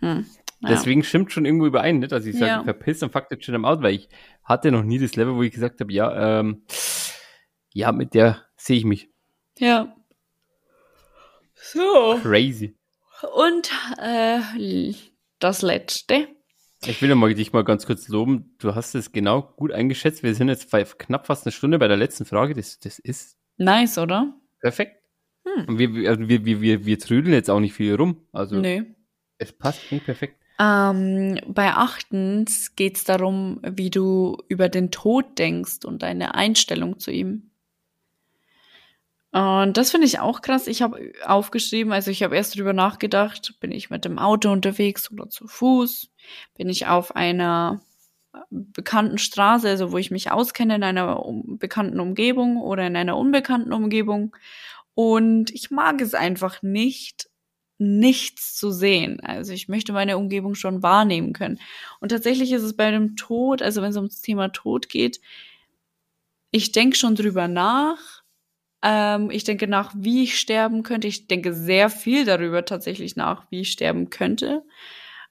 Hm. 0.02 0.26
Ja. 0.60 0.68
Deswegen 0.68 1.02
stimmt 1.02 1.32
schon 1.32 1.44
irgendwo 1.44 1.66
überein, 1.66 1.98
nicht? 1.98 2.12
Also 2.12 2.28
ich 2.28 2.36
sage, 2.36 2.46
Ja. 2.46 2.62
verpiss 2.62 3.02
und 3.02 3.12
fuck 3.12 3.28
that 3.28 3.42
shit 3.44 3.54
am 3.54 3.64
out, 3.64 3.82
weil 3.82 3.94
ich 3.94 4.08
hatte 4.44 4.70
noch 4.70 4.84
nie 4.84 4.98
das 4.98 5.16
Level, 5.16 5.34
wo 5.34 5.42
ich 5.42 5.52
gesagt 5.52 5.80
habe, 5.80 5.92
ja, 5.92 6.40
ähm, 6.40 6.62
ja, 7.72 7.90
mit 7.90 8.14
der 8.14 8.44
sehe 8.56 8.76
ich 8.76 8.84
mich. 8.84 9.10
Ja. 9.58 9.96
So. 11.54 12.18
Crazy. 12.22 12.76
Und 13.34 13.70
äh, 13.98 14.92
das 15.38 15.62
letzte. 15.62 16.28
Ich 16.84 17.00
will 17.00 17.14
mal 17.14 17.32
dich 17.34 17.52
mal 17.52 17.62
ganz 17.62 17.86
kurz 17.86 18.08
loben. 18.08 18.56
Du 18.58 18.74
hast 18.74 18.94
es 18.94 19.12
genau 19.12 19.42
gut 19.56 19.70
eingeschätzt. 19.72 20.24
Wir 20.24 20.34
sind 20.34 20.48
jetzt 20.48 20.70
bei 20.70 20.82
knapp 20.82 21.26
fast 21.26 21.46
eine 21.46 21.52
Stunde 21.52 21.78
bei 21.78 21.86
der 21.86 21.96
letzten 21.96 22.24
Frage. 22.24 22.54
Das, 22.54 22.80
das 22.80 22.98
ist 22.98 23.36
Nice, 23.56 23.98
oder? 23.98 24.34
perfekt. 24.60 24.96
Hm. 25.44 25.68
Und 25.68 25.78
wir, 25.78 25.94
wir, 25.94 26.10
also 26.10 26.28
wir, 26.28 26.44
wir, 26.44 26.86
wir, 26.86 26.98
trödeln 26.98 27.34
jetzt 27.34 27.50
auch 27.50 27.60
nicht 27.60 27.74
viel 27.74 27.94
rum. 27.94 28.26
Also 28.32 28.56
Nö. 28.56 28.84
Es 29.38 29.52
passt 29.52 29.80
eigentlich 29.90 30.04
perfekt. 30.04 30.36
Ähm, 30.58 31.40
bei 31.46 31.72
achtens 31.72 32.76
geht 32.76 32.96
es 32.96 33.04
darum, 33.04 33.60
wie 33.64 33.90
du 33.90 34.38
über 34.48 34.68
den 34.68 34.90
Tod 34.90 35.38
denkst 35.38 35.84
und 35.84 36.02
deine 36.02 36.34
Einstellung 36.34 36.98
zu 36.98 37.10
ihm. 37.10 37.50
Und 39.32 39.78
das 39.78 39.90
finde 39.90 40.06
ich 40.06 40.20
auch 40.20 40.42
krass. 40.42 40.66
Ich 40.66 40.82
habe 40.82 41.12
aufgeschrieben, 41.24 41.92
also 41.92 42.10
ich 42.10 42.22
habe 42.22 42.36
erst 42.36 42.56
drüber 42.56 42.74
nachgedacht, 42.74 43.54
bin 43.60 43.72
ich 43.72 43.88
mit 43.88 44.04
dem 44.04 44.18
Auto 44.18 44.52
unterwegs 44.52 45.10
oder 45.10 45.30
zu 45.30 45.48
Fuß? 45.48 46.10
Bin 46.54 46.68
ich 46.68 46.86
auf 46.86 47.16
einer 47.16 47.80
bekannten 48.50 49.18
Straße, 49.18 49.68
also 49.68 49.90
wo 49.90 49.96
ich 49.96 50.10
mich 50.10 50.30
auskenne, 50.30 50.76
in 50.76 50.82
einer 50.82 51.24
um, 51.24 51.58
bekannten 51.58 51.98
Umgebung 51.98 52.58
oder 52.58 52.86
in 52.86 52.94
einer 52.94 53.16
unbekannten 53.16 53.72
Umgebung? 53.72 54.36
Und 54.94 55.50
ich 55.50 55.70
mag 55.70 56.02
es 56.02 56.12
einfach 56.12 56.62
nicht, 56.62 57.30
nichts 57.82 58.56
zu 58.56 58.70
sehen. 58.70 59.20
Also 59.20 59.52
ich 59.52 59.68
möchte 59.68 59.92
meine 59.92 60.16
Umgebung 60.18 60.54
schon 60.54 60.82
wahrnehmen 60.82 61.32
können. 61.32 61.60
Und 62.00 62.10
tatsächlich 62.10 62.52
ist 62.52 62.62
es 62.62 62.76
bei 62.76 62.90
dem 62.90 63.16
Tod, 63.16 63.62
also 63.62 63.82
wenn 63.82 63.90
es 63.90 63.96
ums 63.96 64.20
Thema 64.22 64.48
Tod 64.48 64.88
geht, 64.88 65.20
ich 66.50 66.72
denke 66.72 66.96
schon 66.96 67.14
drüber 67.14 67.48
nach. 67.48 68.22
Ähm, 68.82 69.30
ich 69.30 69.44
denke 69.44 69.66
nach, 69.66 69.92
wie 69.96 70.24
ich 70.24 70.38
sterben 70.38 70.82
könnte. 70.82 71.08
Ich 71.08 71.26
denke 71.26 71.54
sehr 71.54 71.90
viel 71.90 72.24
darüber 72.24 72.64
tatsächlich 72.64 73.16
nach, 73.16 73.50
wie 73.50 73.60
ich 73.60 73.72
sterben 73.72 74.10
könnte. 74.10 74.62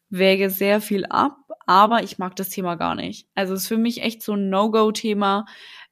Wäge 0.10 0.50
sehr 0.50 0.82
viel 0.82 1.06
ab, 1.06 1.38
aber 1.66 2.04
ich 2.04 2.18
mag 2.18 2.36
das 2.36 2.50
Thema 2.50 2.76
gar 2.76 2.96
nicht. 2.96 3.28
Also 3.36 3.54
es 3.54 3.62
ist 3.64 3.68
für 3.68 3.78
mich 3.78 4.02
echt 4.02 4.24
so 4.24 4.34
ein 4.34 4.50
No-Go-Thema, 4.50 5.46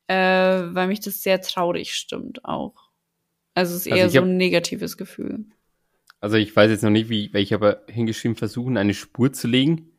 äh, 0.08 0.16
weil 0.16 0.88
mich 0.88 1.00
das 1.00 1.22
sehr 1.22 1.42
traurig 1.42 1.94
stimmt 1.94 2.44
auch. 2.44 2.90
Also 3.54 3.76
es 3.76 3.86
ist 3.86 3.92
Also 3.92 4.02
eher 4.02 4.10
so 4.10 4.22
ein 4.22 4.38
negatives 4.38 4.98
Gefühl. 4.98 5.46
Also 6.22 6.36
ich 6.38 6.56
weiß 6.56 6.70
jetzt 6.70 6.84
noch 6.84 6.90
nicht, 6.90 7.10
wie, 7.10 7.34
weil 7.34 7.42
ich 7.44 7.54
habe 7.54 7.84
hingeschrieben, 7.88 8.36
versuchen, 8.36 8.78
eine 8.78 8.94
Spur 8.94 9.32
zu 9.32 9.48
legen. 9.48 9.92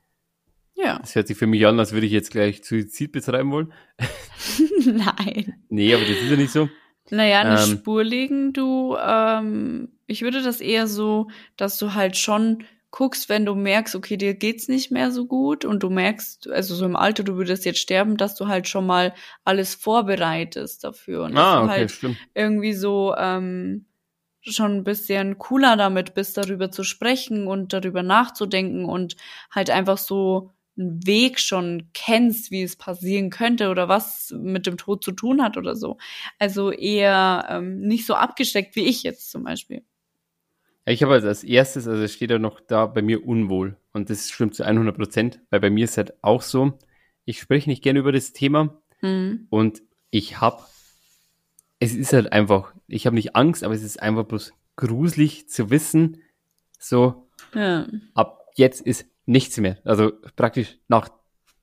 Ja. 0.74 0.98
Das 0.98 1.14
hört 1.14 1.28
sich 1.28 1.36
für 1.36 1.46
mich 1.46 1.66
an, 1.66 1.78
als 1.78 1.92
würde 1.92 2.06
ich 2.06 2.12
jetzt 2.12 2.30
gleich 2.30 2.62
Suizid 2.64 3.12
betreiben 3.12 3.50
wollen. 3.52 3.72
Nein. 4.84 5.54
Nee, 5.68 5.94
aber 5.94 6.04
das 6.04 6.16
ist 6.18 6.30
ja 6.30 6.36
nicht 6.36 6.52
so. 6.52 6.68
Naja, 7.10 7.40
eine 7.40 7.60
Ähm. 7.60 7.66
Spur 7.78 8.04
legen, 8.04 8.52
du, 8.52 8.96
ähm, 8.96 9.88
ich 10.06 10.22
würde 10.22 10.42
das 10.42 10.60
eher 10.60 10.86
so, 10.86 11.28
dass 11.56 11.76
du 11.78 11.94
halt 11.94 12.16
schon 12.16 12.64
guckst, 12.92 13.28
wenn 13.28 13.46
du 13.46 13.54
merkst, 13.54 13.94
okay, 13.94 14.16
dir 14.16 14.34
geht's 14.34 14.68
nicht 14.68 14.90
mehr 14.90 15.10
so 15.10 15.26
gut 15.26 15.64
und 15.64 15.82
du 15.82 15.90
merkst, 15.90 16.48
also 16.50 16.74
so 16.74 16.84
im 16.84 16.96
Alter, 16.96 17.22
du 17.22 17.36
würdest 17.36 17.64
jetzt 17.64 17.78
sterben, 17.78 18.16
dass 18.16 18.34
du 18.34 18.48
halt 18.48 18.68
schon 18.68 18.86
mal 18.86 19.14
alles 19.44 19.74
vorbereitest 19.74 20.82
dafür. 20.84 21.24
Und 21.24 21.36
Ah, 21.36 21.62
okay, 21.62 21.70
halt 21.70 21.90
stimmt. 21.92 22.16
irgendwie 22.34 22.72
so 22.72 23.14
ähm, 23.16 23.86
schon 24.42 24.78
ein 24.78 24.84
bisschen 24.84 25.38
cooler 25.38 25.76
damit 25.76 26.14
bist, 26.14 26.36
darüber 26.36 26.70
zu 26.70 26.84
sprechen 26.84 27.46
und 27.46 27.72
darüber 27.72 28.02
nachzudenken 28.02 28.84
und 28.84 29.16
halt 29.50 29.70
einfach 29.70 29.98
so 29.98 30.52
einen 30.78 31.06
Weg 31.06 31.38
schon 31.40 31.90
kennst, 31.92 32.50
wie 32.50 32.62
es 32.62 32.76
passieren 32.76 33.30
könnte 33.30 33.68
oder 33.68 33.88
was 33.88 34.34
mit 34.36 34.66
dem 34.66 34.76
Tod 34.76 35.04
zu 35.04 35.12
tun 35.12 35.42
hat 35.42 35.56
oder 35.56 35.76
so. 35.76 35.98
Also 36.38 36.70
eher 36.70 37.46
ähm, 37.50 37.80
nicht 37.80 38.06
so 38.06 38.14
abgesteckt 38.14 38.76
wie 38.76 38.84
ich 38.84 39.02
jetzt 39.02 39.30
zum 39.30 39.44
Beispiel. 39.44 39.82
Ich 40.86 41.02
habe 41.02 41.12
halt 41.12 41.24
als 41.24 41.44
erstes, 41.44 41.86
also 41.86 42.02
es 42.02 42.14
steht 42.14 42.30
ja 42.30 42.38
noch 42.38 42.60
da 42.60 42.86
bei 42.86 43.02
mir 43.02 43.26
unwohl. 43.26 43.76
Und 43.92 44.10
das 44.10 44.30
stimmt 44.30 44.54
zu 44.54 44.64
100 44.64 44.96
Prozent, 44.96 45.40
weil 45.50 45.60
bei 45.60 45.70
mir 45.70 45.84
ist 45.84 45.96
halt 45.96 46.14
auch 46.22 46.42
so, 46.42 46.78
ich 47.24 47.38
spreche 47.40 47.68
nicht 47.68 47.82
gerne 47.82 48.00
über 48.00 48.12
das 48.12 48.32
Thema 48.32 48.80
Mhm. 49.02 49.46
und 49.50 49.82
ich 50.10 50.40
habe, 50.40 50.62
es 51.80 51.94
ist 51.94 52.12
halt 52.12 52.32
einfach, 52.32 52.74
ich 52.86 53.06
habe 53.06 53.16
nicht 53.16 53.34
Angst, 53.34 53.64
aber 53.64 53.74
es 53.74 53.82
ist 53.82 54.00
einfach 54.00 54.24
bloß 54.24 54.52
gruselig 54.76 55.48
zu 55.48 55.70
wissen, 55.70 56.22
so, 56.78 57.28
Ja. 57.54 57.86
ab 58.14 58.46
jetzt 58.54 58.80
ist 58.82 59.06
nichts 59.26 59.56
mehr. 59.58 59.78
Also 59.84 60.12
praktisch 60.36 60.78
nach, 60.88 61.08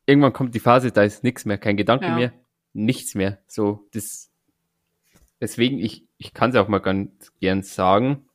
irgendwann 0.06 0.34
kommt 0.34 0.54
die 0.56 0.60
Phase, 0.60 0.92
da 0.92 1.04
ist 1.04 1.24
nichts 1.24 1.46
mehr, 1.46 1.58
kein 1.58 1.78
Gedanke 1.78 2.08
Ja. 2.08 2.16
mehr, 2.16 2.34
nichts 2.74 3.16
mehr. 3.16 3.40
So, 3.48 3.88
das, 3.94 4.32
deswegen, 5.40 5.80
ich, 5.80 6.06
ich 6.18 6.34
kann 6.34 6.50
es 6.52 6.56
auch 6.56 6.68
mal 6.68 6.80
ganz 6.80 7.32
gern 7.40 7.64
sagen. 7.64 8.26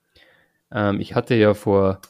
Ähm, 0.71 1.01
ich 1.01 1.15
hatte 1.15 1.35
ja 1.35 1.55
vor 1.55 2.01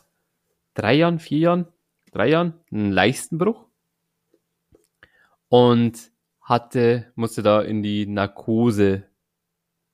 drei 0.74 0.94
Jahren, 0.94 1.18
vier 1.18 1.38
Jahren, 1.38 1.66
drei 2.12 2.28
Jahren 2.28 2.54
einen 2.70 2.92
Leistenbruch 2.92 3.66
und 5.48 6.10
hatte, 6.40 7.12
musste 7.14 7.42
da 7.42 7.62
in 7.62 7.82
die 7.82 8.06
Narkose. 8.06 9.04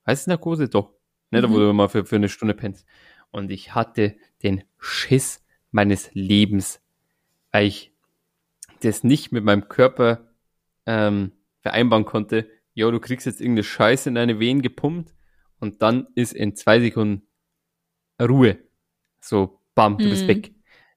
Heißt 0.08 0.22
es 0.22 0.26
Narkose? 0.26 0.68
Doch. 0.68 0.94
Ne, 1.30 1.42
da 1.42 1.48
Mhm. 1.48 1.52
wo 1.52 1.58
du 1.58 1.72
mal 1.74 1.88
für, 1.88 2.04
für 2.06 2.16
eine 2.16 2.28
Stunde 2.30 2.54
pennst. 2.54 2.86
Und 3.30 3.50
ich 3.50 3.74
hatte 3.74 4.16
den 4.42 4.64
Schiss 4.78 5.44
meines 5.70 6.10
Lebens, 6.14 6.80
weil 7.52 7.66
ich 7.66 7.92
das 8.80 9.04
nicht 9.04 9.30
mit 9.32 9.44
meinem 9.44 9.68
Körper 9.68 10.32
ähm, 10.86 11.32
vereinbaren 11.60 12.06
konnte. 12.06 12.48
Jo, 12.74 12.90
du 12.90 13.00
kriegst 13.00 13.26
jetzt 13.26 13.40
irgendeine 13.40 13.64
Scheiße 13.64 14.08
in 14.08 14.14
deine 14.14 14.40
Venen 14.40 14.62
gepumpt 14.62 15.14
und 15.60 15.82
dann 15.82 16.06
ist 16.14 16.32
in 16.32 16.56
zwei 16.56 16.80
Sekunden 16.80 17.26
Ruhe. 18.20 18.58
So, 19.20 19.60
bam, 19.74 19.98
du 19.98 20.08
bist 20.08 20.24
Mhm. 20.24 20.28
weg. 20.28 20.52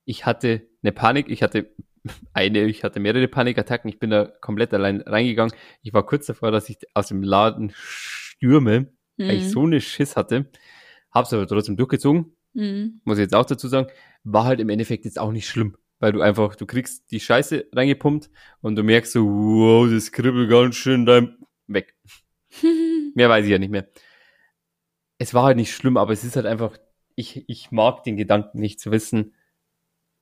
Ich 0.05 0.25
hatte 0.25 0.67
eine 0.81 0.91
Panik, 0.91 1.29
ich 1.29 1.43
hatte 1.43 1.75
eine, 2.33 2.63
ich 2.65 2.83
hatte 2.83 2.99
mehrere 2.99 3.27
Panikattacken, 3.27 3.89
ich 3.89 3.99
bin 3.99 4.09
da 4.09 4.25
komplett 4.25 4.73
allein 4.73 5.01
reingegangen. 5.01 5.53
Ich 5.81 5.93
war 5.93 6.05
kurz 6.05 6.25
davor, 6.27 6.51
dass 6.51 6.69
ich 6.69 6.77
aus 6.93 7.07
dem 7.09 7.21
Laden 7.23 7.71
stürme, 7.75 8.87
weil 9.27 9.37
ich 9.37 9.43
Mhm. 9.45 9.49
so 9.49 9.63
eine 9.63 9.81
Schiss 9.81 10.15
hatte. 10.15 10.49
Hab's 11.11 11.33
aber 11.33 11.47
trotzdem 11.47 11.77
durchgezogen, 11.77 12.35
Mhm. 12.53 13.01
muss 13.03 13.17
ich 13.17 13.23
jetzt 13.23 13.35
auch 13.35 13.45
dazu 13.45 13.67
sagen. 13.67 13.87
War 14.23 14.45
halt 14.45 14.59
im 14.59 14.69
Endeffekt 14.69 15.05
jetzt 15.05 15.19
auch 15.19 15.31
nicht 15.31 15.47
schlimm, 15.47 15.75
weil 15.99 16.11
du 16.11 16.21
einfach, 16.21 16.55
du 16.55 16.65
kriegst 16.65 17.11
die 17.11 17.19
Scheiße 17.19 17.67
reingepumpt 17.73 18.29
und 18.61 18.75
du 18.75 18.83
merkst 18.83 19.13
so, 19.13 19.25
wow, 19.25 19.89
das 19.89 20.11
kribbelt 20.11 20.49
ganz 20.49 20.75
schön 20.75 21.05
dein, 21.05 21.37
weg. 21.67 21.95
Mehr 23.15 23.29
weiß 23.29 23.45
ich 23.45 23.51
ja 23.51 23.57
nicht 23.59 23.71
mehr. 23.71 23.87
Es 25.17 25.33
war 25.33 25.43
halt 25.43 25.57
nicht 25.57 25.73
schlimm, 25.73 25.97
aber 25.97 26.13
es 26.13 26.23
ist 26.23 26.35
halt 26.35 26.45
einfach, 26.45 26.77
ich, 27.15 27.47
ich 27.47 27.71
mag 27.71 28.03
den 28.03 28.17
Gedanken 28.17 28.59
nicht 28.59 28.79
zu 28.79 28.91
wissen, 28.91 29.33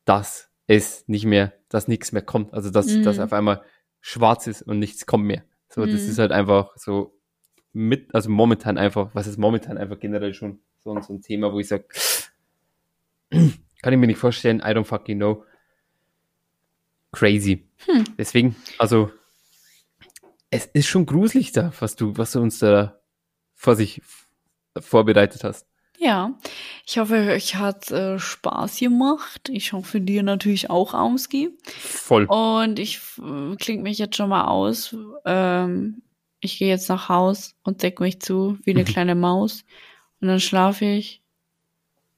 dass 0.06 0.52
es 0.68 1.08
nicht 1.08 1.26
mehr, 1.26 1.54
dass 1.70 1.88
nichts 1.88 2.12
mehr 2.12 2.22
kommt. 2.22 2.54
Also, 2.54 2.70
dass, 2.70 2.88
Mhm. 2.88 3.04
dass 3.04 3.20
auf 3.20 3.34
einmal 3.34 3.64
schwarz 4.02 4.48
ist 4.48 4.62
und 4.62 4.80
nichts 4.80 5.06
kommt 5.06 5.26
mehr. 5.26 5.44
So, 5.70 5.86
das 5.86 6.04
Mhm. 6.06 6.10
ist 6.10 6.20
halt 6.20 6.32
einfach 6.32 6.76
so 6.78 7.19
mit, 7.74 8.14
also 8.14 8.30
momentan 8.30 8.78
einfach, 8.78 9.14
was 9.14 9.28
ist 9.28 9.38
momentan 9.38 9.78
einfach 9.78 10.00
generell 10.00 10.34
schon 10.34 10.60
so, 10.84 11.00
so 11.02 11.14
ein 11.14 11.22
Thema, 11.22 11.54
wo 11.54 11.60
ich 11.60 11.68
sage, 11.68 11.86
kann 13.32 13.94
ich 13.94 14.00
mir 14.00 14.08
nicht 14.08 14.20
vorstellen, 14.20 14.60
I 14.60 14.72
don't 14.72 14.86
fucking 14.86 15.18
know. 15.18 15.44
Crazy. 17.12 17.68
Hm. 17.86 18.04
Deswegen, 18.18 18.56
also, 18.78 19.12
es 20.52 20.66
ist 20.68 20.88
schon 20.88 21.06
gruselig 21.06 21.52
da, 21.52 21.72
was 21.80 21.96
du, 21.96 22.18
was 22.18 22.32
du 22.32 22.40
uns 22.40 22.60
da 22.60 23.00
vor 23.56 23.76
sich 23.76 24.02
vorbereitet 24.78 25.44
hast. 25.44 25.68
Ja, 25.98 26.34
ich 26.88 26.98
hoffe, 26.98 27.16
euch 27.16 27.56
hat 27.56 27.92
äh, 27.92 28.18
Spaß 28.18 28.80
gemacht. 28.80 29.50
Ich 29.50 29.74
hoffe, 29.74 30.00
dir 30.00 30.24
natürlich 30.24 30.70
auch, 30.70 30.94
Aumski. 30.94 31.50
Voll. 31.66 32.24
Und 32.26 32.80
ich 32.80 33.02
äh, 33.18 33.56
klinge 33.58 33.84
mich 33.84 33.98
jetzt 33.98 34.16
schon 34.16 34.30
mal 34.30 34.46
aus. 34.46 34.96
Ähm, 35.26 36.02
ich 36.42 36.58
gehe 36.58 36.70
jetzt 36.70 36.90
nach 36.90 37.10
Haus 37.10 37.56
und 37.64 37.84
decke 37.84 38.04
mich 38.04 38.22
zu 38.22 38.58
wie 38.64 38.72
eine 38.72 38.82
Mhm. 38.82 38.86
kleine 38.88 39.16
Maus. 39.16 39.66
Und 40.22 40.28
dann 40.28 40.40
schlafe 40.40 40.86
ich. 40.86 41.22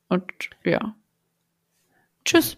Und 0.09 0.23
ja. 0.63 0.95
Tschüss. 2.25 2.57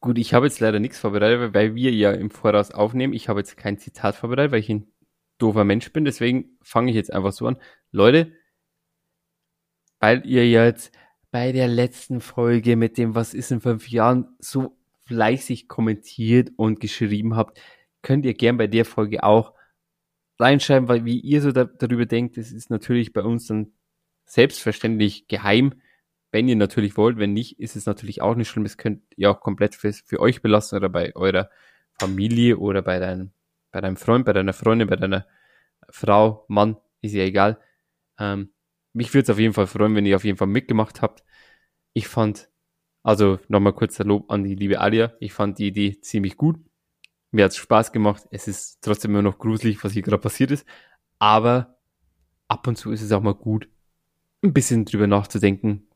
Gut, 0.00 0.16
ich 0.16 0.32
habe 0.32 0.46
jetzt 0.46 0.60
leider 0.60 0.78
nichts 0.78 0.98
vorbereitet, 0.98 1.52
weil 1.52 1.74
wir 1.74 1.92
ja 1.92 2.12
im 2.12 2.30
Voraus 2.30 2.70
aufnehmen. 2.70 3.12
Ich 3.12 3.28
habe 3.28 3.40
jetzt 3.40 3.56
kein 3.58 3.76
Zitat 3.78 4.16
vorbereitet, 4.16 4.52
weil 4.52 4.60
ich 4.60 4.70
ein 4.70 4.86
doofer 5.38 5.64
Mensch 5.64 5.92
bin. 5.92 6.04
Deswegen 6.06 6.56
fange 6.62 6.90
ich 6.90 6.96
jetzt 6.96 7.12
einfach 7.12 7.32
so 7.32 7.46
an. 7.46 7.56
Leute, 7.92 8.32
weil 9.98 10.24
ihr 10.26 10.48
ja 10.48 10.64
jetzt 10.64 10.92
bei 11.30 11.52
der 11.52 11.68
letzten 11.68 12.20
Folge 12.20 12.76
mit 12.76 12.96
dem 12.96 13.14
Was 13.14 13.34
ist 13.34 13.50
in 13.50 13.60
fünf 13.60 13.88
Jahren 13.90 14.28
so 14.38 14.76
fleißig 15.06 15.68
kommentiert 15.68 16.50
und 16.56 16.80
geschrieben 16.80 17.36
habt, 17.36 17.60
könnt 18.02 18.24
ihr 18.24 18.34
gern 18.34 18.56
bei 18.56 18.66
der 18.68 18.84
Folge 18.84 19.22
auch 19.22 19.52
reinschreiben, 20.40 20.88
weil 20.88 21.04
wie 21.04 21.18
ihr 21.20 21.42
so 21.42 21.52
da, 21.52 21.64
darüber 21.64 22.06
denkt, 22.06 22.36
das 22.36 22.52
ist 22.52 22.70
natürlich 22.70 23.12
bei 23.12 23.22
uns 23.22 23.46
dann 23.46 23.72
selbstverständlich 24.26 25.28
geheim. 25.28 25.74
Wenn 26.32 26.48
ihr 26.48 26.56
natürlich 26.56 26.96
wollt, 26.96 27.18
wenn 27.18 27.32
nicht, 27.32 27.58
ist 27.58 27.76
es 27.76 27.86
natürlich 27.86 28.22
auch 28.22 28.34
nicht 28.36 28.48
schlimm. 28.48 28.64
Das 28.64 28.76
könnt 28.76 29.02
ihr 29.16 29.30
auch 29.30 29.40
komplett 29.40 29.74
für, 29.74 29.92
für 29.92 30.20
euch 30.20 30.42
belassen 30.42 30.76
oder 30.76 30.88
bei 30.88 31.14
eurer 31.16 31.50
Familie 31.98 32.58
oder 32.58 32.82
bei 32.82 32.98
deinem, 32.98 33.32
bei 33.72 33.80
deinem 33.80 33.96
Freund, 33.96 34.24
bei 34.24 34.32
deiner 34.32 34.52
Freundin, 34.52 34.88
bei 34.88 34.96
deiner 34.96 35.26
Frau, 35.90 36.44
Mann, 36.48 36.76
ist 37.02 37.14
ja 37.14 37.24
egal. 37.24 37.58
Ähm, 38.18 38.50
mich 38.92 39.12
würde 39.12 39.24
es 39.24 39.30
auf 39.30 39.38
jeden 39.38 39.54
Fall 39.54 39.66
freuen, 39.66 39.94
wenn 39.94 40.06
ihr 40.06 40.16
auf 40.16 40.24
jeden 40.24 40.38
Fall 40.38 40.48
mitgemacht 40.48 41.02
habt. 41.02 41.24
Ich 41.92 42.08
fand, 42.08 42.48
also 43.02 43.38
nochmal 43.48 43.72
kurzer 43.72 44.04
Lob 44.04 44.30
an 44.30 44.44
die 44.44 44.54
liebe 44.54 44.80
Alia. 44.80 45.12
Ich 45.20 45.32
fand 45.32 45.58
die 45.58 45.68
Idee 45.68 46.00
ziemlich 46.00 46.36
gut. 46.36 46.60
Mir 47.30 47.44
hat's 47.44 47.56
Spaß 47.56 47.92
gemacht. 47.92 48.26
Es 48.30 48.48
ist 48.48 48.78
trotzdem 48.82 49.12
immer 49.12 49.22
noch 49.22 49.38
gruselig, 49.38 49.82
was 49.84 49.92
hier 49.92 50.02
gerade 50.02 50.18
passiert 50.18 50.50
ist. 50.50 50.66
Aber 51.18 51.78
ab 52.48 52.66
und 52.66 52.76
zu 52.76 52.90
ist 52.90 53.02
es 53.02 53.12
auch 53.12 53.22
mal 53.22 53.34
gut, 53.34 53.68
ein 54.42 54.52
bisschen 54.52 54.84
drüber 54.84 55.06
nachzudenken, 55.06 55.88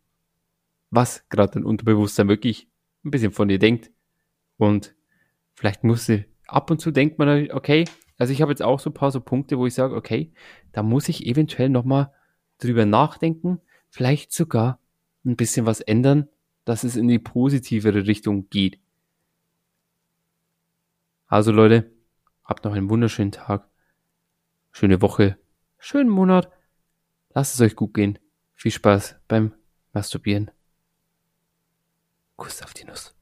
was 0.91 1.29
gerade 1.29 1.55
dein 1.55 1.65
Unterbewusstsein 1.65 2.29
wirklich 2.29 2.69
ein 3.05 3.11
bisschen 3.11 3.33
von 3.33 3.49
dir 3.49 3.59
denkt. 3.59 3.91
Und 4.57 4.95
vielleicht 5.55 5.83
musste, 5.83 6.27
ab 6.47 6.71
und 6.71 6.81
zu 6.81 6.91
denkt 6.91 7.19
man, 7.19 7.51
okay, 7.51 7.85
also 8.19 8.33
ich 8.33 8.43
habe 8.43 8.53
jetzt 8.53 8.63
auch 8.63 8.79
so 8.79 8.91
ein 8.91 8.95
paar 8.95 9.11
so 9.11 9.21
Punkte, 9.21 9.59
wo 9.59 9.67
ich 9.67 9.75
sage, 9.75 9.95
okay, 9.95 10.33
da 10.73 10.83
muss 10.83 11.09
ich 11.09 11.27
eventuell 11.27 11.69
nochmal 11.69 12.13
drüber 12.59 12.87
nachdenken, 12.87 13.61
vielleicht 13.89 14.33
sogar 14.33 14.79
ein 15.25 15.37
bisschen 15.37 15.67
was 15.67 15.81
ändern, 15.81 16.29
dass 16.65 16.85
es 16.85 16.97
in 16.97 17.09
die 17.09 17.19
positivere 17.19 18.07
Richtung 18.07 18.49
geht. 18.49 18.79
Also 21.27 21.53
Leute, 21.53 21.91
habt 22.45 22.65
noch 22.65 22.73
einen 22.73 22.91
wunderschönen 22.91 23.33
Tag, 23.33 23.69
schöne 24.73 25.01
Woche, 25.01 25.39
schönen 25.79 26.11
Monat. 26.11 26.51
Lasst 27.31 27.55
es 27.55 27.61
euch 27.61 27.75
gut 27.75 27.95
gehen. 27.95 28.19
Viel 28.55 28.71
Spaß 28.71 29.17
beim 29.27 29.53
Masturbieren. 29.93 30.51
Kuss 32.37 32.63
auf 32.63 32.75
die 32.75 32.85
Nuss. 32.85 33.15